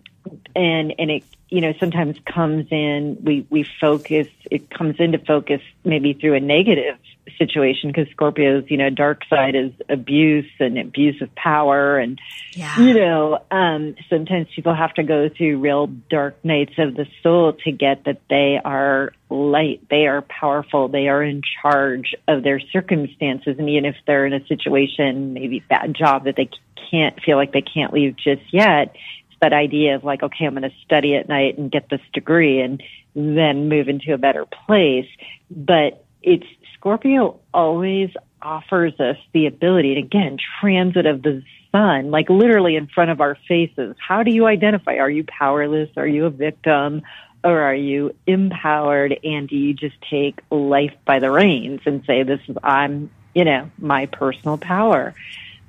and 0.54 0.94
and 0.98 1.10
it 1.10 1.24
you 1.48 1.60
know 1.60 1.72
sometimes 1.78 2.16
comes 2.24 2.66
in 2.70 3.18
we 3.22 3.46
we 3.50 3.66
focus 3.80 4.28
it 4.50 4.70
comes 4.70 4.96
into 4.98 5.18
focus 5.18 5.60
maybe 5.84 6.12
through 6.12 6.34
a 6.34 6.40
negative 6.40 6.98
situation 7.38 7.90
because 7.90 8.08
Scorpio's 8.12 8.64
you 8.68 8.76
know 8.76 8.90
dark 8.90 9.22
side 9.28 9.54
is 9.54 9.72
abuse 9.88 10.50
and 10.58 10.78
abuse 10.78 11.20
of 11.22 11.34
power 11.34 11.98
and 11.98 12.18
yeah. 12.52 12.78
you 12.78 12.94
know 12.94 13.42
um 13.50 13.94
sometimes 14.08 14.48
people 14.54 14.74
have 14.74 14.94
to 14.94 15.02
go 15.02 15.28
through 15.28 15.58
real 15.58 15.86
dark 15.86 16.42
nights 16.44 16.74
of 16.78 16.94
the 16.94 17.06
soul 17.22 17.54
to 17.64 17.72
get 17.72 18.04
that 18.04 18.20
they 18.28 18.60
are 18.64 19.12
light 19.28 19.80
they 19.90 20.06
are 20.06 20.22
powerful 20.22 20.88
they 20.88 21.08
are 21.08 21.22
in 21.22 21.40
charge 21.62 22.14
of 22.28 22.42
their 22.42 22.60
circumstances 22.60 23.56
and 23.58 23.68
even 23.68 23.84
if 23.84 23.96
they're 24.06 24.26
in 24.26 24.32
a 24.32 24.46
situation 24.46 25.32
maybe 25.32 25.60
bad 25.68 25.94
job 25.94 26.24
that 26.24 26.36
they 26.36 26.48
can't 26.90 27.20
feel 27.22 27.36
like 27.36 27.52
they 27.52 27.62
can't 27.62 27.92
leave 27.92 28.16
just 28.16 28.42
yet 28.52 28.94
that 29.40 29.52
idea 29.52 29.96
of 29.96 30.04
like, 30.04 30.22
okay, 30.22 30.44
I'm 30.44 30.54
going 30.54 30.68
to 30.68 30.76
study 30.84 31.16
at 31.16 31.28
night 31.28 31.58
and 31.58 31.70
get 31.70 31.88
this 31.88 32.00
degree 32.12 32.60
and 32.60 32.82
then 33.14 33.68
move 33.68 33.88
into 33.88 34.12
a 34.14 34.18
better 34.18 34.46
place. 34.66 35.08
But 35.50 36.04
it's 36.22 36.46
Scorpio 36.74 37.40
always 37.52 38.10
offers 38.42 38.98
us 39.00 39.16
the 39.32 39.46
ability 39.46 39.94
to 39.94 40.00
again, 40.00 40.38
transit 40.60 41.06
of 41.06 41.22
the 41.22 41.42
sun, 41.72 42.10
like 42.10 42.28
literally 42.30 42.76
in 42.76 42.86
front 42.86 43.10
of 43.10 43.20
our 43.20 43.36
faces. 43.48 43.96
How 43.98 44.22
do 44.22 44.30
you 44.30 44.46
identify? 44.46 44.96
Are 44.96 45.10
you 45.10 45.24
powerless? 45.24 45.90
Are 45.96 46.06
you 46.06 46.26
a 46.26 46.30
victim? 46.30 47.02
Or 47.42 47.60
are 47.60 47.74
you 47.74 48.14
empowered 48.26 49.18
and 49.24 49.48
do 49.48 49.56
you 49.56 49.72
just 49.72 49.96
take 50.10 50.40
life 50.50 50.94
by 51.06 51.20
the 51.20 51.30
reins 51.30 51.80
and 51.86 52.04
say, 52.04 52.22
this 52.22 52.40
is, 52.48 52.56
I'm, 52.62 53.10
you 53.34 53.44
know, 53.44 53.70
my 53.78 54.06
personal 54.06 54.58
power? 54.58 55.14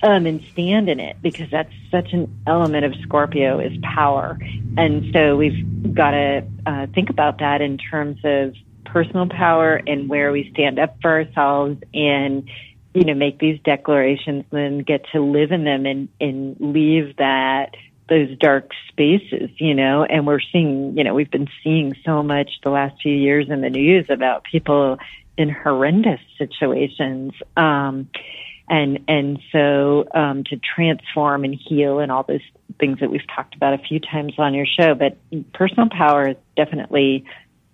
Um, 0.04 0.26
and 0.26 0.44
stand 0.52 0.90
in 0.90 1.00
it 1.00 1.18
because 1.22 1.50
that's 1.52 1.74
such 1.90 2.14
an 2.14 2.42
element 2.48 2.86
of 2.86 2.94
Scorpio 3.04 3.60
is 3.60 3.74
power. 3.82 4.40
And 4.78 5.14
so 5.14 5.36
we've 5.36 5.94
got 5.94 6.12
to 6.12 6.44
uh, 6.66 6.88
think 6.94 7.10
about 7.10 7.40
that 7.40 7.62
in 7.62 7.78
terms 7.78 8.20
of 8.24 8.56
personal 8.86 9.28
power 9.28 9.82
and 9.88 10.10
where 10.10 10.32
we 10.32 10.50
stand 10.54 10.80
up 10.80 10.98
for 11.02 11.12
ourselves 11.12 11.82
and, 11.94 12.50
you 12.94 13.04
know, 13.04 13.14
make 13.14 13.40
these 13.40 13.60
declarations 13.64 14.46
and 14.52 14.86
get 14.86 15.06
to 15.14 15.22
live 15.22 15.52
in 15.52 15.64
them 15.64 15.86
and, 15.86 16.10
and 16.20 16.58
leave 16.60 17.16
that 17.18 17.76
those 18.10 18.38
dark 18.40 18.72
spaces, 18.90 19.50
you 19.56 19.74
know, 19.74 20.04
and 20.04 20.28
we're 20.28 20.42
seeing, 20.52 20.98
you 20.98 21.04
know, 21.04 21.14
we've 21.14 21.32
been 21.32 21.48
seeing 21.64 21.96
so 22.06 22.22
much 22.22 22.50
the 22.62 22.70
last 22.70 23.02
few 23.02 23.16
years 23.16 23.50
in 23.50 23.62
the 23.62 23.70
news 23.70 24.06
about 24.10 24.44
people 24.44 24.98
in 25.38 25.50
horrendous 25.50 26.20
situations. 26.38 27.32
Um, 27.56 28.10
and 28.72 29.04
and 29.10 29.40
so 29.52 30.08
um, 30.16 30.46
to 30.46 30.58
transform 30.58 31.44
and 31.44 31.54
heal 31.54 32.00
and 32.00 32.12
all 32.12 32.24
those 32.24 32.42
things 32.80 33.02
that 33.02 33.12
we've 33.12 33.28
talked 33.36 33.54
about 33.54 33.74
a 33.74 33.78
few 33.78 34.00
times 34.00 34.34
on 34.38 34.54
your 34.54 34.66
show. 34.66 34.96
But 34.96 35.18
personal 35.54 35.90
power 35.90 36.30
is 36.30 36.38
definitely 36.56 37.26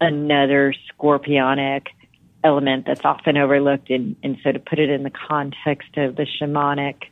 another 0.02 0.74
scorpionic 0.92 1.88
element 2.44 2.88
that's 2.88 3.06
often 3.06 3.38
overlooked. 3.38 3.92
And, 3.92 4.16
and 4.24 4.38
so 4.44 4.52
to 4.52 4.60
put 4.60 4.80
it 4.80 4.90
in 4.90 5.04
the 5.04 5.12
context 5.12 5.96
of 5.98 6.16
the 6.16 6.26
shamanic 6.26 7.04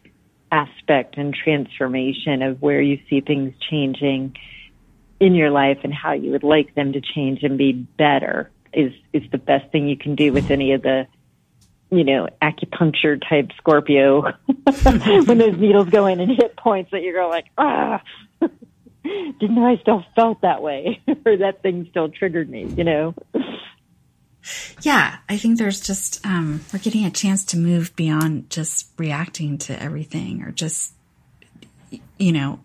aspect 0.51 1.17
and 1.17 1.33
transformation 1.33 2.41
of 2.41 2.61
where 2.61 2.81
you 2.81 2.99
see 3.07 3.21
things 3.21 3.53
changing 3.69 4.35
in 5.19 5.35
your 5.35 5.51
life 5.51 5.79
and 5.83 5.93
how 5.93 6.13
you 6.13 6.31
would 6.31 6.43
like 6.43 6.73
them 6.73 6.93
to 6.93 7.01
change 7.01 7.43
and 7.43 7.57
be 7.57 7.71
better 7.71 8.49
is 8.73 8.93
is 9.13 9.23
the 9.31 9.37
best 9.37 9.71
thing 9.71 9.87
you 9.87 9.95
can 9.95 10.15
do 10.15 10.33
with 10.33 10.51
any 10.51 10.73
of 10.73 10.81
the 10.81 11.07
you 11.91 12.03
know, 12.03 12.27
acupuncture 12.41 13.21
type 13.27 13.51
Scorpio 13.57 14.21
when 14.83 15.37
those 15.37 15.57
needles 15.57 15.89
go 15.89 16.07
in 16.07 16.19
and 16.19 16.31
hit 16.31 16.57
points 16.57 16.91
that 16.91 17.01
you're 17.01 17.13
going 17.13 17.29
like, 17.29 17.45
ah, 17.57 18.01
didn't 19.39 19.57
I 19.57 19.77
still 19.77 20.03
felt 20.15 20.41
that 20.41 20.61
way 20.61 21.01
or 21.25 21.37
that 21.37 21.61
thing 21.61 21.87
still 21.89 22.09
triggered 22.09 22.49
me, 22.49 22.65
you 22.65 22.83
know? 22.83 23.13
Yeah, 24.81 25.17
I 25.27 25.37
think 25.37 25.57
there's 25.57 25.79
just, 25.79 26.23
um, 26.25 26.61
we're 26.71 26.79
getting 26.79 27.05
a 27.05 27.11
chance 27.11 27.45
to 27.45 27.57
move 27.57 27.95
beyond 27.95 28.49
just 28.49 28.89
reacting 28.97 29.57
to 29.59 29.81
everything 29.81 30.43
or 30.43 30.51
just, 30.51 30.93
you 32.19 32.31
know, 32.31 32.59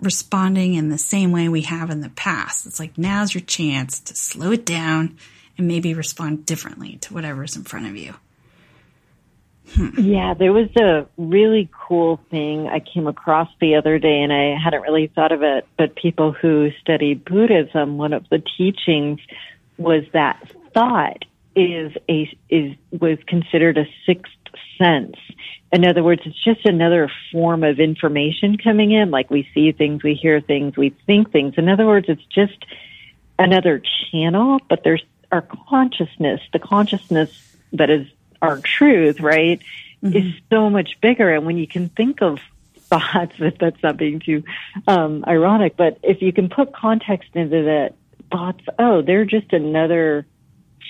responding 0.00 0.74
in 0.74 0.90
the 0.90 0.98
same 0.98 1.32
way 1.32 1.48
we 1.48 1.62
have 1.62 1.90
in 1.90 2.00
the 2.00 2.08
past. 2.10 2.66
It's 2.66 2.78
like 2.78 2.96
now's 2.96 3.34
your 3.34 3.40
chance 3.40 3.98
to 4.00 4.14
slow 4.14 4.52
it 4.52 4.64
down 4.64 5.18
and 5.56 5.66
maybe 5.66 5.92
respond 5.92 6.46
differently 6.46 6.98
to 6.98 7.14
whatever's 7.14 7.56
in 7.56 7.64
front 7.64 7.86
of 7.86 7.96
you. 7.96 8.14
Yeah, 9.98 10.34
there 10.34 10.52
was 10.52 10.68
a 10.76 11.06
really 11.16 11.68
cool 11.72 12.20
thing 12.30 12.68
I 12.68 12.80
came 12.80 13.06
across 13.06 13.48
the 13.60 13.76
other 13.76 13.98
day 13.98 14.22
and 14.22 14.32
I 14.32 14.56
hadn't 14.62 14.82
really 14.82 15.08
thought 15.08 15.32
of 15.32 15.42
it, 15.42 15.66
but 15.76 15.94
people 15.94 16.32
who 16.32 16.70
study 16.80 17.14
Buddhism, 17.14 17.98
one 17.98 18.12
of 18.12 18.28
the 18.28 18.42
teachings 18.56 19.20
was 19.76 20.04
that 20.12 20.50
thought 20.74 21.24
is 21.54 21.92
a, 22.08 22.30
is, 22.48 22.76
was 22.92 23.18
considered 23.26 23.78
a 23.78 23.86
sixth 24.06 24.32
sense. 24.78 25.16
In 25.72 25.84
other 25.84 26.02
words, 26.02 26.22
it's 26.24 26.42
just 26.42 26.64
another 26.64 27.10
form 27.30 27.62
of 27.62 27.78
information 27.78 28.56
coming 28.56 28.92
in, 28.92 29.10
like 29.10 29.30
we 29.30 29.48
see 29.52 29.72
things, 29.72 30.02
we 30.02 30.14
hear 30.14 30.40
things, 30.40 30.76
we 30.76 30.90
think 31.06 31.30
things. 31.30 31.54
In 31.58 31.68
other 31.68 31.86
words, 31.86 32.06
it's 32.08 32.24
just 32.24 32.64
another 33.38 33.82
channel, 34.10 34.60
but 34.68 34.82
there's 34.82 35.04
our 35.30 35.42
consciousness, 35.68 36.40
the 36.52 36.58
consciousness 36.58 37.30
that 37.72 37.90
is 37.90 38.06
our 38.40 38.58
truth, 38.58 39.20
right, 39.20 39.60
mm-hmm. 40.02 40.16
is 40.16 40.34
so 40.50 40.70
much 40.70 40.98
bigger. 41.00 41.32
And 41.34 41.46
when 41.46 41.56
you 41.56 41.66
can 41.66 41.88
think 41.88 42.22
of 42.22 42.38
thoughts, 42.76 43.34
if 43.38 43.58
that's 43.58 43.82
not 43.82 43.96
being 43.96 44.20
too 44.20 44.44
um, 44.86 45.24
ironic, 45.26 45.76
but 45.76 45.98
if 46.02 46.22
you 46.22 46.32
can 46.32 46.48
put 46.48 46.74
context 46.74 47.30
into 47.34 47.64
that 47.64 47.94
thoughts, 48.30 48.64
oh, 48.78 49.02
they're 49.02 49.24
just 49.24 49.52
another 49.52 50.26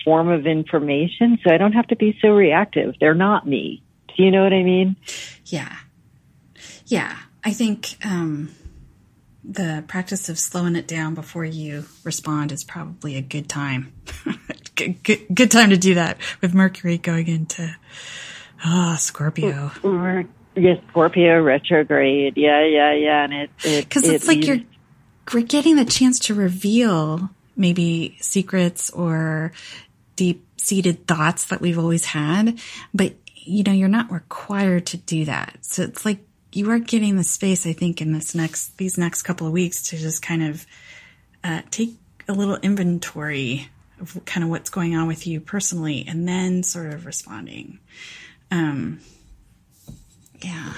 form 0.05 0.29
of 0.29 0.47
information, 0.47 1.39
so 1.45 1.53
I 1.53 1.59
don't 1.59 1.73
have 1.73 1.89
to 1.89 1.97
be 1.97 2.19
so 2.23 2.31
reactive. 2.31 2.95
They're 3.01 3.15
not 3.15 3.47
me. 3.47 3.83
Do 4.17 4.23
you 4.23 4.31
know 4.31 4.43
what 4.43 4.53
I 4.53 4.63
mean? 4.63 4.97
Yeah. 5.45 5.75
Yeah. 6.87 7.17
I 7.45 7.53
think 7.53 7.97
um, 8.05 8.51
the 9.49 9.83
practice 9.89 10.29
of 10.29 10.39
slowing 10.39 10.77
it 10.77 10.87
down 10.87 11.15
before 11.15 11.45
you 11.45 11.87
respond 12.05 12.53
is 12.53 12.63
probably 12.63 13.17
a 13.17 13.23
good 13.23 13.49
time. 13.49 13.93
good, 14.75 15.03
good, 15.03 15.21
good, 15.35 15.51
time 15.51 15.71
to 15.71 15.79
do 15.79 15.95
that 15.95 16.19
with 16.43 16.55
Mercury 16.55 16.99
going 16.99 17.29
into 17.29 17.75
ah 18.63 18.93
oh, 18.93 18.97
Scorpio. 18.97 19.71
Yes, 20.55 20.81
Scorpio 20.91 21.41
retrograde. 21.41 22.37
Yeah, 22.37 22.65
yeah, 22.67 22.93
yeah, 22.93 23.25
and 23.25 23.33
it 23.33 23.51
because 23.63 24.05
it, 24.05 24.17
it's 24.17 24.25
it 24.25 24.29
like 24.29 24.39
leaves- 24.39 24.65
you're 25.33 25.43
getting 25.43 25.77
the 25.77 25.85
chance 25.85 26.19
to 26.21 26.35
reveal 26.35 27.31
maybe 27.57 28.17
secrets 28.21 28.91
or 28.91 29.53
deep 30.17 30.47
seated 30.59 31.07
thoughts 31.07 31.47
that 31.47 31.61
we've 31.61 31.79
always 31.79 32.05
had, 32.05 32.59
but 32.93 33.15
you 33.35 33.63
know 33.63 33.73
you're 33.73 33.89
not 33.89 34.13
required 34.13 34.85
to 34.87 34.99
do 34.99 35.25
that. 35.25 35.57
So 35.63 35.85
it's 35.85 36.05
like 36.05 36.19
you 36.53 36.71
are 36.71 36.79
getting 36.79 37.17
the 37.17 37.25
space, 37.25 37.67
I 37.67 37.73
think, 37.73 38.01
in 38.01 38.13
this 38.13 38.35
next 38.35 38.77
these 38.79 38.99
next 38.99 39.23
couple 39.23 39.47
of 39.47 39.53
weeks 39.53 39.91
to 39.91 39.97
just 39.97 40.23
kind 40.23 40.43
of 40.43 40.67
uh, 41.45 41.63
take 41.71 41.95
a 42.29 42.33
little 42.33 42.57
inventory 42.57 43.69
of 44.01 44.21
kind 44.25 44.45
of 44.45 44.51
what's 44.51 44.71
going 44.71 44.97
on 44.97 45.09
with 45.09 45.27
you 45.27 45.41
personally, 45.41 46.05
and 46.07 46.27
then 46.27 46.63
sort 46.63 46.93
of 46.93 47.07
responding. 47.07 47.79
Um, 48.51 49.01
yeah. 50.41 50.75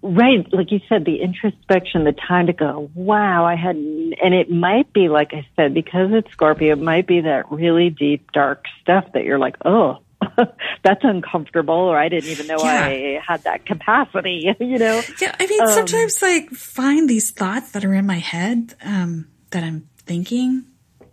Right, 0.00 0.46
like 0.52 0.70
you 0.70 0.80
said, 0.88 1.04
the 1.04 1.20
introspection, 1.20 2.04
the 2.04 2.12
time 2.12 2.46
to 2.46 2.52
go, 2.52 2.88
wow, 2.94 3.44
I 3.44 3.56
had, 3.56 3.74
and 3.74 4.32
it 4.32 4.48
might 4.48 4.92
be, 4.92 5.08
like 5.08 5.34
I 5.34 5.44
said, 5.56 5.74
because 5.74 6.12
it's 6.12 6.30
Scorpio, 6.30 6.74
it 6.74 6.78
might 6.78 7.08
be 7.08 7.22
that 7.22 7.50
really 7.50 7.90
deep, 7.90 8.30
dark 8.30 8.66
stuff 8.80 9.06
that 9.14 9.24
you're 9.24 9.40
like, 9.40 9.56
oh, 9.64 9.98
that's 10.82 11.04
uncomfortable 11.04 11.74
or 11.74 11.96
I 11.96 12.08
didn't 12.08 12.30
even 12.30 12.46
know 12.46 12.58
yeah. 12.58 12.84
I 12.84 13.22
had 13.26 13.44
that 13.44 13.66
capacity, 13.66 14.54
you 14.60 14.78
know? 14.78 15.02
Yeah. 15.20 15.34
I 15.38 15.46
mean, 15.46 15.62
um, 15.62 15.68
sometimes 15.68 16.22
like 16.22 16.50
find 16.50 17.08
these 17.08 17.30
thoughts 17.30 17.72
that 17.72 17.84
are 17.84 17.94
in 17.94 18.06
my 18.06 18.18
head, 18.18 18.74
um, 18.82 19.28
that 19.50 19.64
I'm 19.64 19.88
thinking 19.98 20.64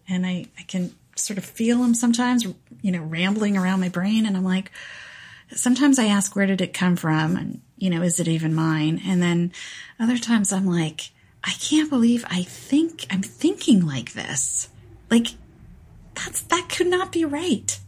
and 0.08 0.26
I, 0.26 0.46
I 0.60 0.64
can 0.64 0.94
sort 1.16 1.38
of 1.38 1.46
feel 1.46 1.80
them 1.80 1.94
sometimes, 1.94 2.46
you 2.82 2.92
know, 2.92 3.02
rambling 3.02 3.58
around 3.58 3.80
my 3.80 3.90
brain. 3.90 4.26
And 4.26 4.36
I'm 4.36 4.44
like, 4.44 4.72
sometimes 5.52 6.00
I 6.00 6.06
ask, 6.06 6.36
where 6.36 6.46
did 6.46 6.62
it 6.62 6.74
come 6.74 6.96
from? 6.96 7.38
And, 7.38 7.62
you 7.78 7.90
know, 7.90 8.02
is 8.02 8.20
it 8.20 8.28
even 8.28 8.54
mine? 8.54 9.02
And 9.06 9.22
then 9.22 9.54
other 10.00 10.18
times 10.18 10.52
I'm 10.52 10.66
like, 10.66 11.12
I 11.44 11.52
can't 11.52 11.90
believe 11.90 12.26
I 12.28 12.44
think 12.44 13.06
I'm 13.10 13.22
thinking 13.22 13.86
like 13.86 14.14
this. 14.14 14.70
Like 15.10 15.28
that's, 16.16 16.42
that 16.42 16.68
could 16.70 16.88
not 16.88 17.12
be 17.12 17.26
right. 17.26 17.80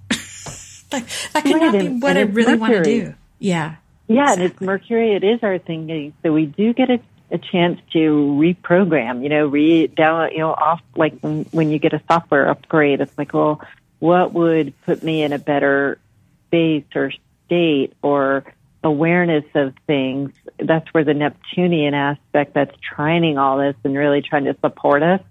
That, 0.89 1.29
that 1.33 1.43
could 1.43 1.55
right, 1.55 1.73
not 1.73 1.79
be 1.79 1.87
what 1.99 2.17
I 2.17 2.21
really 2.21 2.55
want 2.55 2.73
to 2.73 2.83
do. 2.83 3.13
Yeah. 3.39 3.75
Yeah, 4.07 4.21
exactly. 4.21 4.43
and 4.43 4.53
it's 4.53 4.61
Mercury. 4.61 5.15
It 5.15 5.23
is 5.23 5.39
our 5.43 5.57
thinking. 5.57 6.13
So 6.23 6.31
we 6.31 6.45
do 6.45 6.73
get 6.73 6.89
a, 6.89 6.99
a 7.29 7.37
chance 7.37 7.79
to 7.93 7.99
reprogram. 8.39 9.21
You 9.21 9.29
know, 9.29 9.47
re 9.47 9.87
down. 9.87 10.31
You 10.31 10.39
know, 10.39 10.51
off 10.51 10.81
like 10.95 11.19
when, 11.19 11.43
when 11.51 11.71
you 11.71 11.79
get 11.79 11.93
a 11.93 12.01
software 12.07 12.49
upgrade, 12.49 13.01
it's 13.01 13.17
like, 13.17 13.33
well, 13.33 13.61
what 13.99 14.33
would 14.33 14.73
put 14.83 15.03
me 15.03 15.23
in 15.23 15.33
a 15.33 15.39
better 15.39 15.99
space 16.47 16.85
or 16.95 17.11
state, 17.45 17.93
or 18.01 18.45
awareness 18.83 19.45
of 19.55 19.73
things. 19.85 20.31
That's 20.59 20.87
where 20.93 21.03
the 21.03 21.13
Neptunian 21.13 21.93
aspect 21.93 22.53
that's 22.53 22.75
trining 22.95 23.37
all 23.37 23.57
this 23.57 23.75
and 23.83 23.95
really 23.95 24.21
trying 24.21 24.45
to 24.45 24.55
support 24.61 25.03
us 25.03 25.21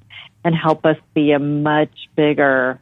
and 0.45 0.55
help 0.55 0.85
us 0.87 0.97
see 1.15 1.33
a 1.33 1.39
much 1.39 2.09
bigger 2.15 2.81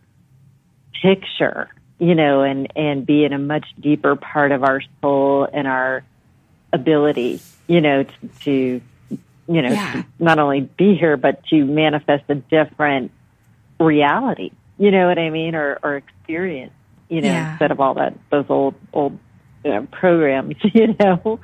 picture, 1.03 1.69
you 1.99 2.15
know, 2.15 2.43
and, 2.43 2.73
and 2.77 3.07
be 3.07 3.25
in 3.25 3.33
a 3.33 3.39
much 3.39 3.67
deeper 3.81 4.17
part 4.17 4.53
of 4.53 4.65
our 4.65 4.83
soul 5.01 5.49
and 5.53 5.67
our 5.67 6.05
ability, 6.73 7.41
you 7.67 7.81
know, 7.81 8.03
to, 8.03 8.29
to 8.41 8.81
you 9.47 9.63
know, 9.63 9.71
yeah. 9.71 9.93
to 9.93 10.07
not 10.19 10.39
only 10.39 10.63
be 10.63 10.95
here, 10.95 11.17
but 11.17 11.45
to 11.47 11.65
manifest 11.65 12.25
a 12.29 12.35
different 12.35 13.13
reality. 13.79 14.51
You 14.79 14.91
know 14.91 15.07
what 15.07 15.19
I 15.19 15.31
mean? 15.31 15.55
Or, 15.55 15.79
or 15.83 15.97
experience, 15.97 16.73
you 17.09 17.21
know, 17.21 17.29
yeah. 17.29 17.53
instead 17.53 17.71
of 17.71 17.81
all 17.81 17.95
that, 17.95 18.15
those 18.31 18.47
old, 18.49 18.75
old 18.93 19.19
you 19.65 19.71
know, 19.71 19.87
programs, 19.91 20.57
you 20.75 20.97
know? 20.99 21.41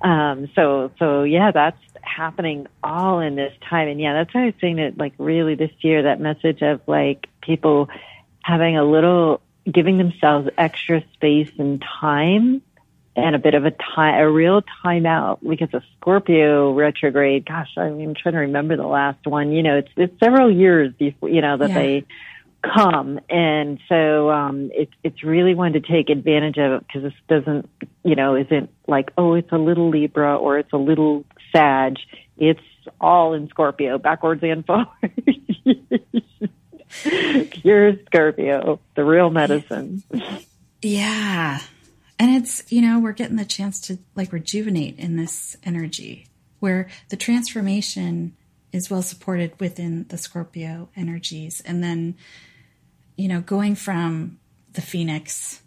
Um, 0.00 0.48
so, 0.54 0.92
so 0.98 1.24
yeah, 1.24 1.50
that's 1.50 1.80
happening 2.02 2.66
all 2.82 3.20
in 3.20 3.34
this 3.34 3.52
time. 3.68 3.88
And 3.88 4.00
yeah, 4.00 4.12
that's 4.12 4.32
why 4.32 4.42
I 4.42 4.46
was 4.46 4.54
saying 4.60 4.76
that 4.76 4.98
like 4.98 5.14
really 5.18 5.54
this 5.54 5.72
year, 5.80 6.04
that 6.04 6.20
message 6.20 6.62
of 6.62 6.80
like 6.86 7.28
people 7.40 7.88
having 8.42 8.76
a 8.76 8.84
little, 8.84 9.40
giving 9.70 9.98
themselves 9.98 10.48
extra 10.56 11.02
space 11.14 11.50
and 11.58 11.82
time 12.00 12.62
and 13.18 13.34
a 13.34 13.38
bit 13.38 13.54
of 13.54 13.64
a 13.64 13.72
time, 13.72 14.20
a 14.20 14.30
real 14.30 14.62
timeout 14.84 15.38
because 15.46 15.72
of 15.72 15.82
Scorpio 15.96 16.72
retrograde. 16.72 17.46
Gosh, 17.46 17.70
I 17.76 17.90
mean, 17.90 18.10
I'm 18.10 18.14
trying 18.14 18.34
to 18.34 18.40
remember 18.40 18.76
the 18.76 18.86
last 18.86 19.26
one. 19.26 19.50
You 19.50 19.62
know, 19.62 19.78
it's 19.78 19.90
it's 19.96 20.18
several 20.20 20.50
years 20.50 20.92
before 20.94 21.28
you 21.28 21.40
know 21.40 21.56
that 21.56 21.70
yeah. 21.70 21.74
they 21.74 22.04
come, 22.62 23.18
and 23.28 23.80
so 23.88 24.30
um, 24.30 24.70
it's 24.72 24.92
it's 25.02 25.24
really 25.24 25.54
one 25.54 25.72
to 25.72 25.80
take 25.80 26.10
advantage 26.10 26.58
of 26.58 26.86
because 26.86 27.02
this 27.02 27.12
doesn't, 27.28 27.68
you 28.04 28.14
know, 28.14 28.36
isn't 28.36 28.70
like 28.86 29.10
oh, 29.18 29.34
it's 29.34 29.50
a 29.50 29.58
little 29.58 29.90
Libra 29.90 30.36
or 30.36 30.58
it's 30.58 30.72
a 30.72 30.78
little 30.78 31.24
Sag. 31.52 31.96
It's 32.36 32.60
all 33.00 33.34
in 33.34 33.48
Scorpio, 33.48 33.98
backwards 33.98 34.44
and 34.44 34.64
forwards. 34.64 34.94
Pure 37.50 37.96
Scorpio, 38.06 38.80
the 38.94 39.04
real 39.04 39.30
medicine. 39.30 40.02
Yeah. 40.82 41.60
And 42.18 42.36
it's, 42.36 42.70
you 42.70 42.82
know, 42.82 42.98
we're 42.98 43.12
getting 43.12 43.36
the 43.36 43.44
chance 43.44 43.80
to 43.82 43.98
like 44.14 44.32
rejuvenate 44.32 44.98
in 44.98 45.16
this 45.16 45.56
energy 45.62 46.26
where 46.58 46.88
the 47.10 47.16
transformation 47.16 48.36
is 48.72 48.90
well 48.90 49.02
supported 49.02 49.58
within 49.60 50.06
the 50.08 50.18
Scorpio 50.18 50.88
energies. 50.96 51.62
And 51.64 51.82
then, 51.82 52.16
you 53.16 53.28
know, 53.28 53.40
going 53.40 53.74
from 53.74 54.38
the 54.72 54.80
phoenix, 54.80 55.62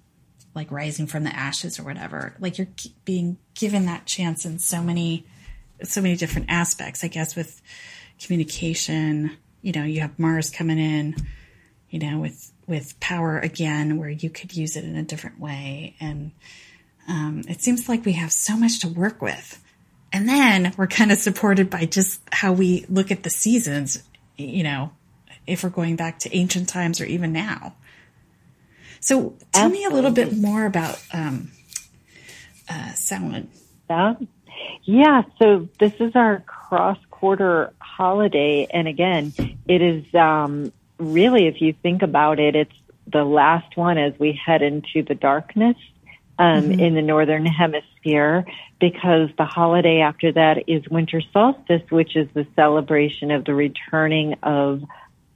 like 0.54 0.72
rising 0.72 1.08
from 1.08 1.24
the 1.24 1.36
ashes 1.36 1.80
or 1.80 1.84
whatever, 1.84 2.36
like 2.40 2.58
you're 2.58 2.68
being 3.06 3.38
given 3.56 3.86
that 3.86 4.06
chance 4.06 4.46
in 4.46 4.60
so 4.60 4.82
many, 4.82 5.26
so 5.84 6.02
many 6.02 6.16
different 6.16 6.48
aspects, 6.50 7.04
I 7.04 7.08
guess, 7.08 7.36
with 7.36 7.62
communication. 8.20 9.38
You 9.62 9.72
know, 9.74 9.84
you 9.84 10.02
have 10.02 10.18
Mars 10.18 10.50
coming 10.50 10.80
in, 10.80 11.16
you 11.90 12.00
know, 12.00 12.20
with 12.20 12.52
with 12.68 13.00
power 13.00 13.38
again 13.40 13.98
where 13.98 14.10
you 14.10 14.30
could 14.30 14.56
use 14.56 14.76
it 14.76 14.86
in 14.86 14.96
a 14.96 15.04
different 15.04 15.40
way. 15.40 15.96
And 16.00 16.32
um, 17.08 17.44
it 17.50 17.62
seems 17.62 17.90
like 17.90 18.06
we 18.06 18.14
have 18.14 18.32
so 18.32 18.56
much 18.56 18.80
to 18.80 18.88
work 18.88 19.22
with. 19.22 19.62
And 20.14 20.28
then 20.28 20.74
we're 20.78 20.88
kind 20.88 21.12
of 21.12 21.20
supported 21.20 21.70
by 21.70 21.86
just 21.86 22.22
how 22.32 22.54
we 22.54 22.86
look 22.90 23.12
at 23.12 23.24
the 23.24 23.30
seasons, 23.30 24.04
you 24.38 24.64
know, 24.64 24.92
if 25.48 25.64
we're 25.64 25.70
going 25.70 25.96
back 25.96 26.20
to 26.20 26.36
ancient 26.36 26.70
times 26.70 27.02
or 27.02 27.06
even 27.06 27.34
now. 27.34 27.76
So 29.00 29.36
tell 29.52 29.66
Absolutely. 29.66 29.78
me 29.80 29.86
a 29.86 29.90
little 29.90 30.12
bit 30.12 30.34
more 30.36 30.66
about 30.66 31.02
um, 31.14 31.52
uh, 32.70 32.94
Samhain. 32.94 33.50
Yeah. 33.90 34.14
yeah, 34.84 35.24
so 35.40 35.68
this 35.80 35.94
is 36.00 36.16
our 36.16 36.42
cross 36.46 36.98
quarter 37.22 37.72
holiday. 37.80 38.68
And 38.74 38.88
again, 38.88 39.32
it 39.68 39.82
is 39.82 40.04
um, 40.16 40.74
really, 40.98 41.46
if 41.46 41.62
you 41.62 41.72
think 41.72 42.02
about 42.02 42.40
it, 42.40 42.56
it's 42.56 42.74
the 43.06 43.24
last 43.24 43.78
one 43.78 44.00
as 44.00 44.18
we 44.18 44.34
head 44.34 44.64
into 44.64 45.04
the 45.04 45.14
darkness 45.14 45.78
um, 46.40 46.64
mm-hmm. 46.64 46.80
in 46.80 46.96
the 46.96 47.04
northern 47.04 47.46
hemisphere 47.46 48.44
because 48.80 49.30
the 49.38 49.46
holiday 49.46 50.00
after 50.00 50.32
that 50.32 50.68
is 50.68 50.90
winter 50.90 51.22
solstice, 51.32 51.84
which 51.92 52.16
is 52.16 52.28
the 52.34 52.48
celebration 52.56 53.30
of 53.30 53.46
the 53.46 53.54
returning 53.54 54.34
of 54.42 54.84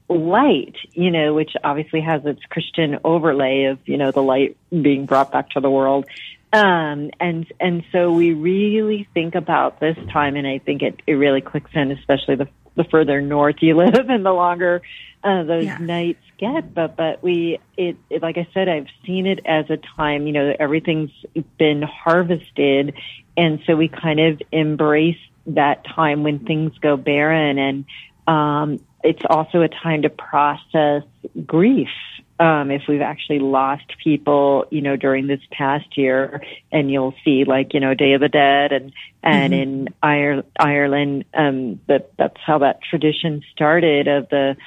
light, 0.09 0.75
you 0.93 1.11
know, 1.11 1.35
which 1.35 1.51
obviously 1.63 2.01
has 2.01 2.25
its 2.25 2.41
Christian 2.49 2.97
overlay 3.03 3.65
of, 3.65 3.77
you 3.85 3.97
know, 3.97 4.09
the 4.09 4.23
light 4.23 4.57
being 4.71 5.05
brought 5.05 5.31
back 5.31 5.51
to 5.51 5.59
the 5.59 5.69
world. 5.69 6.07
Um, 6.53 7.11
and, 7.19 7.51
and 7.59 7.83
so 7.91 8.11
we 8.11 8.33
really 8.33 9.07
think 9.13 9.35
about 9.35 9.79
this 9.79 9.97
time 10.13 10.35
and 10.35 10.47
I 10.47 10.59
think 10.59 10.81
it, 10.81 11.01
it 11.05 11.13
really 11.13 11.41
clicks 11.41 11.71
in, 11.73 11.91
especially 11.91 12.35
the, 12.35 12.47
the 12.75 12.85
further 12.85 13.21
north 13.21 13.57
you 13.59 13.75
live 13.77 14.09
and 14.09 14.25
the 14.25 14.31
longer 14.31 14.81
uh, 15.25 15.43
those 15.43 15.65
yeah. 15.65 15.77
nights 15.79 16.23
get. 16.37 16.73
But 16.73 16.95
but 16.95 17.23
we 17.23 17.59
it, 17.75 17.97
it 18.09 18.21
like 18.21 18.37
I 18.37 18.47
said, 18.53 18.69
I've 18.69 18.87
seen 19.05 19.25
it 19.25 19.39
as 19.45 19.65
a 19.69 19.77
time. 19.97 20.27
You 20.27 20.33
know, 20.33 20.55
everything's 20.59 21.11
been 21.57 21.81
harvested, 21.81 22.93
and 23.35 23.59
so 23.65 23.75
we 23.75 23.87
kind 23.87 24.19
of 24.19 24.41
embrace 24.51 25.17
that 25.47 25.83
time 25.83 26.23
when 26.23 26.39
things 26.45 26.77
go 26.77 26.95
barren, 26.95 27.57
and 27.57 27.85
um, 28.27 28.79
it's 29.03 29.23
also 29.27 29.61
a 29.61 29.67
time 29.69 30.03
to 30.03 30.09
process 30.09 31.03
grief. 31.45 31.89
Um, 32.37 32.69
if 32.69 32.81
we've 32.89 33.01
actually 33.01 33.39
lost 33.39 33.85
people, 34.03 34.65
you 34.69 34.81
know, 34.81 34.97
during 34.97 35.27
this 35.27 35.39
past 35.51 35.97
year, 35.97 36.41
and 36.71 36.91
you'll 36.91 37.13
see 37.23 37.45
like, 37.45 37.73
you 37.73 37.79
know, 37.79 37.93
Day 37.93 38.11
of 38.11 38.19
the 38.21 38.27
Dead 38.27 38.73
and, 38.73 38.91
and 39.23 39.53
mm-hmm. 39.53 39.61
in 40.03 40.43
Ireland, 40.59 41.25
um, 41.33 41.79
that, 41.87 42.11
that's 42.17 42.37
how 42.45 42.57
that 42.57 42.79
tradition 42.89 43.41
started 43.53 44.09
of 44.09 44.27
the, 44.29 44.57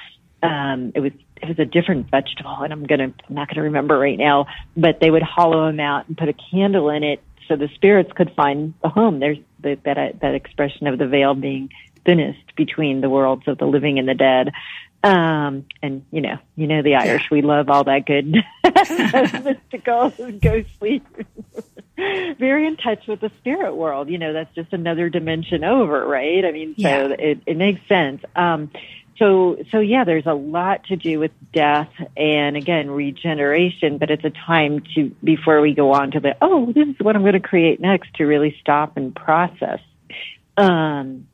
um, 0.41 0.93
it 0.95 0.99
was 0.99 1.11
it 1.41 1.47
was 1.47 1.59
a 1.59 1.65
different 1.65 2.09
vegetable, 2.09 2.57
and 2.61 2.73
I'm 2.73 2.85
gonna 2.85 3.13
I'm 3.29 3.35
not 3.35 3.47
gonna 3.47 3.63
remember 3.63 3.97
right 3.97 4.17
now. 4.17 4.47
But 4.75 4.99
they 4.99 5.09
would 5.09 5.23
hollow 5.23 5.67
them 5.67 5.79
out 5.79 6.07
and 6.07 6.17
put 6.17 6.29
a 6.29 6.33
candle 6.33 6.89
in 6.89 7.03
it 7.03 7.21
so 7.47 7.55
the 7.55 7.69
spirits 7.75 8.11
could 8.13 8.31
find 8.35 8.73
a 8.83 8.89
home. 8.89 9.19
There's 9.19 9.39
the, 9.59 9.77
that 9.83 10.19
that 10.21 10.35
expression 10.35 10.87
of 10.87 10.97
the 10.97 11.07
veil 11.07 11.33
being 11.33 11.69
thinnest 12.05 12.55
between 12.55 13.01
the 13.01 13.09
worlds 13.09 13.47
of 13.47 13.57
the 13.57 13.65
living 13.65 13.99
and 13.99 14.07
the 14.07 14.13
dead. 14.13 14.51
Um, 15.03 15.65
and 15.81 16.05
you 16.11 16.21
know, 16.21 16.39
you 16.55 16.67
know 16.67 16.81
the 16.81 16.95
Irish, 16.95 17.29
we 17.31 17.41
love 17.41 17.69
all 17.69 17.85
that 17.85 18.05
good 18.05 18.35
mystical 19.45 20.11
ghostly. 20.41 21.01
Very 21.97 22.65
in 22.65 22.77
touch 22.77 23.07
with 23.07 23.21
the 23.21 23.31
spirit 23.39 23.75
world. 23.75 24.09
You 24.09 24.17
know, 24.17 24.33
that's 24.33 24.53
just 24.55 24.73
another 24.73 25.09
dimension 25.09 25.63
over, 25.63 26.05
right? 26.05 26.43
I 26.45 26.51
mean, 26.51 26.75
so 26.75 26.81
yeah. 26.81 27.07
it, 27.17 27.41
it 27.45 27.57
makes 27.57 27.85
sense. 27.87 28.21
Um, 28.35 28.71
so 29.19 29.57
so 29.69 29.79
yeah 29.79 30.05
there's 30.05 30.25
a 30.25 30.33
lot 30.33 30.85
to 30.85 30.95
do 30.95 31.19
with 31.19 31.31
death 31.53 31.91
and 32.17 32.55
again 32.55 32.89
regeneration 32.89 33.97
but 33.97 34.09
it's 34.09 34.23
a 34.23 34.29
time 34.29 34.81
to 34.95 35.13
before 35.23 35.61
we 35.61 35.73
go 35.73 35.91
on 35.91 36.11
to 36.11 36.19
the 36.21 36.35
oh 36.41 36.71
this 36.71 36.87
is 36.87 36.95
what 36.99 37.15
i'm 37.15 37.21
going 37.21 37.33
to 37.33 37.39
create 37.39 37.79
next 37.79 38.13
to 38.15 38.23
really 38.23 38.57
stop 38.61 38.95
and 38.97 39.13
process 39.13 39.81
um 40.57 41.27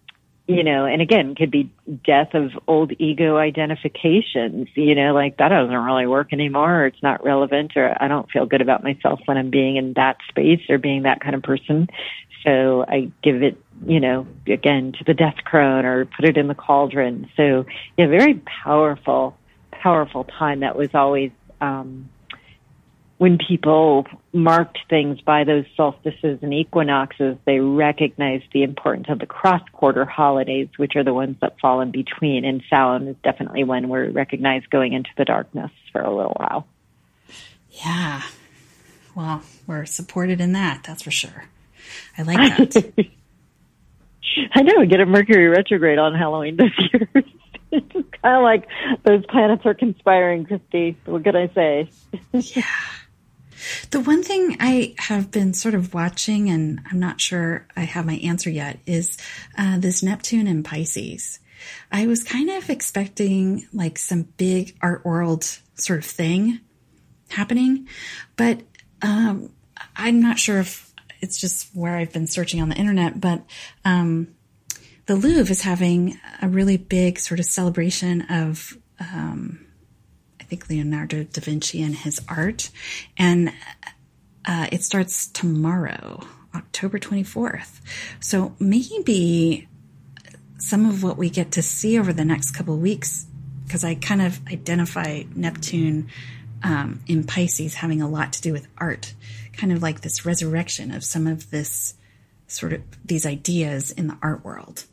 you 0.48 0.64
know 0.64 0.86
and 0.86 1.02
again 1.02 1.34
could 1.34 1.50
be 1.50 1.70
death 2.06 2.34
of 2.34 2.52
old 2.68 2.92
ego 3.00 3.38
identifications 3.38 4.68
you 4.76 4.94
know 4.94 5.14
like 5.14 5.38
that 5.38 5.50
doesn't 5.50 5.76
really 5.76 6.06
work 6.06 6.32
anymore 6.32 6.82
or 6.82 6.86
it's 6.86 7.02
not 7.02 7.24
relevant 7.24 7.72
or 7.76 7.96
i 8.02 8.08
don't 8.08 8.30
feel 8.30 8.46
good 8.46 8.62
about 8.62 8.84
myself 8.84 9.20
when 9.26 9.38
i'm 9.38 9.50
being 9.50 9.76
in 9.76 9.94
that 9.94 10.18
space 10.30 10.62
or 10.70 10.78
being 10.78 11.04
that 11.04 11.20
kind 11.20 11.36
of 11.36 11.42
person 11.42 11.88
so 12.46 12.86
I 12.88 13.12
give 13.24 13.42
it, 13.42 13.58
you 13.86 14.00
know, 14.00 14.28
again 14.48 14.94
to 15.00 15.04
the 15.04 15.14
death 15.14 15.38
crone 15.44 15.84
or 15.84 16.06
put 16.06 16.26
it 16.26 16.38
in 16.38 16.48
the 16.48 16.56
cauldron. 16.56 17.30
So 17.36 17.66
yeah, 17.98 18.08
very 18.08 18.36
powerful, 18.64 19.36
powerful 19.72 20.26
time. 20.26 20.60
That 20.60 20.78
was 20.78 20.90
always, 20.94 21.32
um, 21.60 22.10
when 23.18 23.38
people 23.38 24.06
marked 24.34 24.80
things 24.90 25.22
by 25.22 25.46
those 25.46 25.66
solstices 25.78 26.40
and 26.42 26.54
equinoxes, 26.54 27.38
they 27.46 27.60
recognized 27.60 28.44
the 28.54 28.64
importance 28.64 29.08
of 29.10 29.20
the 29.20 29.26
cross 29.26 29.62
quarter 29.72 30.04
holidays, 30.04 30.68
which 30.76 30.96
are 30.98 31.04
the 31.04 31.14
ones 31.14 31.38
that 31.42 31.58
fall 31.60 31.80
in 31.80 31.92
between. 31.92 32.44
And 32.44 32.62
Samhain 32.70 33.08
is 33.08 33.16
definitely 33.24 33.64
when 33.64 33.88
we're 33.88 34.10
recognized 34.10 34.70
going 34.70 34.94
into 34.94 35.10
the 35.18 35.24
darkness 35.24 35.72
for 35.94 36.02
a 36.02 36.14
little 36.14 36.36
while. 36.36 36.68
Yeah. 37.72 38.22
Well, 39.16 39.42
we're 39.66 39.86
supported 39.86 40.42
in 40.42 40.52
that, 40.52 40.84
that's 40.84 41.04
for 41.04 41.12
sure. 41.12 41.46
I 42.18 42.24
like 42.24 42.58
that. 42.58 42.94
I 44.54 44.62
know. 44.62 44.74
We 44.80 44.88
get 44.88 45.00
a 45.00 45.06
Mercury 45.06 45.48
retrograde 45.48 46.00
on 46.00 46.14
Halloween 46.14 46.58
this 46.58 46.72
year. 46.92 47.10
it's 47.72 47.94
kind 47.94 48.38
of 48.38 48.44
like 48.44 48.68
those 49.04 49.26
planets 49.28 49.66
are 49.66 49.74
conspiring, 49.74 50.46
Christy. 50.46 50.98
What 51.06 51.24
can 51.24 51.36
I 51.38 51.48
say? 51.54 51.90
yeah. 52.34 52.64
The 53.92 54.00
one 54.00 54.24
thing 54.24 54.58
I 54.60 54.96
have 54.98 55.32
been 55.32 55.54
sort 55.54 55.76
of 55.76 55.94
watching, 55.94 56.50
and 56.50 56.82
I'm 56.90 57.00
not 57.00 57.22
sure 57.22 57.68
I 57.76 57.82
have 57.82 58.06
my 58.06 58.16
answer 58.16 58.50
yet, 58.50 58.80
is 58.86 59.18
uh, 59.58 59.80
this 59.80 60.04
Neptune 60.04 60.48
in 60.48 60.64
Pisces. 60.64 61.40
I 61.92 62.08
was 62.08 62.24
kind 62.24 62.50
of 62.50 62.70
expecting 62.70 63.68
like 63.74 63.98
some 63.98 64.24
big 64.38 64.76
art 64.82 65.06
world 65.06 65.44
sort 65.76 66.00
of 66.00 66.06
thing 66.06 66.60
happening, 67.30 67.88
but 68.36 68.62
um, 69.02 69.52
I'm 69.96 70.22
not 70.22 70.40
sure 70.40 70.60
if 70.60 70.94
it's 71.22 71.38
just 71.38 71.76
where 71.76 71.96
I've 71.96 72.14
been 72.14 72.28
searching 72.28 72.62
on 72.62 72.70
the 72.70 72.76
internet. 72.76 73.20
But 73.20 73.44
um, 73.84 74.36
the 75.06 75.16
Louvre 75.16 75.52
is 75.52 75.62
having 75.62 76.20
a 76.42 76.48
really 76.48 76.78
big 76.78 77.20
sort 77.20 77.40
of 77.40 77.46
celebration 77.46 78.22
of, 78.30 78.78
um, 79.00 79.65
think 80.48 80.70
Leonardo 80.70 81.24
da 81.24 81.42
Vinci 81.42 81.82
and 81.84 81.96
his 81.96 82.22
art, 82.28 82.70
and 83.18 83.52
uh, 84.46 84.68
it 84.72 84.84
starts 84.84 85.28
tomorrow, 85.28 86.22
October 86.54 87.00
twenty 87.00 87.24
fourth. 87.24 87.82
So 88.20 88.56
maybe 88.60 89.68
some 90.58 90.86
of 90.86 91.04
what 91.04 91.18
we 91.18 91.30
get 91.30 91.52
to 91.52 91.62
see 91.62 92.00
over 92.00 92.14
the 92.14 92.26
next 92.26 92.52
couple 92.52 92.76
of 92.76 92.82
weeks, 92.82 93.28
because 93.66 93.84
I 93.84 93.96
kind 93.96 94.22
of 94.22 94.40
identify 94.48 95.24
Neptune 95.36 96.08
um, 96.64 97.02
in 97.08 97.24
Pisces 97.26 97.76
having 97.76 98.02
a 98.02 98.10
lot 98.10 98.34
to 98.34 98.42
do 98.42 98.54
with 98.54 98.68
art, 98.78 99.14
kind 99.54 99.74
of 99.74 99.84
like 99.84 100.02
this 100.02 100.26
resurrection 100.26 100.92
of 100.92 101.04
some 101.04 101.28
of 101.28 101.52
this 101.52 101.96
sort 102.48 102.74
of 102.74 102.82
these 103.04 103.26
ideas 103.26 103.92
in 103.92 104.08
the 104.08 104.18
art 104.22 104.46
world. 104.46 104.86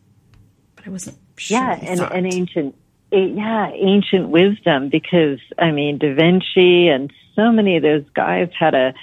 But 0.74 0.86
I 0.86 0.90
wasn't 0.90 1.18
sure. 1.36 1.58
Yeah, 1.58 1.78
and, 1.80 2.00
and 2.00 2.34
ancient, 2.34 2.74
yeah, 3.12 3.70
ancient 3.72 4.28
wisdom 4.28 4.88
because 4.88 5.38
I 5.58 5.70
mean, 5.70 5.98
Da 5.98 6.14
Vinci 6.14 6.88
and 6.88 7.12
so 7.36 7.52
many 7.52 7.76
of 7.76 7.82
those 7.82 8.04
guys 8.14 8.48
had 8.58 8.74
a, 8.74 8.94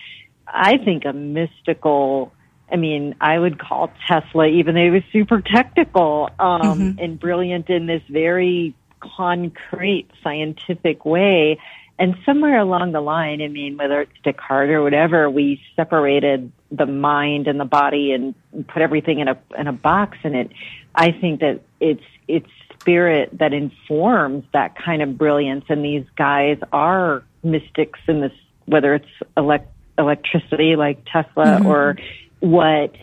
I 0.47 0.77
think, 0.77 1.05
a 1.05 1.13
mystical. 1.13 2.31
I 2.71 2.75
mean, 2.75 3.15
I 3.19 3.39
would 3.39 3.59
call 3.59 3.91
Tesla, 4.07 4.45
even 4.45 4.75
though 4.75 4.83
he 4.83 4.89
was 4.91 5.03
super 5.11 5.41
technical 5.41 6.29
um, 6.39 6.61
mm-hmm. 6.61 6.99
and 6.99 7.19
brilliant 7.19 7.69
in 7.69 7.87
this 7.87 8.03
very 8.09 8.75
concrete 8.99 10.07
scientific 10.21 11.03
way 11.03 11.57
and 11.99 12.15
somewhere 12.25 12.57
along 12.57 12.93
the 12.93 13.01
line, 13.01 13.41
I 13.41 13.49
mean, 13.49 13.75
whether 13.75 14.01
it's 14.01 14.11
Descartes 14.23 14.71
or 14.71 14.81
whatever, 14.81 15.29
we 15.29 15.61
separated 15.75 16.49
the 16.71 16.85
mind 16.85 17.47
and 17.47 17.59
the 17.59 17.65
body 17.65 18.13
and 18.13 18.33
put 18.69 18.81
everything 18.81 19.19
in 19.19 19.27
a 19.27 19.37
in 19.57 19.67
a 19.67 19.73
box. 19.73 20.17
And 20.23 20.33
it, 20.33 20.51
I 20.95 21.11
think 21.11 21.41
that 21.41 21.59
it's 21.81 22.03
it's 22.29 22.49
spirit 22.79 23.37
that 23.37 23.53
informs 23.53 24.43
that 24.53 24.75
kind 24.75 25.01
of 25.01 25.17
brilliance. 25.17 25.65
And 25.69 25.83
these 25.83 26.05
guys 26.15 26.57
are 26.71 27.23
mystics 27.43 27.99
in 28.07 28.21
this, 28.21 28.31
whether 28.65 28.95
it's 28.95 29.09
elect, 29.35 29.69
electricity 29.97 30.75
like 30.75 31.05
Tesla 31.05 31.45
mm-hmm. 31.45 31.65
or 31.65 31.97
what 32.39 32.95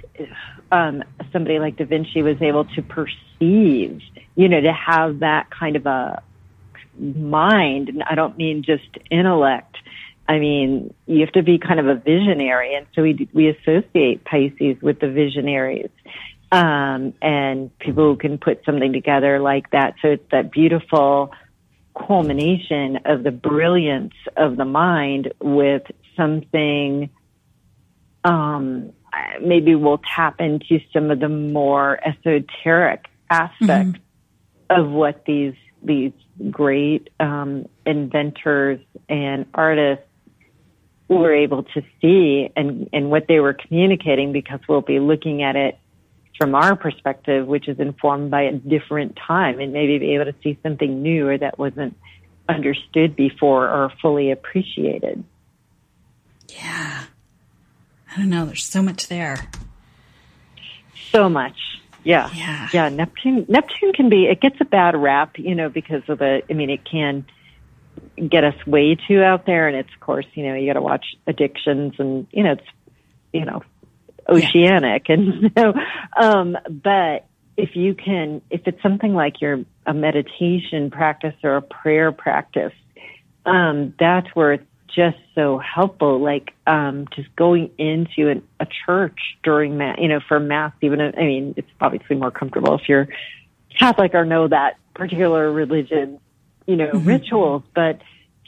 um, 0.73 1.05
somebody 1.33 1.59
like 1.59 1.77
Da 1.77 1.85
Vinci 1.85 2.23
was 2.23 2.41
able 2.41 2.65
to 2.65 2.83
perceive. 2.83 4.01
You 4.35 4.49
know, 4.49 4.61
to 4.61 4.73
have 4.73 5.21
that 5.21 5.51
kind 5.51 5.77
of 5.77 5.87
a 5.87 6.23
mind, 6.99 7.89
and 7.89 8.03
I 8.03 8.15
don't 8.15 8.37
mean 8.37 8.63
just 8.63 8.89
intellect. 9.11 9.77
I 10.29 10.39
mean, 10.39 10.93
you 11.07 11.21
have 11.21 11.33
to 11.33 11.43
be 11.43 11.59
kind 11.59 11.79
of 11.79 11.87
a 11.87 11.95
visionary, 11.95 12.75
and 12.75 12.87
so 12.95 13.03
we 13.03 13.29
we 13.33 13.49
associate 13.49 14.25
Pisces 14.25 14.81
with 14.83 15.01
the 15.01 15.09
visionaries, 15.09 15.91
um, 16.57 17.13
and 17.21 17.79
people 17.79 18.05
who 18.05 18.17
can 18.17 18.39
put 18.39 18.65
something 18.65 18.93
together 18.93 19.41
like 19.41 19.71
that. 19.73 19.97
So 20.01 20.09
it's 20.09 20.25
that 20.31 20.51
beautiful 20.51 21.31
culmination 21.95 23.01
of 23.05 23.25
the 23.25 23.31
brilliance 23.31 24.15
of 24.39 24.57
the 24.57 24.65
mind 24.65 25.35
with 25.39 25.83
something. 26.17 27.11
Um, 28.25 28.93
maybe 29.43 29.75
we'll 29.75 30.01
tap 30.15 30.41
into 30.41 30.81
some 30.95 31.11
of 31.11 31.21
the 31.21 31.29
more 31.29 32.01
esoteric 32.03 33.05
aspects 33.29 33.99
mm-hmm. 33.99 34.81
of 34.81 34.91
what 34.91 35.27
these 35.27 35.55
these 35.83 36.13
great 36.51 37.11
um, 37.21 37.67
inventors 37.85 38.81
and 39.11 39.45
artists 39.53 40.05
were 41.07 41.35
able 41.35 41.63
to 41.63 41.83
see 42.01 42.51
and, 42.57 42.89
and 42.93 43.11
what 43.11 43.27
they 43.29 43.41
were 43.41 43.53
communicating 43.53 44.33
because 44.33 44.59
we'll 44.69 44.81
be 44.81 44.99
looking 44.99 45.43
at 45.43 45.55
it 45.55 45.79
from 46.37 46.55
our 46.55 46.77
perspective, 46.77 47.47
which 47.47 47.69
is 47.69 47.79
informed 47.79 48.31
by 48.31 48.43
a 48.43 48.53
different 48.53 49.17
time 49.17 49.61
and 49.61 49.73
maybe 49.73 49.99
be 49.99 50.15
able 50.15 50.27
to 50.27 50.35
see 50.43 50.59
something 50.63 51.03
new 51.03 51.29
or 51.29 51.39
that 51.39 51.59
wasn't 51.59 51.97
understood 52.49 53.17
before 53.17 53.69
or 53.69 53.93
fully 54.01 54.31
appreciated. 54.31 55.25
Yeah. 56.49 57.05
I 58.11 58.17
don't 58.17 58.31
know. 58.31 58.47
There's 58.47 58.65
so 58.65 58.83
much 58.83 59.09
there. 59.09 59.51
So 61.13 61.29
much. 61.29 61.57
Yeah. 62.05 62.31
Yeah. 62.35 62.69
Yeah. 62.73 62.89
Neptune, 62.89 63.47
Neptune 63.49 63.93
can 63.93 64.09
be, 64.09 64.27
it 64.27 64.41
gets 64.41 64.57
a 64.61 64.65
bad 64.65 64.97
rap, 64.97 65.39
you 65.39 65.55
know, 65.55 65.69
because 65.69 66.03
of 66.09 66.19
the, 66.19 66.43
I 66.49 66.53
mean, 66.53 66.71
it 66.71 66.85
can 66.85 67.27
get 68.29 68.45
us 68.45 68.55
way 68.67 68.95
too 68.95 69.23
out 69.23 69.45
there. 69.45 69.67
And 69.69 69.77
it's, 69.77 69.93
of 69.93 70.01
course, 70.01 70.27
you 70.35 70.47
know, 70.47 70.55
you 70.55 70.67
got 70.67 70.75
to 70.75 70.83
watch 70.83 71.05
addictions 71.27 71.95
and, 71.99 72.27
you 72.31 72.45
know, 72.45 72.53
it's, 72.53 72.67
you 73.33 73.45
know, 73.45 73.63
oceanic. 74.29 75.09
Yeah. 75.09 75.17
And 75.17 75.53
so, 75.57 75.75
um, 76.21 76.57
but 76.69 77.27
if 77.57 77.75
you 77.75 77.95
can, 77.95 78.43
if 78.51 78.63
it's 78.67 78.83
something 78.83 79.15
like 79.15 79.41
your, 79.41 79.65
a 79.87 79.95
meditation 79.95 80.91
practice 80.91 81.35
or 81.43 81.57
a 81.57 81.63
prayer 81.63 82.13
practice, 82.13 82.73
um, 83.47 83.95
that's 83.99 84.27
where 84.35 84.55
it's 84.55 84.67
just 84.95 85.19
so 85.35 85.59
helpful. 85.59 86.21
Like 86.21 86.55
um, 86.67 87.07
just 87.15 87.35
going 87.37 87.71
into 87.79 88.29
an, 88.29 88.43
a 88.59 88.67
church 88.87 89.19
during 89.43 89.77
mass, 89.77 89.99
you 90.01 90.09
know, 90.09 90.21
for 90.27 90.41
mass. 90.41 90.73
Even 90.83 91.01
I 91.01 91.13
mean, 91.23 91.55
it's 91.57 91.69
obviously 91.81 92.17
more 92.17 92.31
comfortable 92.31 92.75
if 92.75 92.89
you're 92.89 93.09
Catholic 93.79 94.15
or 94.15 94.25
know 94.25 94.49
that 94.49 94.79
particular 94.95 95.53
religion, 95.53 96.19
you 96.67 96.77
know, 96.77 96.89
mm-hmm. 96.89 97.07
rituals. 97.07 97.63
But 97.75 98.01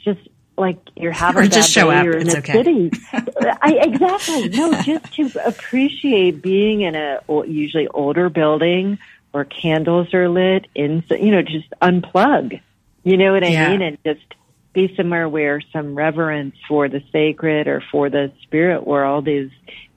just 0.03 0.19
like 0.59 0.79
you're 0.95 1.11
having 1.11 1.43
or 1.43 1.47
just 1.47 1.71
show 1.71 1.89
up. 1.89 2.05
in 2.05 2.21
it's 2.21 2.33
a 2.33 2.39
okay. 2.39 2.53
city. 2.53 2.91
I, 3.13 3.79
exactly. 3.81 4.49
No, 4.49 4.81
just 4.81 5.13
to 5.13 5.47
appreciate 5.47 6.41
being 6.41 6.81
in 6.81 6.95
a 6.95 7.19
usually 7.47 7.87
older 7.87 8.29
building 8.29 8.99
where 9.31 9.45
candles 9.45 10.13
are 10.13 10.29
lit. 10.29 10.67
In 10.75 11.03
you 11.09 11.31
know, 11.31 11.41
just 11.41 11.69
unplug. 11.81 12.61
You 13.03 13.17
know 13.17 13.33
what 13.33 13.43
I 13.43 13.49
yeah. 13.49 13.69
mean? 13.69 13.81
And 13.81 13.97
just 14.03 14.25
be 14.73 14.93
somewhere 14.95 15.27
where 15.27 15.61
some 15.73 15.95
reverence 15.95 16.55
for 16.67 16.89
the 16.89 17.01
sacred 17.11 17.67
or 17.67 17.81
for 17.91 18.09
the 18.09 18.31
spirit 18.43 18.85
world 18.85 19.27
is 19.27 19.51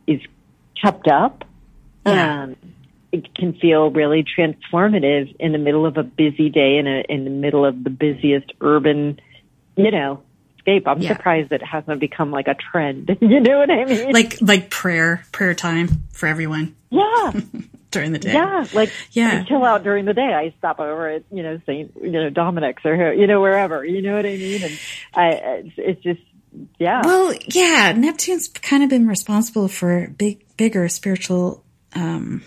is 0.07 0.21
kept 0.81 1.09
up. 1.09 1.45
Yeah. 2.07 2.45
Um, 2.45 2.57
it 3.13 3.35
can 3.35 3.53
feel 3.53 3.91
really 3.91 4.25
transformative 4.25 5.37
in 5.39 5.53
the 5.53 5.59
middle 5.59 5.85
of 5.85 5.99
a 5.99 6.03
busy 6.03 6.49
day 6.49 6.79
in 6.79 6.87
a 6.87 7.05
in 7.09 7.25
the 7.25 7.31
middle 7.31 7.65
of 7.65 7.85
the 7.85 7.91
busiest 7.91 8.53
urban, 8.61 9.21
you 9.77 9.91
know, 9.91 10.23
scape. 10.63 10.89
I'm 10.89 11.01
yeah. 11.01 11.17
surprised 11.17 11.53
it 11.53 11.63
hasn't 11.63 12.01
become 12.01 12.31
like 12.31 12.49
a 12.49 12.55
trend. 12.55 13.17
you 13.21 13.41
know 13.41 13.59
what 13.59 13.71
I 13.71 13.85
mean? 13.85 14.13
Like 14.13 14.39
like 14.41 14.71
prayer 14.71 15.25
prayer 15.33 15.55
time 15.55 16.05
for 16.13 16.27
everyone. 16.27 16.75
Yeah. 16.91 17.33
during 17.91 18.13
the 18.13 18.19
day. 18.19 18.33
Yeah, 18.33 18.65
like 18.73 18.91
yeah, 19.13 19.43
I 19.43 19.49
chill 19.49 19.65
out 19.65 19.85
during 19.85 20.07
the 20.07 20.15
day. 20.15 20.33
I 20.33 20.55
stop 20.59 20.81
over 20.81 21.09
at 21.09 21.25
you 21.31 21.43
know 21.43 21.61
Saint 21.67 21.93
you 22.01 22.11
know 22.11 22.31
Dominic's 22.31 22.85
or 22.85 23.13
you 23.13 23.27
know 23.27 23.41
wherever. 23.41 23.85
You 23.85 24.03
know 24.03 24.17
what 24.17 24.25
I 24.25 24.37
mean? 24.37 24.63
And 24.63 24.79
I 25.15 25.29
it's, 25.29 25.75
it's 25.77 26.03
just 26.03 26.21
yeah. 26.79 27.03
Well, 27.05 27.35
yeah, 27.49 27.93
Neptune's 27.93 28.49
kind 28.49 28.83
of 28.83 28.89
been 28.89 29.07
responsible 29.07 29.69
for 29.69 30.09
big 30.09 30.45
bigger 30.57 30.89
spiritual. 30.89 31.65
um 31.95 32.43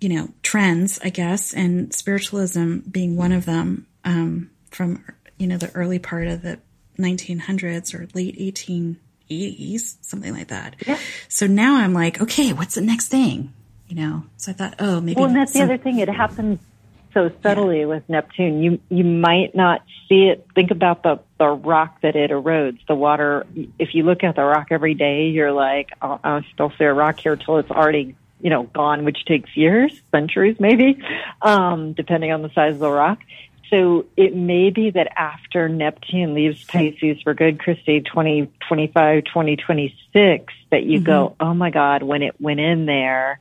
you 0.00 0.08
know, 0.08 0.30
trends, 0.42 0.98
I 1.04 1.10
guess, 1.10 1.52
and 1.52 1.92
spiritualism 1.92 2.78
being 2.90 3.16
one 3.16 3.32
of 3.32 3.44
them, 3.44 3.86
um, 4.04 4.50
from, 4.70 5.04
you 5.36 5.46
know, 5.46 5.58
the 5.58 5.70
early 5.72 5.98
part 5.98 6.26
of 6.26 6.42
the 6.42 6.58
1900s 7.00 7.94
or 7.94 8.08
late 8.14 8.38
1880s, 8.38 9.96
something 10.02 10.32
like 10.32 10.48
that. 10.48 10.76
Yeah. 10.86 10.98
So 11.28 11.46
now 11.46 11.76
I'm 11.76 11.94
like, 11.94 12.20
okay, 12.20 12.52
what's 12.52 12.74
the 12.74 12.80
next 12.80 13.08
thing? 13.08 13.52
you 13.90 13.96
know. 13.96 14.22
So 14.36 14.52
I 14.52 14.54
thought, 14.54 14.76
oh, 14.78 15.00
maybe. 15.00 15.16
Well, 15.16 15.26
and 15.26 15.36
that's 15.36 15.52
some... 15.52 15.66
the 15.66 15.74
other 15.74 15.82
thing. 15.82 15.98
It 15.98 16.08
happens 16.08 16.60
so 17.12 17.30
subtly 17.42 17.80
yeah. 17.80 17.86
with 17.86 18.08
Neptune. 18.08 18.62
You 18.62 18.80
you 18.88 19.04
might 19.04 19.54
not 19.54 19.82
see 20.08 20.28
it. 20.28 20.46
Think 20.54 20.70
about 20.70 21.02
the 21.02 21.20
the 21.38 21.48
rock 21.48 22.00
that 22.02 22.16
it 22.16 22.30
erodes. 22.30 22.78
The 22.86 22.94
water. 22.94 23.46
If 23.78 23.94
you 23.94 24.04
look 24.04 24.24
at 24.24 24.36
the 24.36 24.44
rock 24.44 24.68
every 24.70 24.94
day, 24.94 25.28
you're 25.28 25.52
like, 25.52 25.90
I'll, 26.00 26.20
I'll 26.22 26.44
still 26.54 26.72
see 26.78 26.84
a 26.84 26.94
rock 26.94 27.20
here 27.20 27.36
till 27.36 27.58
it's 27.58 27.70
already 27.70 28.14
you 28.40 28.48
know 28.48 28.62
gone, 28.62 29.04
which 29.04 29.24
takes 29.26 29.54
years, 29.56 30.00
centuries, 30.12 30.56
maybe, 30.60 31.02
um, 31.42 31.92
depending 31.92 32.32
on 32.32 32.42
the 32.42 32.50
size 32.50 32.74
of 32.74 32.80
the 32.80 32.90
rock. 32.90 33.18
So 33.70 34.06
it 34.16 34.34
may 34.34 34.70
be 34.70 34.90
that 34.90 35.12
after 35.16 35.68
Neptune 35.68 36.34
leaves 36.34 36.64
Pisces 36.64 37.22
for 37.22 37.34
good, 37.34 37.60
Christy, 37.60 38.00
2025, 38.00 39.24
2026, 39.24 40.52
that 40.70 40.82
you 40.82 40.98
mm-hmm. 40.98 41.04
go, 41.04 41.36
oh 41.38 41.54
my 41.54 41.70
God, 41.70 42.02
when 42.02 42.22
it 42.22 42.40
went 42.40 42.58
in 42.58 42.86
there, 42.86 43.40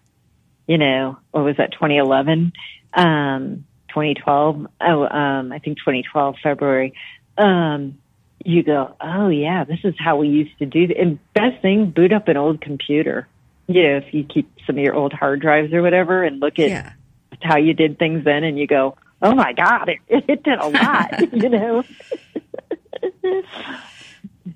you 0.67 0.77
know, 0.77 1.17
what 1.32 1.43
was 1.43 1.57
that, 1.57 1.71
2011, 1.71 2.53
um, 2.93 3.65
2012? 3.89 4.67
Oh, 4.80 5.07
um, 5.07 5.51
I 5.51 5.57
think 5.57 5.80
2012, 5.80 6.36
February. 6.43 6.93
Um, 7.36 7.97
you 8.45 8.61
go, 8.61 8.95
oh 9.01 9.30
yeah, 9.30 9.63
this 9.63 9.80
is 9.84 9.95
how 9.97 10.17
we 10.17 10.27
used 10.27 10.57
to 10.59 10.67
do. 10.67 10.88
And 10.97 11.17
best 11.34 11.61
thing, 11.63 11.89
boot 11.89 12.13
up 12.13 12.27
an 12.27 12.38
old 12.38 12.61
computer. 12.61 13.27
You 13.67 13.84
know, 13.84 13.97
if 13.97 14.13
you 14.13 14.23
keep 14.23 14.49
some 14.67 14.77
of 14.77 14.84
your 14.84 14.95
old 14.95 15.11
hard 15.11 15.41
drives 15.41 15.73
or 15.73 15.82
whatever 15.82 16.23
and 16.23 16.39
look 16.39 16.59
at 16.59 16.69
yeah. 16.69 16.93
how 17.41 17.57
you 17.57 17.73
did 17.73 17.97
things 17.97 18.23
then 18.23 18.43
and 18.43 18.57
you 18.57 18.67
go, 18.67 18.95
oh 19.22 19.36
my 19.36 19.53
God, 19.53 19.89
it, 19.89 19.99
it 20.07 20.43
did 20.43 20.59
a 20.59 20.67
lot, 20.67 21.34
you 21.34 21.49
know? 21.49 21.84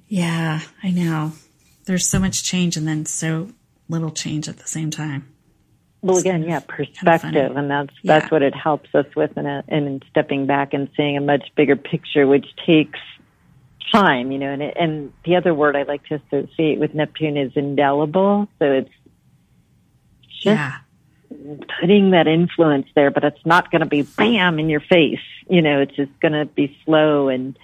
yeah, 0.07 0.61
I 0.81 0.91
know. 0.91 1.33
There's 1.85 2.05
so 2.07 2.19
much 2.19 2.43
change 2.43 2.77
and 2.77 2.87
then 2.87 3.05
so 3.05 3.49
little 3.89 4.11
change 4.11 4.47
at 4.47 4.57
the 4.57 4.67
same 4.67 4.89
time. 4.91 5.27
Well, 6.01 6.17
again, 6.17 6.43
yeah, 6.43 6.59
perspective, 6.59 7.55
and 7.55 7.69
that's 7.71 7.93
that's 8.03 8.25
Yeah. 8.25 8.29
what 8.29 8.41
it 8.41 8.53
helps 8.53 8.93
us 8.93 9.05
with, 9.15 9.37
in, 9.37 9.45
a, 9.45 9.63
in 9.69 10.01
stepping 10.09 10.45
back 10.45 10.73
and 10.73 10.89
seeing 10.97 11.15
a 11.15 11.21
much 11.21 11.49
bigger 11.55 11.77
picture, 11.77 12.27
which 12.27 12.45
takes 12.65 12.99
time, 13.93 14.31
you 14.31 14.37
know. 14.37 14.49
And 14.49 14.61
it, 14.61 14.75
and 14.77 15.13
the 15.23 15.37
other 15.37 15.53
word 15.53 15.77
I 15.77 15.83
like 15.83 16.03
to 16.07 16.15
associate 16.15 16.77
with 16.79 16.93
Neptune 16.93 17.37
is 17.37 17.53
indelible. 17.55 18.49
So 18.59 18.65
it's 18.71 18.89
just 20.29 20.45
Yeah. 20.45 20.73
Putting 21.79 22.11
that 22.11 22.27
influence 22.27 22.87
there, 22.95 23.11
but 23.11 23.23
it's 23.23 23.45
not 23.45 23.71
going 23.71 23.81
to 23.81 23.87
be 23.87 24.01
bam 24.03 24.59
in 24.59 24.69
your 24.69 24.79
face. 24.79 25.19
You 25.49 25.61
know, 25.61 25.81
it's 25.81 25.95
just 25.95 26.17
going 26.19 26.33
to 26.33 26.45
be 26.45 26.77
slow 26.85 27.29
and 27.29 27.57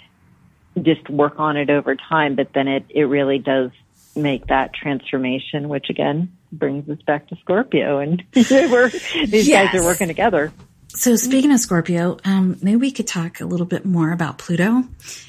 just 0.82 1.10
work 1.10 1.40
on 1.40 1.58
it 1.58 1.70
over 1.70 1.96
time. 1.96 2.36
But 2.36 2.54
then 2.54 2.68
it, 2.68 2.86
it 2.90 3.04
really 3.04 3.40
does 3.40 3.72
make 4.16 4.48
that 4.48 4.74
transformation, 4.74 5.70
which 5.70 5.90
again 5.90 6.36
brings 6.52 6.90
us 6.90 7.02
back 7.04 7.28
to 7.28 7.36
Scorpio. 7.38 8.00
And 8.00 8.24
we're, 8.36 8.90
these 9.26 9.50
guys 9.50 9.74
are 9.76 9.84
working 9.84 10.08
together. 10.08 10.52
So 10.90 11.16
speaking 11.16 11.52
of 11.52 11.60
Scorpio, 11.60 12.18
um, 12.26 12.58
maybe 12.62 12.78
we 12.78 12.92
could 12.92 13.08
talk 13.08 13.42
a 13.42 13.46
little 13.46 13.68
bit 13.68 13.86
more 13.86 14.12
about 14.12 14.40
Pluto. 14.40 14.84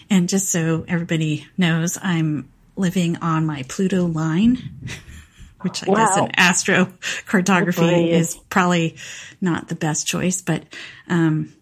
And 0.08 0.28
just 0.28 0.48
so 0.48 0.84
everybody 0.88 1.46
knows, 1.58 1.98
I'm 2.00 2.48
living 2.76 3.18
on 3.18 3.44
my 3.44 3.64
Pluto 3.68 4.06
line, 4.06 4.58
which 5.60 5.82
I 5.82 5.86
guess 5.86 6.16
Wow. 6.16 6.24
in 6.26 6.30
astrocartography 6.32 8.08
is 8.08 8.36
probably 8.48 8.96
not 9.40 9.68
the 9.68 9.74
best 9.74 10.06
choice, 10.06 10.40
but, 10.42 10.64
um, 11.08 11.52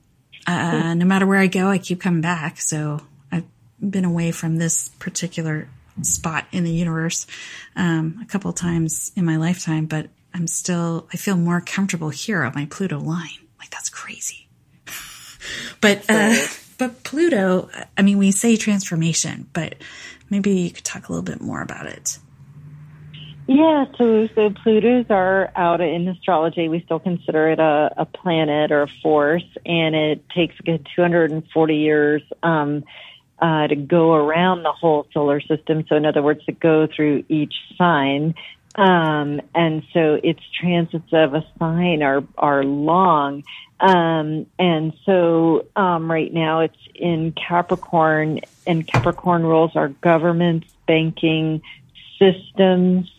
uh, 0.46 0.94
no 0.94 1.05
matter 1.05 1.26
where 1.26 1.38
I 1.38 1.46
go, 1.46 1.68
I 1.68 1.78
keep 1.78 2.01
coming 2.01 2.20
back. 2.22 2.61
So 2.61 3.01
I've 3.30 3.44
been 3.80 4.05
away 4.05 4.30
from 4.32 4.57
this 4.57 4.88
particular 4.99 5.68
spot 6.03 6.46
in 6.53 6.64
the 6.64 6.72
universe, 6.72 7.26
um, 7.76 8.20
a 8.22 8.26
couple 8.26 8.53
times 8.53 9.12
in 9.16 9.24
my 9.24 9.36
lifetime, 9.36 9.86
but 9.86 10.09
I'm 10.32 10.46
still, 10.46 11.09
I 11.12 11.16
feel 11.16 11.36
more 11.36 11.61
comfortable 11.61 12.11
here 12.11 12.42
on 12.44 12.53
my 12.55 12.66
Pluto 12.70 12.99
line. 13.01 13.46
Like 13.59 13.70
that's 13.70 13.90
crazy. 13.90 14.49
but, 15.80 16.05
uh, 16.09 16.36
but 16.78 17.03
Pluto, 17.03 17.68
I 17.96 18.03
mean, 18.03 18.18
we 18.18 18.30
say 18.30 18.57
transformation, 18.57 19.49
but 19.53 19.74
maybe 20.30 20.53
you 20.53 20.70
could 20.70 20.84
talk 20.84 21.09
a 21.09 21.12
little 21.12 21.24
bit 21.24 21.40
more 21.40 21.61
about 21.61 21.86
it. 21.86 22.18
Yeah, 23.51 23.86
so 23.96 24.28
so 24.34 24.51
Pluto's 24.51 25.07
are 25.09 25.51
out 25.57 25.80
in 25.80 26.07
astrology. 26.07 26.68
We 26.68 26.82
still 26.82 26.99
consider 26.99 27.49
it 27.49 27.59
a, 27.59 27.94
a 27.96 28.05
planet 28.05 28.70
or 28.70 28.82
a 28.82 28.88
force, 29.03 29.46
and 29.64 29.96
it 29.96 30.28
takes 30.28 30.55
a 30.61 30.62
good 30.62 30.86
240 30.94 31.74
years 31.74 32.22
um, 32.42 32.84
uh, 33.38 33.66
to 33.68 33.74
go 33.74 34.12
around 34.12 34.64
the 34.64 34.72
whole 34.72 35.07
solar 35.14 35.40
system. 35.40 35.86
So, 35.88 35.96
in 35.96 36.05
other 36.05 36.22
words, 36.22 36.44
to 36.44 36.53
go 36.53 36.86
through 36.86 37.24
each 37.30 37.55
sign. 37.78 38.34
Um, 38.74 39.40
and 39.55 39.82
so 39.94 40.20
its 40.22 40.42
transits 40.61 41.11
of 41.14 41.32
a 41.32 41.42
sign 41.59 42.03
are 42.03 42.22
are 42.36 42.64
long. 42.64 43.44
Um, 43.80 44.44
and 44.59 44.92
so 45.07 45.64
um, 45.74 46.11
right 46.11 46.32
now 46.32 46.61
it's 46.61 46.76
in 46.94 47.32
Capricorn, 47.32 48.40
and 48.66 48.86
Capricorn 48.86 49.44
rules 49.44 49.74
are 49.74 49.88
governments, 49.88 50.68
banking, 50.86 51.62
systems. 52.18 53.10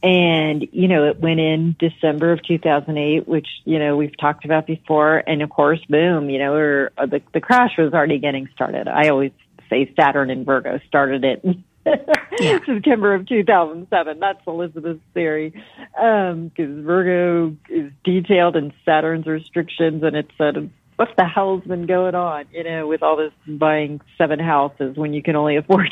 And, 0.00 0.68
you 0.70 0.86
know, 0.86 1.06
it 1.06 1.18
went 1.18 1.40
in 1.40 1.74
December 1.78 2.32
of 2.32 2.42
2008, 2.44 3.26
which, 3.26 3.48
you 3.64 3.80
know, 3.80 3.96
we've 3.96 4.16
talked 4.16 4.44
about 4.44 4.66
before. 4.66 5.22
And 5.26 5.42
of 5.42 5.50
course, 5.50 5.80
boom, 5.88 6.30
you 6.30 6.38
know, 6.38 6.54
or, 6.54 6.92
uh, 6.96 7.06
the, 7.06 7.20
the 7.34 7.40
crash 7.40 7.72
was 7.76 7.92
already 7.92 8.18
getting 8.18 8.48
started. 8.54 8.86
I 8.86 9.08
always 9.08 9.32
say 9.68 9.92
Saturn 9.98 10.30
and 10.30 10.46
Virgo 10.46 10.78
started 10.86 11.24
it 11.24 11.42
in 11.42 11.64
September 12.66 13.14
of 13.14 13.26
2007. 13.26 14.20
That's 14.20 14.40
Elizabeth's 14.46 15.00
theory. 15.14 15.52
Um, 16.00 16.50
cause 16.56 16.68
Virgo 16.68 17.56
is 17.68 17.90
detailed 18.04 18.54
in 18.54 18.72
Saturn's 18.84 19.26
restrictions 19.26 20.04
and 20.04 20.14
it 20.14 20.30
said, 20.38 20.70
what 20.98 21.08
the 21.16 21.24
hell's 21.24 21.62
been 21.62 21.86
going 21.86 22.16
on, 22.16 22.46
you 22.52 22.64
know, 22.64 22.86
with 22.88 23.04
all 23.04 23.16
this 23.16 23.32
buying 23.46 24.00
seven 24.16 24.40
houses 24.40 24.96
when 24.96 25.12
you 25.12 25.22
can 25.22 25.36
only 25.36 25.56
afford 25.56 25.88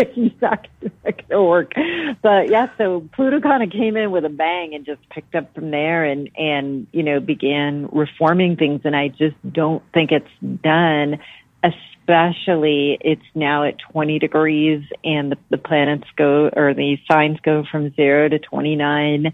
it's 0.16 0.40
not 0.40 0.66
going 0.80 1.14
to 1.28 1.42
work. 1.42 1.72
But 2.22 2.48
yeah, 2.48 2.68
so 2.78 3.06
Pluto 3.14 3.40
kind 3.40 3.62
of 3.62 3.70
came 3.70 3.96
in 3.96 4.10
with 4.10 4.24
a 4.24 4.30
bang 4.30 4.74
and 4.74 4.86
just 4.86 5.06
picked 5.10 5.34
up 5.34 5.54
from 5.54 5.70
there 5.70 6.04
and, 6.04 6.30
and, 6.36 6.86
you 6.92 7.02
know, 7.02 7.20
began 7.20 7.88
reforming 7.92 8.56
things. 8.56 8.80
And 8.84 8.96
I 8.96 9.08
just 9.08 9.36
don't 9.52 9.82
think 9.92 10.10
it's 10.10 10.62
done, 10.62 11.18
especially 11.62 12.96
it's 13.00 13.24
now 13.34 13.64
at 13.64 13.76
20 13.92 14.18
degrees 14.18 14.82
and 15.04 15.32
the, 15.32 15.38
the 15.50 15.58
planets 15.58 16.06
go, 16.16 16.48
or 16.48 16.72
the 16.72 16.96
signs 17.10 17.38
go 17.40 17.64
from 17.70 17.94
zero 17.94 18.28
to 18.28 18.38
29 18.38 19.32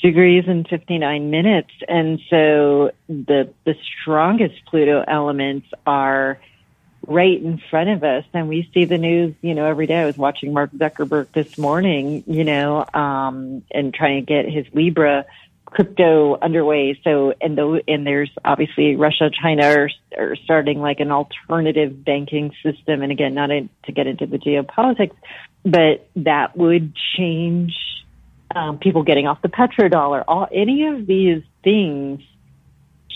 degrees 0.00 0.44
and 0.46 0.68
59 0.68 1.30
minutes. 1.30 1.70
And 1.88 2.20
so 2.28 2.90
the, 3.08 3.54
the 3.64 3.74
strongest 4.02 4.66
Pluto 4.66 5.02
elements 5.08 5.66
are, 5.86 6.38
right 7.08 7.40
in 7.40 7.60
front 7.70 7.90
of 7.90 8.04
us. 8.04 8.24
And 8.32 8.48
we 8.48 8.68
see 8.74 8.84
the 8.84 8.98
news 8.98 9.34
you 9.42 9.54
know 9.54 9.66
every 9.66 9.86
day. 9.86 10.00
I 10.00 10.06
was 10.06 10.18
watching 10.18 10.52
mark 10.52 10.72
zuckerberg 10.72 11.32
this 11.32 11.58
morning 11.58 12.24
you 12.26 12.44
know 12.44 12.84
um 12.94 13.62
and 13.70 13.92
trying 13.92 14.24
to 14.24 14.26
get 14.26 14.50
his 14.50 14.66
libra 14.72 15.26
crypto 15.66 16.38
underway. 16.40 16.98
So 17.04 17.34
and 17.40 17.56
though 17.56 17.80
and 17.88 18.06
there's 18.06 18.30
obviously 18.44 18.96
russia 18.96 19.30
china 19.30 19.64
are, 19.66 19.90
are 20.16 20.36
starting 20.44 20.80
like 20.80 21.00
an 21.00 21.10
alternative 21.10 22.04
banking 22.04 22.52
system. 22.62 23.02
And 23.02 23.12
again 23.12 23.34
not 23.34 23.50
in, 23.50 23.68
to 23.84 23.92
get 23.92 24.06
into 24.06 24.26
the 24.26 24.38
geopolitics 24.38 25.16
but 25.64 26.06
that 26.16 26.56
would 26.56 26.94
change 27.16 27.74
um, 28.54 28.78
people 28.78 29.02
getting 29.02 29.26
off 29.26 29.40
the 29.42 29.48
petrodollar. 29.48 30.22
All 30.28 30.46
any 30.52 30.86
of 30.86 31.06
these 31.06 31.42
things 31.62 32.20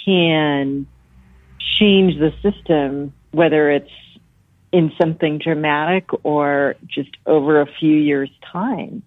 can 0.04 0.86
change 1.78 2.18
the 2.18 2.32
system 2.42 3.12
whether 3.30 3.70
it's 3.70 3.90
in 4.72 4.92
something 5.00 5.38
dramatic 5.38 6.08
or 6.24 6.76
just 6.86 7.10
over 7.26 7.60
a 7.60 7.66
few 7.80 7.96
years 7.96 8.30
time. 8.52 9.02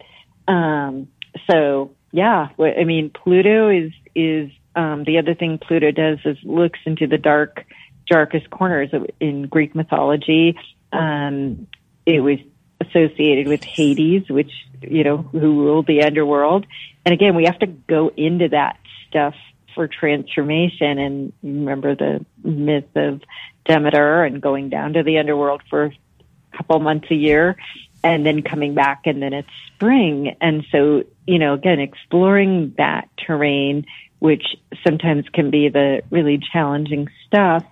Um, 0.48 1.08
so 1.50 1.92
yeah, 2.12 2.50
I 2.60 2.84
mean, 2.84 3.10
Pluto 3.10 3.70
is, 3.70 3.92
is, 4.16 4.52
um, 4.76 5.04
the 5.06 5.18
other 5.18 5.34
thing 5.34 5.58
Pluto 5.58 5.92
does 5.92 6.20
is 6.26 6.38
looks 6.44 6.80
into 6.86 7.08
the 7.08 7.18
dark, 7.18 7.66
darkest 8.08 8.50
corners 8.50 8.90
of, 8.94 9.08
in 9.20 9.44
Greek 9.44 9.76
mythology. 9.76 10.58
Um, 10.92 11.68
it 12.06 12.22
was 12.22 12.40
associated 12.82 13.48
with 13.48 13.64
Hades, 13.64 14.30
which, 14.30 14.52
you 14.82 15.04
know, 15.04 15.18
who 15.18 15.64
ruled 15.64 15.88
the 15.88 16.04
underworld. 16.04 16.66
And 17.06 17.14
again, 17.14 17.36
we 17.36 17.46
have 17.46 17.60
to 17.60 17.68
go 17.68 18.12
into 18.16 18.50
that 18.50 18.78
stuff 19.08 19.36
for 19.74 19.88
transformation 19.88 20.98
and 20.98 21.34
you 21.42 21.54
remember 21.54 21.96
the 21.96 22.26
myth 22.44 22.96
of 22.96 23.22
Demeter 23.66 24.24
and 24.24 24.42
going 24.42 24.70
down 24.70 24.94
to 24.94 25.04
the 25.04 25.18
underworld 25.20 25.62
for 25.70 25.86
a 25.86 26.58
couple 26.58 26.80
months 26.80 27.08
a 27.12 27.16
year 27.16 27.58
and 28.04 28.26
then 28.26 28.42
coming 28.42 28.74
back 28.74 29.02
and 29.06 29.22
then 29.22 29.34
it's 29.34 29.50
spring. 29.68 30.36
And 30.42 30.66
so, 30.72 31.04
you 31.28 31.40
know, 31.40 31.54
again, 31.54 31.80
exploring 31.80 32.74
that 32.78 33.10
terrain, 33.18 33.86
which 34.20 34.44
sometimes 34.84 35.26
can 35.34 35.52
be 35.52 35.70
the 35.70 36.02
really 36.10 36.40
challenging 36.52 37.10
stuff. 37.28 37.64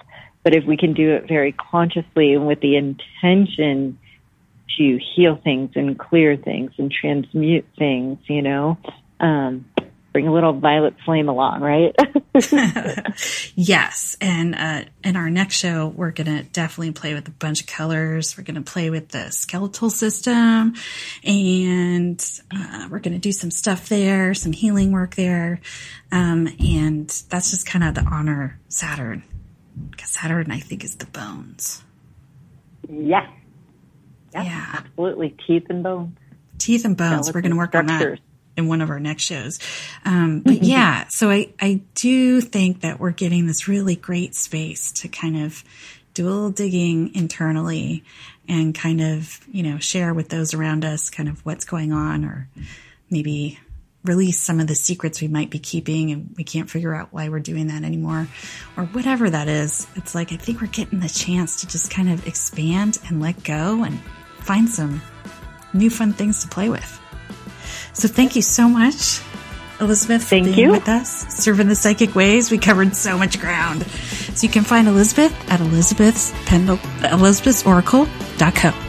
But 0.44 0.56
if 0.56 0.66
we 0.66 0.78
can 0.78 0.94
do 0.94 1.12
it 1.16 1.28
very 1.28 1.52
consciously 1.52 2.34
and 2.34 2.48
with 2.48 2.62
the 2.62 2.76
intention 2.76 4.00
to 4.78 5.00
heal 5.16 5.36
things 5.36 5.72
and 5.76 5.98
clear 5.98 6.38
things 6.38 6.72
and 6.78 6.92
transmute 6.92 7.66
things, 7.78 8.20
you 8.28 8.42
know, 8.42 8.78
um, 9.20 9.66
bring 10.12 10.28
a 10.28 10.34
little 10.34 10.54
violet 10.54 10.96
flame 11.06 11.30
along, 11.30 11.62
right? 11.62 11.96
yes, 13.56 14.18
and 14.22 14.56
uh, 14.56 14.82
in 15.04 15.16
our 15.16 15.30
next 15.30 15.56
show, 15.56 15.88
we're 15.88 16.12
gonna 16.12 16.44
definitely 16.44 16.92
play 16.94 17.14
with 17.14 17.28
a 17.28 17.32
bunch 17.32 17.62
of 17.62 17.68
colors. 17.68 18.38
We're 18.38 18.44
gonna 18.44 18.62
play 18.62 18.90
with 18.90 19.10
the 19.10 19.32
skeletal 19.32 19.90
system, 19.90 20.76
and 21.24 22.42
uh, 22.56 22.88
we're 22.90 23.00
gonna 23.00 23.20
do 23.20 23.32
some 23.32 23.52
stuff 23.52 23.90
there, 23.90 24.34
some 24.34 24.52
healing 24.52 24.92
work 24.92 25.16
there, 25.16 25.62
um, 26.12 26.48
and 26.60 27.08
that's 27.30 27.52
just 27.52 27.66
kind 27.68 27.84
of 27.84 27.96
the 27.96 28.02
honor 28.10 28.60
Saturn, 28.68 29.24
because 29.92 30.10
Saturn, 30.10 30.52
I 30.52 30.60
think, 30.60 30.84
is 30.84 30.96
the 30.96 31.06
bones. 31.08 31.84
yes. 32.90 33.28
Yep, 34.34 34.44
Yeah. 34.46 34.66
Absolutely. 34.74 35.36
Teeth 35.48 35.66
and 35.70 35.82
bones. 35.82 36.16
teeth 36.60 36.86
and 36.86 36.96
bones. 36.96 37.28
Skeleton 37.28 37.34
We're 37.34 37.42
going 37.42 37.52
to 37.52 37.58
work 37.58 37.74
on 37.74 37.88
that 37.88 38.00
structures. 38.00 38.20
In 38.60 38.68
one 38.68 38.82
of 38.82 38.92
our 38.92 39.00
next 39.00 39.24
shows. 39.24 39.58
Um, 40.06 40.42
but 40.42 40.62
yeah, 40.62 41.08
so 41.08 41.32
I, 41.32 41.52
I 41.60 41.82
do 41.96 42.42
think 42.42 42.82
that 42.82 43.00
we're 43.00 43.12
getting 43.12 43.48
this 43.48 43.68
really 43.68 43.96
great 43.96 44.36
space 44.36 44.92
to 44.92 45.08
kind 45.08 45.44
of 45.44 45.64
do 46.14 46.28
a 46.28 46.30
little 46.30 46.52
digging 46.52 47.16
internally 47.16 48.04
and 48.48 48.76
kind 48.76 49.02
of, 49.02 49.40
you 49.52 49.64
know, 49.64 49.80
share 49.80 50.14
with 50.14 50.30
those 50.30 50.54
around 50.54 50.86
us 50.86 51.10
kind 51.10 51.30
of 51.30 51.44
what's 51.46 51.66
going 51.66 51.92
on 51.92 52.26
or 52.26 52.50
maybe 53.10 53.60
release 54.04 54.40
some 54.40 54.60
of 54.60 54.68
the 54.68 54.76
secrets 54.76 55.22
we 55.22 55.28
might 55.28 55.50
be 55.50 55.60
keeping 55.60 56.12
and 56.12 56.34
we 56.38 56.44
can't 56.44 56.70
figure 56.70 56.96
out 56.96 57.10
why 57.12 57.30
we're 57.30 57.40
doing 57.40 57.68
that 57.68 57.84
anymore 57.84 58.28
or 58.78 58.86
whatever 58.86 59.30
that 59.30 59.48
is. 59.48 59.88
It's 59.96 60.16
like, 60.16 60.32
I 60.32 60.38
think 60.38 60.62
we're 60.62 60.68
getting 60.68 61.00
the 61.00 61.10
chance 61.10 61.62
to 61.62 61.68
just 61.68 61.92
kind 61.92 62.10
of 62.10 62.26
expand 62.28 62.98
and 63.08 63.22
let 63.22 63.44
go 63.44 63.84
and 63.84 64.00
find 64.40 64.70
some 64.70 65.02
new 65.74 65.90
fun 65.90 66.14
things 66.14 66.42
to 66.44 66.48
play 66.48 66.70
with. 66.70 67.00
So 67.94 68.08
thank 68.08 68.36
you 68.36 68.42
so 68.42 68.68
much, 68.68 69.22
Elizabeth, 69.80 70.24
for 70.24 70.30
Thank 70.30 70.46
being 70.46 70.58
you. 70.58 70.72
with 70.72 70.88
us, 70.88 71.26
surfing 71.26 71.68
the 71.68 71.76
psychic 71.76 72.16
waves. 72.16 72.52
We 72.52 72.58
covered 72.58 72.96
so 72.96 73.18
much 73.18 73.40
ground. 73.40 73.84
So 74.36 74.48
you 74.48 74.54
can 74.54 74.64
find 74.64 74.88
Elizabeth 74.88 75.34
at 75.52 75.60
Elizabeth's 75.60 76.32
Pendle, 76.46 76.78
Elizabeth'sOracle.co. 76.78 78.89